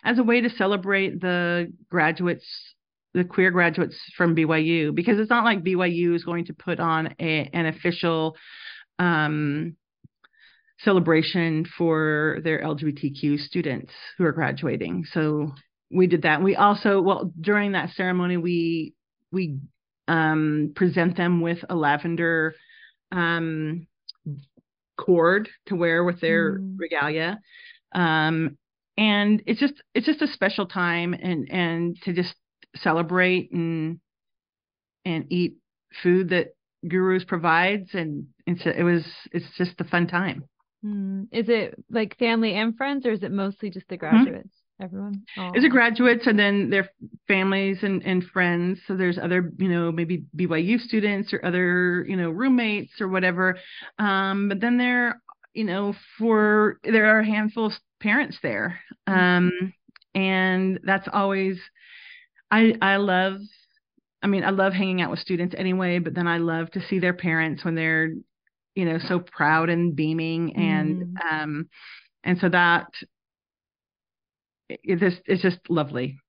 as 0.04 0.18
a 0.18 0.22
way 0.22 0.40
to 0.40 0.50
celebrate 0.50 1.20
the 1.20 1.72
graduates 1.90 2.46
the 3.14 3.24
queer 3.24 3.50
graduates 3.50 3.96
from 4.16 4.34
byu 4.36 4.94
because 4.94 5.18
it's 5.18 5.30
not 5.30 5.44
like 5.44 5.64
byu 5.64 6.14
is 6.14 6.24
going 6.24 6.44
to 6.46 6.52
put 6.52 6.78
on 6.78 7.14
a, 7.20 7.48
an 7.52 7.66
official 7.66 8.36
um, 8.98 9.76
celebration 10.80 11.66
for 11.76 12.38
their 12.44 12.62
LGBTQ 12.62 13.38
students 13.40 13.92
who 14.16 14.24
are 14.24 14.32
graduating. 14.32 15.04
So 15.12 15.52
we 15.90 16.06
did 16.06 16.22
that. 16.22 16.42
We 16.42 16.56
also, 16.56 17.00
well, 17.00 17.32
during 17.40 17.72
that 17.72 17.90
ceremony, 17.90 18.36
we 18.36 18.94
we 19.32 19.58
um, 20.06 20.72
present 20.74 21.16
them 21.16 21.40
with 21.40 21.58
a 21.68 21.74
lavender 21.74 22.54
um, 23.12 23.86
cord 24.96 25.48
to 25.66 25.76
wear 25.76 26.04
with 26.04 26.20
their 26.20 26.58
mm. 26.58 26.76
regalia. 26.78 27.38
Um, 27.94 28.58
and 28.96 29.42
it's 29.46 29.60
just 29.60 29.74
it's 29.94 30.06
just 30.06 30.22
a 30.22 30.28
special 30.28 30.66
time 30.66 31.14
and 31.14 31.48
and 31.50 31.96
to 32.02 32.12
just 32.12 32.34
celebrate 32.76 33.52
and 33.52 34.00
and 35.04 35.26
eat 35.30 35.54
food 36.02 36.30
that 36.30 36.48
Gurus 36.86 37.24
provides 37.26 37.90
and 37.94 38.26
it's 38.48 38.62
it 38.64 38.82
was 38.82 39.04
it's 39.32 39.46
just 39.56 39.80
a 39.80 39.84
fun 39.84 40.06
time. 40.06 40.44
Mm. 40.84 41.28
Is 41.32 41.46
it 41.48 41.74
like 41.90 42.18
family 42.18 42.54
and 42.54 42.76
friends 42.76 43.04
or 43.04 43.12
is 43.12 43.22
it 43.22 43.32
mostly 43.32 43.70
just 43.70 43.88
the 43.88 43.96
mm-hmm. 43.96 44.16
graduates? 44.16 44.46
Mm-hmm 44.46 44.58
everyone? 44.80 45.24
Oh. 45.36 45.50
Is 45.54 45.64
it 45.64 45.70
graduates 45.70 46.26
and 46.26 46.38
then 46.38 46.70
their 46.70 46.88
families 47.26 47.78
and, 47.82 48.02
and 48.04 48.24
friends? 48.24 48.80
So 48.86 48.96
there's 48.96 49.18
other, 49.18 49.52
you 49.58 49.68
know, 49.68 49.90
maybe 49.90 50.24
BYU 50.36 50.80
students 50.80 51.32
or 51.32 51.44
other, 51.44 52.04
you 52.08 52.16
know, 52.16 52.30
roommates 52.30 53.00
or 53.00 53.08
whatever. 53.08 53.58
Um, 53.98 54.48
but 54.48 54.60
then 54.60 54.78
there, 54.78 55.20
you 55.52 55.64
know, 55.64 55.94
for 56.18 56.78
there 56.84 57.06
are 57.06 57.20
a 57.20 57.26
handful 57.26 57.66
of 57.66 57.72
parents 58.00 58.38
there. 58.42 58.80
Mm-hmm. 59.08 59.20
Um, 59.20 59.72
and 60.14 60.80
that's 60.84 61.08
always 61.12 61.58
I 62.50 62.74
I 62.80 62.96
love 62.96 63.40
I 64.22 64.26
mean, 64.26 64.42
I 64.42 64.50
love 64.50 64.72
hanging 64.72 65.00
out 65.00 65.10
with 65.10 65.20
students 65.20 65.54
anyway, 65.56 66.00
but 66.00 66.14
then 66.14 66.26
I 66.26 66.38
love 66.38 66.70
to 66.72 66.80
see 66.88 66.98
their 66.98 67.12
parents 67.12 67.64
when 67.64 67.76
they're, 67.76 68.10
you 68.78 68.84
know, 68.84 69.00
so 69.08 69.18
proud 69.18 69.70
and 69.70 69.96
beaming 69.96 70.54
and 70.54 71.02
mm. 71.02 71.32
um 71.32 71.68
and 72.22 72.38
so 72.38 72.48
that 72.48 72.86
it, 74.68 75.00
just 75.00 75.20
it's 75.24 75.42
just 75.42 75.58
lovely. 75.68 76.20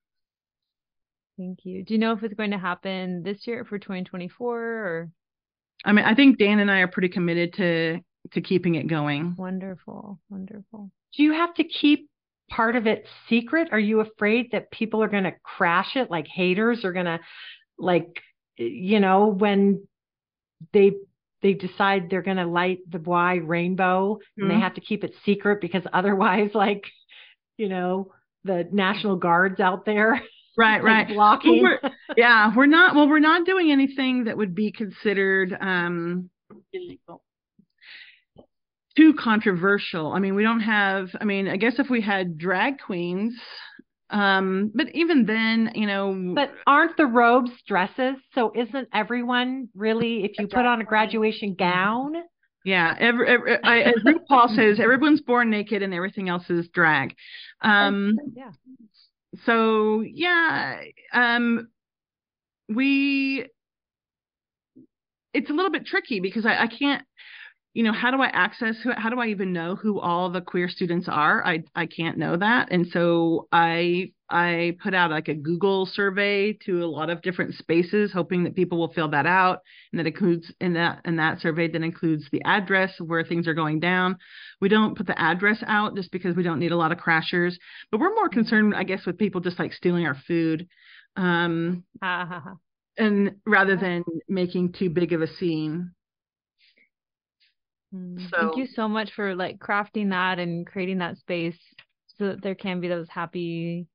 Thank 1.37 1.59
you. 1.63 1.85
Do 1.85 1.93
you 1.93 1.99
know 1.99 2.11
if 2.13 2.23
it's 2.23 2.33
going 2.33 2.49
to 2.49 2.57
happen 2.57 3.21
this 3.21 3.45
year 3.45 3.65
for 3.65 3.77
2024 3.77 4.57
or? 4.59 5.09
I 5.85 5.91
mean, 5.91 6.05
I 6.05 6.15
think 6.15 6.39
Dan 6.39 6.57
and 6.57 6.71
I 6.71 6.79
are 6.79 6.87
pretty 6.87 7.09
committed 7.09 7.53
to 7.53 7.99
to 8.31 8.41
keeping 8.41 8.73
it 8.73 8.87
going. 8.87 9.35
Wonderful, 9.37 10.19
wonderful. 10.29 10.89
Do 11.15 11.21
you 11.21 11.33
have 11.33 11.53
to 11.53 11.63
keep 11.63 12.09
part 12.49 12.75
of 12.75 12.87
it 12.87 13.05
secret? 13.29 13.69
Are 13.71 13.79
you 13.79 13.99
afraid 13.99 14.53
that 14.53 14.71
people 14.71 15.03
are 15.03 15.07
going 15.07 15.25
to 15.25 15.35
crash 15.43 15.95
it, 15.95 16.09
like 16.09 16.25
haters 16.25 16.83
are 16.83 16.93
going 16.93 17.05
to, 17.05 17.19
like, 17.77 18.09
you 18.57 18.99
know, 18.99 19.27
when 19.27 19.87
they 20.73 20.93
they 21.41 21.53
decide 21.53 22.09
they're 22.09 22.21
going 22.21 22.37
to 22.37 22.45
light 22.45 22.79
the 22.89 22.99
Y 22.99 23.35
rainbow 23.35 24.15
mm-hmm. 24.15 24.41
and 24.41 24.49
they 24.49 24.55
mm-hmm. 24.55 24.63
have 24.63 24.75
to 24.75 24.81
keep 24.81 25.03
it 25.03 25.13
secret 25.25 25.61
because 25.61 25.83
otherwise, 25.93 26.51
like, 26.53 26.83
you 27.57 27.69
know, 27.69 28.11
the 28.43 28.67
National 28.71 29.15
Guards 29.15 29.59
out 29.59 29.85
there. 29.85 30.21
Right, 30.57 30.83
right. 30.83 31.07
Blocking. 31.07 31.63
Well, 31.63 31.77
we're, 31.81 31.91
yeah, 32.17 32.51
we're 32.53 32.65
not. 32.65 32.93
Well, 32.93 33.07
we're 33.07 33.19
not 33.19 33.45
doing 33.45 33.71
anything 33.71 34.25
that 34.25 34.35
would 34.35 34.53
be 34.53 34.73
considered 34.73 35.55
um, 35.57 36.29
illegal. 36.73 37.23
Too 38.97 39.13
controversial. 39.13 40.11
I 40.11 40.19
mean, 40.19 40.35
we 40.35 40.43
don't 40.43 40.59
have. 40.59 41.11
I 41.21 41.23
mean, 41.23 41.47
I 41.47 41.55
guess 41.55 41.75
if 41.79 41.89
we 41.89 42.01
had 42.01 42.37
drag 42.37 42.79
queens, 42.79 43.39
um, 44.09 44.71
but 44.73 44.87
even 44.93 45.25
then, 45.25 45.71
you 45.75 45.85
know. 45.85 46.33
But 46.35 46.51
aren't 46.65 46.97
the 46.97 47.05
robes 47.05 47.51
dresses? 47.67 48.15
So 48.33 48.51
isn't 48.55 48.87
everyone 48.93 49.69
really? 49.75 50.23
If 50.23 50.31
you 50.39 50.47
put 50.47 50.65
on 50.65 50.81
a 50.81 50.85
graduation 50.85 51.55
gown. 51.57 52.13
Yeah, 52.65 52.93
every, 52.99 53.27
every 53.27 53.63
I, 53.63 53.79
as 53.79 53.95
RuPaul 54.05 54.55
says, 54.55 54.79
everyone's 54.81 55.21
born 55.21 55.49
naked 55.49 55.81
and 55.81 55.93
everything 55.93 56.27
else 56.27 56.49
is 56.49 56.67
drag. 56.73 57.15
Um, 57.61 58.17
yeah. 58.35 58.51
So 59.45 60.01
yeah, 60.01 60.81
um, 61.13 61.69
we. 62.67 63.45
It's 65.33 65.49
a 65.49 65.53
little 65.53 65.71
bit 65.71 65.85
tricky 65.85 66.19
because 66.19 66.45
I, 66.45 66.63
I 66.63 66.67
can't 66.67 67.03
you 67.73 67.83
know 67.83 67.93
how 67.93 68.11
do 68.11 68.21
i 68.21 68.27
access 68.27 68.75
who, 68.83 68.91
how 68.95 69.09
do 69.09 69.19
i 69.19 69.27
even 69.27 69.53
know 69.53 69.75
who 69.75 69.99
all 69.99 70.29
the 70.31 70.41
queer 70.41 70.67
students 70.67 71.07
are? 71.09 71.45
I 71.45 71.63
i 71.75 71.85
can't 71.85 72.17
know 72.17 72.35
that. 72.37 72.71
And 72.71 72.87
so 72.87 73.47
i 73.51 74.11
i 74.29 74.75
put 74.83 74.93
out 74.93 75.11
like 75.11 75.27
a 75.27 75.33
google 75.33 75.85
survey 75.85 76.53
to 76.65 76.83
a 76.83 76.87
lot 76.87 77.09
of 77.09 77.21
different 77.21 77.55
spaces 77.55 78.11
hoping 78.11 78.43
that 78.43 78.55
people 78.55 78.77
will 78.77 78.93
fill 78.93 79.09
that 79.09 79.25
out 79.25 79.61
and 79.91 79.99
that 79.99 80.07
includes 80.07 80.51
in 80.59 80.73
that 80.73 81.01
in 81.05 81.15
that 81.17 81.39
survey 81.41 81.67
that 81.67 81.83
includes 81.83 82.25
the 82.31 82.41
address 82.45 82.91
where 82.99 83.23
things 83.23 83.47
are 83.47 83.53
going 83.53 83.79
down. 83.79 84.17
We 84.61 84.69
don't 84.69 84.97
put 84.97 85.07
the 85.07 85.19
address 85.19 85.63
out 85.65 85.95
just 85.95 86.11
because 86.11 86.35
we 86.35 86.43
don't 86.43 86.59
need 86.59 86.71
a 86.71 86.77
lot 86.77 86.91
of 86.91 86.97
crashers 86.97 87.53
but 87.91 87.99
we're 87.99 88.13
more 88.15 88.29
concerned 88.29 88.73
i 88.75 88.83
guess 88.83 89.05
with 89.05 89.17
people 89.17 89.41
just 89.41 89.59
like 89.59 89.73
stealing 89.73 90.05
our 90.05 90.17
food 90.27 90.67
um 91.15 91.83
and 92.97 93.35
rather 93.45 93.75
than 93.77 94.03
making 94.27 94.73
too 94.73 94.89
big 94.89 95.13
of 95.13 95.21
a 95.21 95.27
scene 95.27 95.91
so, 97.91 98.37
Thank 98.39 98.57
you 98.57 98.67
so 98.67 98.87
much 98.87 99.11
for 99.15 99.35
like 99.35 99.57
crafting 99.57 100.09
that 100.09 100.37
and 100.39 100.65
creating 100.65 100.99
that 100.99 101.17
space 101.17 101.57
so 102.17 102.27
that 102.27 102.43
there 102.43 102.55
can 102.55 102.79
be 102.79 102.87
those 102.87 103.09
happy, 103.09 103.87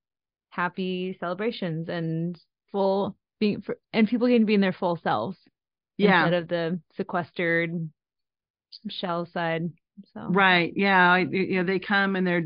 happy 0.51 1.17
celebrations 1.21 1.89
and 1.89 2.39
full 2.73 3.17
being 3.39 3.63
for, 3.63 3.79
and 3.93 4.09
people 4.09 4.27
can 4.27 4.47
be 4.47 4.55
in 4.55 4.61
their 4.61 4.73
full 4.73 4.99
selves 5.03 5.39
yeah. 5.97 6.25
instead 6.25 6.43
of 6.43 6.49
the 6.49 6.81
sequestered 6.97 7.89
shell 8.89 9.29
side. 9.33 9.71
So 10.13 10.27
right, 10.29 10.73
yeah, 10.75 11.17
you 11.19 11.57
know 11.57 11.65
they 11.65 11.79
come 11.79 12.17
and 12.17 12.27
they're 12.27 12.43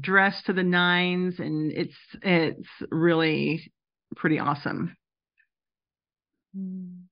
dressed 0.00 0.44
to 0.46 0.52
the 0.52 0.62
nines, 0.62 1.38
and 1.38 1.72
it's 1.72 1.96
it's 2.20 2.68
really 2.90 3.72
pretty 4.14 4.38
awesome. 4.38 4.94
Mm. 6.54 7.05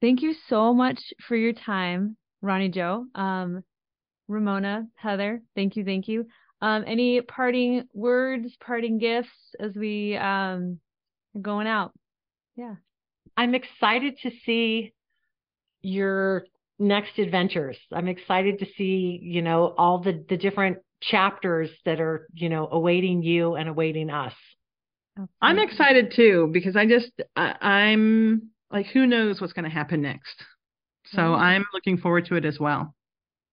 Thank 0.00 0.22
you 0.22 0.34
so 0.48 0.72
much 0.72 1.00
for 1.26 1.36
your 1.36 1.52
time, 1.52 2.16
Roni 2.42 2.72
Jo. 2.72 3.06
Um, 3.14 3.64
Ramona, 4.28 4.86
Heather, 4.94 5.42
thank 5.54 5.76
you, 5.76 5.84
thank 5.84 6.06
you. 6.06 6.26
Um, 6.60 6.84
any 6.86 7.20
parting 7.20 7.84
words, 7.92 8.56
parting 8.60 8.98
gifts 8.98 9.28
as 9.58 9.74
we 9.74 10.16
um 10.16 10.78
are 11.34 11.40
going 11.40 11.66
out? 11.66 11.92
Yeah. 12.56 12.74
I'm 13.36 13.54
excited 13.54 14.18
to 14.22 14.30
see 14.44 14.92
your 15.82 16.44
next 16.78 17.18
adventures. 17.18 17.76
I'm 17.92 18.08
excited 18.08 18.58
to 18.58 18.66
see, 18.76 19.20
you 19.22 19.42
know, 19.42 19.74
all 19.78 20.00
the 20.00 20.24
the 20.28 20.36
different 20.36 20.78
chapters 21.00 21.70
that 21.84 22.00
are, 22.00 22.28
you 22.34 22.48
know, 22.48 22.68
awaiting 22.70 23.22
you 23.22 23.54
and 23.54 23.68
awaiting 23.68 24.10
us. 24.10 24.34
I'm 25.42 25.58
excited 25.58 26.12
too 26.14 26.48
because 26.52 26.76
I 26.76 26.86
just 26.86 27.10
I, 27.34 27.54
I'm 27.60 28.50
like 28.70 28.86
who 28.86 29.06
knows 29.06 29.40
what's 29.40 29.52
going 29.52 29.64
to 29.64 29.70
happen 29.70 30.02
next. 30.02 30.44
So 31.06 31.18
mm-hmm. 31.18 31.42
i'm 31.42 31.64
looking 31.72 31.98
forward 31.98 32.26
to 32.26 32.36
it 32.36 32.44
as 32.44 32.58
well. 32.58 32.94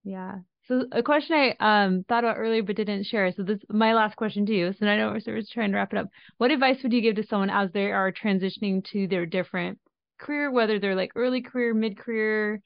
Yeah. 0.03 0.39
So 0.67 0.85
a 0.91 1.03
question 1.03 1.35
i 1.35 1.83
um 1.83 2.05
thought 2.07 2.23
about 2.23 2.37
earlier 2.37 2.63
but 2.63 2.75
didn't 2.75 3.05
share 3.05 3.31
so 3.31 3.43
this 3.43 3.59
my 3.69 3.93
last 3.93 4.15
question 4.15 4.45
to 4.47 4.53
you 4.53 4.73
so 4.73 4.87
i 4.87 4.97
know 4.97 5.11
we're 5.11 5.19
sort 5.19 5.37
of 5.37 5.47
trying 5.49 5.71
to 5.71 5.77
wrap 5.77 5.93
it 5.93 5.99
up. 5.99 6.07
What 6.37 6.51
advice 6.51 6.77
would 6.83 6.93
you 6.93 7.01
give 7.01 7.15
to 7.15 7.27
someone 7.27 7.49
as 7.49 7.71
they 7.71 7.91
are 7.91 8.11
transitioning 8.11 8.83
to 8.91 9.07
their 9.07 9.25
different 9.25 9.79
career 10.17 10.51
whether 10.51 10.79
they're 10.79 10.95
like 10.95 11.11
early 11.15 11.41
career 11.41 11.73
mid 11.73 11.97
career 11.97 12.61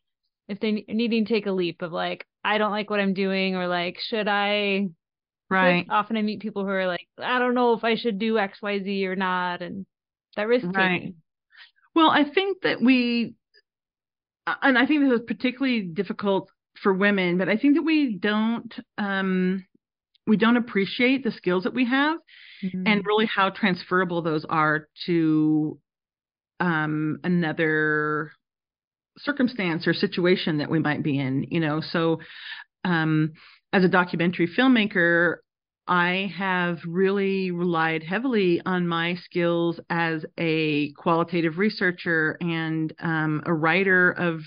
if 0.47 0.59
they 0.59 0.83
needing 0.87 1.25
to 1.25 1.33
take 1.33 1.45
a 1.45 1.51
leap 1.51 1.81
of 1.81 1.91
like 1.91 2.25
i 2.43 2.57
don't 2.57 2.71
like 2.71 2.89
what 2.89 2.99
i'm 2.99 3.13
doing 3.13 3.55
or 3.55 3.67
like 3.67 3.97
should 3.99 4.27
i 4.27 4.87
right. 5.49 5.85
often 5.89 6.15
i 6.15 6.21
meet 6.21 6.41
people 6.41 6.63
who 6.63 6.69
are 6.69 6.87
like 6.87 7.07
i 7.17 7.39
don't 7.39 7.55
know 7.55 7.73
if 7.73 7.83
i 7.83 7.95
should 7.95 8.19
do 8.19 8.35
xyz 8.35 9.05
or 9.05 9.15
not 9.15 9.61
and 9.61 9.85
that 10.35 10.47
risk 10.47 10.65
right 10.75 11.13
well, 11.95 12.09
I 12.09 12.23
think 12.23 12.61
that 12.63 12.81
we, 12.81 13.35
uh, 14.47 14.55
and 14.61 14.77
I 14.77 14.85
think 14.85 15.03
this 15.03 15.19
is 15.19 15.25
particularly 15.25 15.81
difficult 15.81 16.49
for 16.81 16.93
women, 16.93 17.37
but 17.37 17.49
I 17.49 17.57
think 17.57 17.75
that 17.75 17.83
we 17.83 18.15
don't, 18.15 18.73
um, 18.97 19.65
we 20.27 20.37
don't 20.37 20.57
appreciate 20.57 21.23
the 21.23 21.31
skills 21.31 21.63
that 21.63 21.73
we 21.73 21.85
have 21.85 22.19
mm-hmm. 22.63 22.83
and 22.85 23.05
really 23.05 23.25
how 23.25 23.49
transferable 23.49 24.21
those 24.21 24.45
are 24.47 24.87
to 25.07 25.79
um, 26.59 27.19
another 27.23 28.31
circumstance 29.17 29.87
or 29.87 29.93
situation 29.93 30.59
that 30.59 30.69
we 30.69 30.79
might 30.79 31.03
be 31.03 31.19
in, 31.19 31.45
you 31.49 31.59
know. 31.59 31.81
So, 31.81 32.19
um, 32.85 33.33
as 33.73 33.83
a 33.83 33.89
documentary 33.89 34.47
filmmaker, 34.47 35.37
I 35.89 36.31
have 36.37 36.77
really 36.85 37.49
relied 37.49 38.03
heavily 38.03 38.61
on 38.63 38.87
my 38.87 39.15
skills 39.15 39.79
as 39.89 40.23
a 40.37 40.91
qualitative 40.93 41.57
researcher 41.57 42.37
and 42.39 42.93
um, 42.99 43.41
a 43.47 43.53
writer 43.53 44.11
of 44.11 44.41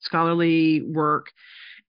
scholarly 0.00 0.82
work, 0.82 1.28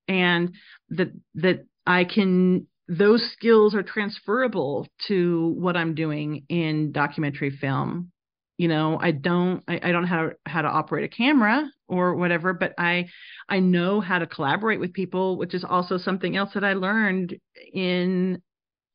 and 0.07 0.55
that 0.91 1.11
that 1.35 1.65
I 1.85 2.05
can 2.05 2.67
those 2.87 3.29
skills 3.33 3.75
are 3.75 3.83
transferable 3.83 4.87
to 5.09 5.53
what 5.57 5.75
I'm 5.75 5.93
doing 5.93 6.45
in 6.47 6.93
documentary 6.93 7.51
film. 7.51 8.11
you 8.57 8.67
know 8.67 8.97
i 9.01 9.11
don't 9.11 9.63
i, 9.67 9.79
I 9.81 9.91
don't 9.91 10.03
know 10.03 10.07
how 10.07 10.29
how 10.45 10.61
to 10.61 10.67
operate 10.67 11.05
a 11.05 11.15
camera 11.15 11.69
or 11.87 12.15
whatever 12.15 12.53
but 12.53 12.73
i 12.77 13.07
i 13.47 13.59
know 13.59 14.01
how 14.01 14.19
to 14.19 14.27
collaborate 14.27 14.79
with 14.81 14.93
people 14.93 15.37
which 15.37 15.53
is 15.53 15.63
also 15.63 15.97
something 15.97 16.35
else 16.35 16.51
that 16.53 16.63
i 16.63 16.73
learned 16.73 17.37
in 17.73 18.41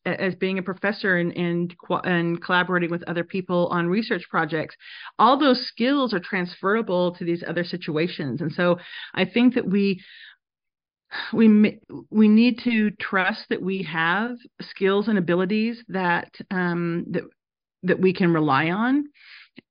as 0.06 0.34
being 0.34 0.58
a 0.58 0.62
professor 0.62 1.16
and 1.16 1.36
and 1.36 1.74
and 2.04 2.42
collaborating 2.42 2.90
with 2.90 3.02
other 3.04 3.24
people 3.24 3.68
on 3.68 3.86
research 3.86 4.24
projects 4.30 4.76
all 5.18 5.38
those 5.38 5.66
skills 5.66 6.12
are 6.12 6.20
transferable 6.20 7.14
to 7.14 7.24
these 7.24 7.42
other 7.46 7.64
situations 7.64 8.40
and 8.40 8.52
so 8.52 8.78
i 9.14 9.24
think 9.24 9.54
that 9.54 9.66
we 9.66 10.00
we 11.32 11.78
we 12.10 12.28
need 12.28 12.58
to 12.64 12.90
trust 12.92 13.48
that 13.48 13.62
we 13.62 13.82
have 13.82 14.36
skills 14.60 15.08
and 15.08 15.18
abilities 15.18 15.82
that 15.88 16.32
um, 16.50 17.04
that 17.10 17.22
that 17.82 18.00
we 18.00 18.12
can 18.12 18.32
rely 18.32 18.70
on 18.70 19.04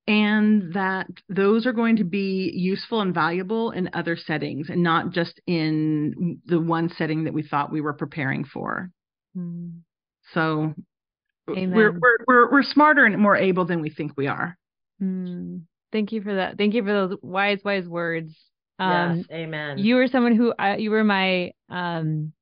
and 0.07 0.73
that 0.73 1.07
those 1.29 1.65
are 1.65 1.73
going 1.73 1.97
to 1.97 2.03
be 2.03 2.51
useful 2.53 3.01
and 3.01 3.13
valuable 3.13 3.71
in 3.71 3.89
other 3.93 4.15
settings 4.15 4.69
and 4.69 4.83
not 4.83 5.11
just 5.11 5.39
in 5.47 6.39
the 6.45 6.59
one 6.59 6.89
setting 6.89 7.23
that 7.23 7.33
we 7.33 7.43
thought 7.43 7.71
we 7.71 7.81
were 7.81 7.93
preparing 7.93 8.43
for. 8.43 8.89
Mm. 9.37 9.79
So 10.33 10.73
we're, 11.47 11.91
we're 11.91 12.17
we're 12.27 12.51
we're 12.51 12.63
smarter 12.63 13.05
and 13.05 13.19
more 13.19 13.35
able 13.35 13.65
than 13.65 13.81
we 13.81 13.89
think 13.89 14.13
we 14.15 14.27
are. 14.27 14.57
Mm. 15.01 15.63
Thank 15.91 16.11
you 16.11 16.21
for 16.21 16.35
that. 16.35 16.57
Thank 16.57 16.73
you 16.73 16.83
for 16.83 16.91
those 16.91 17.17
wise 17.21 17.59
wise 17.63 17.87
words. 17.87 18.33
Um, 18.79 19.17
yes, 19.17 19.25
amen. 19.31 19.77
You 19.77 19.95
were 19.95 20.07
someone 20.07 20.35
who 20.35 20.53
uh, 20.53 20.75
you 20.77 20.89
were 20.91 21.03
my 21.03 21.51
um, 21.69 22.33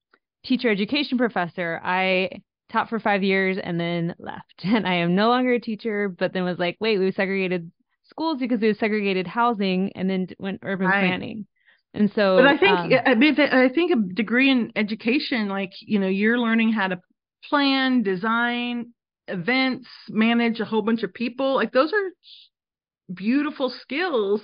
teacher 0.46 0.70
education 0.70 1.18
professor. 1.18 1.82
I 1.84 2.42
taught 2.72 2.90
for 2.90 3.00
five 3.00 3.24
years 3.24 3.58
and 3.62 3.80
then 3.80 4.16
left. 4.18 4.46
And 4.64 4.88
I 4.88 4.96
am 4.96 5.16
no 5.16 5.28
longer 5.28 5.54
a 5.54 5.60
teacher, 5.60 6.08
but 6.08 6.34
then 6.34 6.44
was 6.44 6.60
like, 6.60 6.78
wait, 6.80 6.98
we 6.98 7.12
segregated 7.12 7.72
schools 8.10 8.38
because 8.40 8.62
we 8.62 8.68
have 8.68 8.78
segregated 8.78 9.28
housing 9.28 9.92
and 9.96 10.10
then 10.10 10.28
went 10.40 10.62
urban 10.64 10.88
right. 10.88 11.08
planning. 11.08 11.48
And 11.94 12.10
so, 12.16 12.38
but 12.38 12.48
I 12.48 12.58
think 12.58 12.72
um, 12.72 12.92
I, 13.06 13.16
mean, 13.16 13.38
I 13.40 13.68
think 13.68 13.92
a 13.92 14.14
degree 14.14 14.50
in 14.50 14.72
education, 14.78 15.50
like 15.50 15.72
you 15.82 16.00
know, 16.00 16.08
you're 16.08 16.40
learning 16.40 16.72
how 16.72 16.88
to 16.88 17.02
plan, 17.50 18.04
design 18.04 18.94
events, 19.28 19.88
manage 20.10 20.60
a 20.60 20.66
whole 20.66 20.82
bunch 20.82 21.04
of 21.04 21.14
people. 21.14 21.56
Like 21.56 21.72
those 21.72 21.92
are 21.94 22.12
beautiful 23.14 23.70
skills 23.70 24.42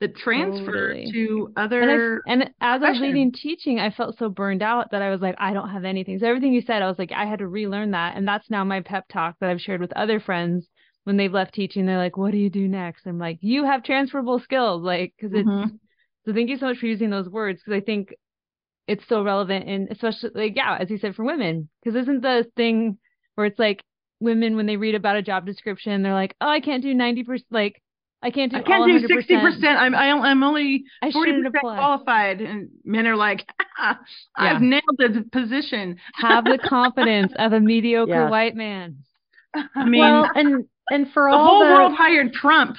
that 0.00 0.16
transfer 0.16 0.94
totally. 0.94 1.12
to 1.12 1.52
other 1.56 2.22
and, 2.26 2.42
I, 2.42 2.46
and 2.46 2.54
as 2.60 2.82
I 2.82 2.90
was 2.90 3.00
leaving 3.00 3.30
teaching, 3.30 3.78
I 3.78 3.90
felt 3.90 4.18
so 4.18 4.28
burned 4.28 4.62
out 4.62 4.90
that 4.90 5.00
I 5.00 5.10
was 5.10 5.20
like, 5.20 5.36
I 5.38 5.52
don't 5.52 5.68
have 5.68 5.84
anything. 5.84 6.18
So 6.18 6.26
everything 6.26 6.52
you 6.52 6.60
said, 6.60 6.82
I 6.82 6.88
was 6.88 6.98
like, 6.98 7.12
I 7.12 7.24
had 7.24 7.38
to 7.38 7.46
relearn 7.46 7.92
that. 7.92 8.16
And 8.16 8.26
that's 8.26 8.50
now 8.50 8.64
my 8.64 8.80
pep 8.80 9.04
talk 9.08 9.36
that 9.40 9.48
I've 9.48 9.60
shared 9.60 9.80
with 9.80 9.92
other 9.92 10.18
friends 10.18 10.68
when 11.04 11.16
they've 11.16 11.32
left 11.32 11.54
teaching. 11.54 11.86
They're 11.86 11.98
like, 11.98 12.16
what 12.16 12.32
do 12.32 12.38
you 12.38 12.50
do 12.50 12.66
next? 12.66 13.06
I'm 13.06 13.18
like, 13.18 13.38
you 13.42 13.64
have 13.64 13.84
transferable 13.84 14.40
skills. 14.40 14.82
Like, 14.82 15.14
cause 15.20 15.30
it's, 15.32 15.48
mm-hmm. 15.48 15.76
so 16.26 16.32
thank 16.34 16.50
you 16.50 16.58
so 16.58 16.66
much 16.66 16.78
for 16.78 16.86
using 16.86 17.10
those 17.10 17.28
words. 17.28 17.62
Cause 17.64 17.74
I 17.74 17.80
think 17.80 18.12
it's 18.86 19.04
so 19.08 19.22
relevant 19.22 19.68
and 19.68 19.88
especially 19.90 20.30
like, 20.34 20.56
yeah, 20.56 20.76
as 20.78 20.90
you 20.90 20.98
said, 20.98 21.14
for 21.14 21.24
women, 21.24 21.68
cause 21.84 21.94
isn't 21.94 22.22
the 22.22 22.46
thing 22.56 22.98
where 23.34 23.46
it's 23.46 23.58
like 23.58 23.82
women, 24.20 24.56
when 24.56 24.66
they 24.66 24.76
read 24.76 24.94
about 24.94 25.16
a 25.16 25.22
job 25.22 25.46
description, 25.46 26.02
they're 26.02 26.14
like, 26.14 26.34
oh, 26.40 26.48
I 26.48 26.60
can't 26.60 26.82
do 26.82 26.94
90%, 26.94 27.42
like 27.50 27.82
I 28.22 28.30
can't 28.30 28.52
do. 28.52 28.58
I 28.58 28.62
can't 28.62 28.86
do 28.86 29.06
sixty 29.06 29.36
percent. 29.36 29.78
I'm 29.78 29.94
I, 29.94 30.06
am 30.06 30.22
i 30.22 30.30
am 30.30 30.42
only 30.44 30.84
forty 31.12 31.32
percent 31.32 31.56
qualified, 31.58 32.40
and 32.40 32.68
men 32.84 33.06
are 33.06 33.16
like, 33.16 33.44
ah, 33.78 33.98
I've 34.36 34.62
yeah. 34.62 34.68
nailed 34.68 34.82
the 34.98 35.24
position. 35.32 35.96
Have 36.14 36.44
the 36.44 36.58
confidence 36.58 37.32
of 37.36 37.52
a 37.52 37.58
mediocre 37.58 38.12
yes. 38.12 38.30
white 38.30 38.54
man. 38.54 38.98
I 39.54 39.84
mean, 39.84 40.00
well, 40.00 40.30
and 40.34 40.64
and 40.88 41.12
for 41.12 41.28
the 41.30 41.36
all 41.36 41.46
whole 41.46 41.64
the... 41.66 41.72
world 41.72 41.92
hired 41.96 42.32
Trump. 42.32 42.76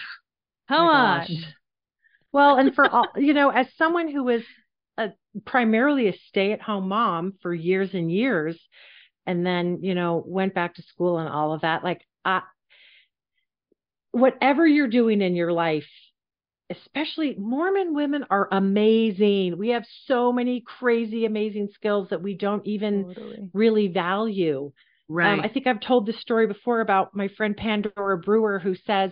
Come 0.69 0.87
oh 0.87 0.89
on. 0.89 1.27
Well, 2.31 2.57
and 2.57 2.73
for 2.73 2.87
all 2.87 3.07
you 3.17 3.33
know, 3.33 3.49
as 3.49 3.67
someone 3.77 4.09
who 4.09 4.23
was 4.23 4.43
a, 4.97 5.09
primarily 5.45 6.07
a 6.07 6.17
stay-at-home 6.29 6.87
mom 6.87 7.33
for 7.41 7.53
years 7.53 7.93
and 7.93 8.11
years, 8.11 8.59
and 9.25 9.45
then 9.45 9.79
you 9.81 9.95
know 9.95 10.23
went 10.25 10.53
back 10.53 10.75
to 10.75 10.83
school 10.83 11.17
and 11.19 11.29
all 11.29 11.53
of 11.53 11.61
that, 11.61 11.83
like 11.83 12.01
I 12.25 12.41
whatever 14.11 14.65
you're 14.65 14.87
doing 14.87 15.21
in 15.21 15.35
your 15.35 15.51
life, 15.51 15.87
especially 16.69 17.35
Mormon 17.37 17.93
women 17.93 18.25
are 18.29 18.47
amazing. 18.51 19.57
We 19.57 19.69
have 19.69 19.85
so 20.05 20.31
many 20.31 20.61
crazy, 20.61 21.25
amazing 21.25 21.69
skills 21.73 22.09
that 22.09 22.21
we 22.21 22.35
don't 22.35 22.65
even 22.65 23.07
totally. 23.07 23.49
really 23.53 23.87
value. 23.87 24.71
Right. 25.13 25.33
Um, 25.33 25.41
I 25.41 25.47
think 25.47 25.67
I've 25.67 25.79
told 25.79 26.07
this 26.07 26.19
story 26.19 26.47
before 26.47 26.81
about 26.81 27.15
my 27.15 27.27
friend 27.27 27.55
Pandora 27.55 28.17
Brewer, 28.17 28.57
who 28.57 28.73
says 28.73 29.11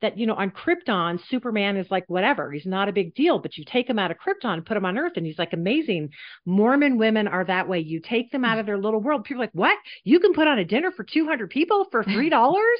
that, 0.00 0.16
you 0.16 0.24
know, 0.24 0.34
on 0.34 0.52
Krypton, 0.52 1.18
Superman 1.28 1.76
is 1.76 1.90
like 1.90 2.04
whatever. 2.06 2.52
He's 2.52 2.66
not 2.66 2.88
a 2.88 2.92
big 2.92 3.16
deal, 3.16 3.40
but 3.40 3.56
you 3.56 3.64
take 3.66 3.90
him 3.90 3.98
out 3.98 4.12
of 4.12 4.16
Krypton 4.18 4.54
and 4.54 4.64
put 4.64 4.76
him 4.76 4.84
on 4.84 4.96
Earth, 4.96 5.14
and 5.16 5.26
he's 5.26 5.40
like 5.40 5.52
amazing. 5.52 6.10
Mormon 6.46 6.98
women 6.98 7.26
are 7.26 7.44
that 7.44 7.68
way. 7.68 7.80
You 7.80 8.00
take 8.00 8.30
them 8.30 8.44
out 8.44 8.58
of 8.60 8.66
their 8.66 8.78
little 8.78 9.00
world. 9.00 9.24
People 9.24 9.42
are 9.42 9.46
like, 9.46 9.54
what? 9.54 9.76
You 10.04 10.20
can 10.20 10.34
put 10.34 10.46
on 10.46 10.60
a 10.60 10.64
dinner 10.64 10.92
for 10.92 11.04
200 11.04 11.50
people 11.50 11.86
for 11.90 12.04
$3? 12.04 12.30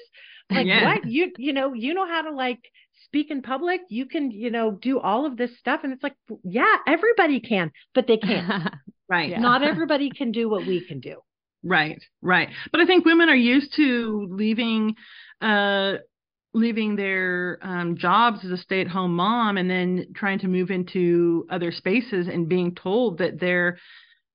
Like 0.53 0.67
yeah. 0.67 0.85
what? 0.85 1.07
You 1.07 1.31
you 1.39 1.53
know, 1.53 1.75
you 1.75 1.95
know 1.95 2.09
how 2.09 2.23
to 2.23 2.33
like 2.33 2.59
speak 3.05 3.31
in 3.31 3.41
public. 3.41 3.83
You 3.89 4.07
can, 4.07 4.33
you 4.33 4.51
know, 4.51 4.73
do 4.73 4.99
all 4.99 5.25
of 5.25 5.37
this 5.37 5.57
stuff. 5.61 5.83
And 5.85 5.93
it's 5.93 6.03
like, 6.03 6.17
yeah, 6.43 6.75
everybody 6.89 7.39
can, 7.39 7.71
but 7.95 8.09
they 8.09 8.17
can't. 8.17 8.75
right. 9.09 9.31
Yeah. 9.31 9.39
Not 9.39 9.63
everybody 9.73 10.11
can 10.11 10.33
do 10.33 10.51
what 10.51 10.67
we 10.67 10.85
can 10.85 10.99
do. 10.99 11.21
Right, 11.63 12.03
right. 12.23 12.49
But 12.73 12.81
I 12.81 12.87
think 12.87 13.05
women 13.05 13.29
are 13.29 13.35
used 13.35 13.75
to 13.77 14.29
leaving 14.31 14.95
uh 15.41 15.95
leaving 16.53 16.97
their 16.97 17.59
um, 17.63 17.97
jobs 17.97 18.45
as 18.45 18.51
a 18.51 18.57
stay-at-home 18.57 19.15
mom 19.15 19.57
and 19.57 19.71
then 19.71 20.07
trying 20.17 20.39
to 20.41 20.49
move 20.49 20.71
into 20.71 21.47
other 21.51 21.71
spaces 21.71 22.27
and 22.27 22.49
being 22.49 22.75
told 22.75 23.19
that 23.19 23.39
they're 23.39 23.79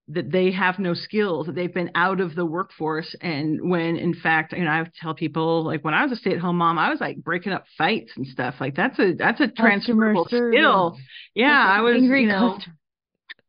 that 0.08 0.32
they 0.32 0.52
have 0.52 0.78
no 0.78 0.94
skills, 0.94 1.48
that 1.48 1.56
they've 1.56 1.74
been 1.74 1.90
out 1.96 2.22
of 2.22 2.36
the 2.36 2.46
workforce. 2.46 3.16
And 3.22 3.70
when 3.70 3.98
in 3.98 4.14
fact, 4.14 4.54
you 4.54 4.64
know, 4.64 4.70
I 4.70 4.86
tell 5.02 5.16
people 5.16 5.64
like 5.66 5.84
when 5.84 5.96
I 5.96 6.04
was 6.04 6.12
a 6.12 6.16
stay 6.16 6.34
at 6.34 6.40
home 6.40 6.58
mom, 6.58 6.78
I 6.78 6.90
was 6.90 7.02
like 7.02 7.18
breaking 7.18 7.54
up 7.54 7.66
fights 7.78 8.12
and 8.16 8.28
stuff. 8.28 8.56
Like 8.60 8.76
that's 8.76 9.00
a 9.00 9.14
that's 9.14 9.42
a 9.42 9.48
transferable 9.48 10.26
skill. 10.26 10.98
Yeah, 11.34 11.58
I 11.58 11.82
was 11.82 12.02
you 12.02 12.28
know 12.28 12.60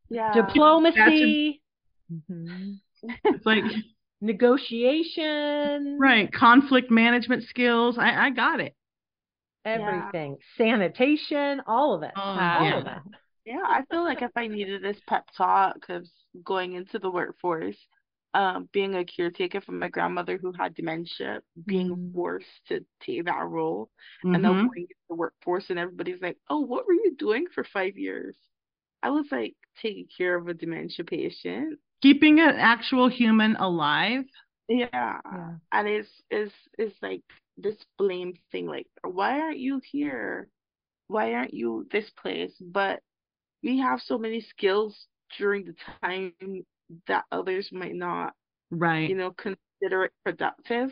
yeah. 0.09 0.33
diplomacy. 0.33 1.61
Mm-hmm. 2.11 2.73
It's 3.25 3.47
like 3.47 3.65
negotiation. 4.21 5.99
Right. 5.99 6.33
Conflict 6.33 6.91
management 6.91 7.45
skills. 7.45 7.97
I, 7.99 8.27
I 8.27 8.31
got 8.31 8.61
it. 8.61 8.75
Everything. 9.65 10.37
Yeah. 10.59 10.65
Sanitation, 10.65 11.63
all 11.67 11.95
of 11.95 12.03
it. 12.03 12.13
Oh, 12.17 12.21
all 12.21 12.37
yeah. 12.37 12.79
of 12.79 12.87
it. 12.87 12.99
Yeah, 13.45 13.63
I 13.65 13.83
feel 13.91 14.03
like 14.03 14.23
if 14.23 14.33
I 14.37 14.49
needed 14.49 14.83
this 14.83 14.99
pep 15.09 15.25
talk 15.37 15.77
of 15.89 16.05
going 16.45 16.75
into 16.75 16.99
the 16.99 17.11
workforce, 17.11 17.77
um, 18.35 18.69
being 18.73 18.97
a 18.97 19.05
caretaker 19.05 19.61
for 19.61 19.73
my 19.73 19.89
grandmother 19.89 20.37
who 20.37 20.53
had 20.53 20.75
dementia, 20.75 21.41
being 21.65 21.91
mm-hmm. 21.91 22.13
forced 22.13 22.47
to 22.69 22.85
take 23.01 23.25
that 23.25 23.47
role, 23.47 23.89
mm-hmm. 24.25 24.35
and 24.35 24.45
then 24.45 24.53
going 24.53 24.83
into 24.83 24.95
the 25.09 25.15
workforce, 25.15 25.71
and 25.71 25.79
everybody's 25.79 26.21
like, 26.21 26.37
"Oh, 26.51 26.61
what 26.61 26.87
were 26.87 26.93
you 26.93 27.15
doing 27.17 27.47
for 27.55 27.65
five 27.65 27.97
years?" 27.97 28.37
I 29.03 29.11
was 29.11 29.27
like 29.31 29.55
taking 29.81 30.07
care 30.17 30.37
of 30.37 30.49
a 30.49 30.55
dementia 30.55 31.05
patient, 31.05 31.79
keeping 32.03 32.41
an 32.41 32.57
actual 32.57 33.09
human 33.09 33.57
alive. 33.57 34.25
Yeah, 34.69 34.89
yeah. 34.93 35.55
and 35.73 35.89
it's 35.89 36.09
it's 36.31 36.55
it's 36.79 36.97
like 37.03 37.23
this 37.57 37.77
blame 37.99 38.35
thing, 38.53 38.67
like, 38.67 38.87
why 39.03 39.41
aren't 39.41 39.59
you 39.59 39.81
here? 39.91 40.49
Why 41.09 41.35
aren't 41.35 41.55
you 41.55 41.87
this 41.93 42.11
place? 42.21 42.53
But 42.61 43.01
we 43.63 43.79
have 43.79 44.01
so 44.01 44.19
many 44.19 44.41
skills 44.41 45.07
during 45.39 45.65
the 45.65 45.75
time 46.03 46.33
that 47.09 47.25
others 47.33 47.69
might 47.73 47.95
not 47.95 48.33
right 48.71 49.09
you 49.09 49.17
know 49.17 49.33
consider 49.33 50.05
it 50.05 50.13
productive 50.25 50.91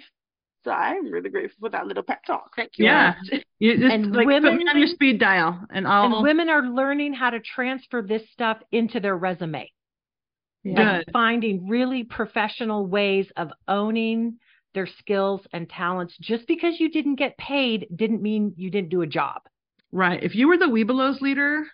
so 0.65 0.71
i'm 0.71 1.11
really 1.11 1.31
grateful 1.31 1.57
for 1.61 1.71
that 1.71 1.87
little 1.87 2.03
pep 2.03 2.25
talk 2.25 2.51
thank 2.57 2.73
you 2.77 2.85
yeah 2.87 3.15
you 3.59 3.77
just 3.77 3.93
and 3.93 4.15
like 4.15 4.27
women 4.27 4.59
put 4.59 4.69
on 4.69 4.79
your 4.79 4.89
speed 4.89 5.19
dial 5.19 5.61
and 5.71 5.87
all 5.87 6.17
and 6.17 6.23
women 6.23 6.49
are 6.49 6.63
learning 6.63 7.13
how 7.13 7.31
to 7.31 7.41
transfer 7.41 8.03
this 8.03 8.23
stuff 8.33 8.59
into 8.73 9.01
their 9.01 9.17
resume 9.17 9.71
yeah. 10.63 11.03
finding 11.13 11.69
really 11.69 12.05
professional 12.05 12.87
ways 12.87 13.27
of 13.37 13.51
owning 13.69 14.39
their 14.73 14.89
skills 14.99 15.43
and 15.53 15.69
talents 15.69 16.17
just 16.21 16.47
because 16.49 16.81
you 16.81 16.91
didn't 16.91 17.17
get 17.17 17.37
paid 17.37 17.87
didn't 17.95 18.23
mean 18.23 18.53
you 18.57 18.71
didn't 18.71 18.89
do 18.89 19.03
a 19.03 19.07
job 19.07 19.43
right 19.93 20.23
if 20.23 20.35
you 20.35 20.49
were 20.49 20.57
the 20.57 20.65
webelos 20.65 21.21
leader 21.21 21.65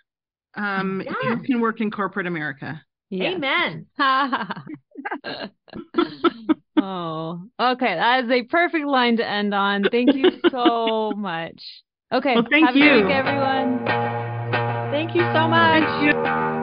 um, 0.55 1.01
yes. 1.05 1.15
you 1.23 1.37
can 1.45 1.61
work 1.61 1.81
in 1.81 1.91
corporate 1.91 2.27
America. 2.27 2.81
Yes. 3.09 3.35
Amen. 3.35 3.85
oh, 6.81 7.41
okay. 7.59 7.95
That 7.95 8.25
is 8.25 8.31
a 8.31 8.43
perfect 8.43 8.85
line 8.85 9.17
to 9.17 9.27
end 9.27 9.53
on. 9.53 9.83
Thank 9.89 10.15
you 10.15 10.31
so 10.51 11.13
much. 11.15 11.61
Okay. 12.13 12.35
Well, 12.35 12.47
thank 12.49 12.67
have 12.67 12.75
you. 12.75 12.91
a 12.91 13.03
week, 13.03 13.11
everyone. 13.11 13.85
Thank 14.91 15.15
you 15.15 15.21
so 15.33 15.47
much. 15.47 16.60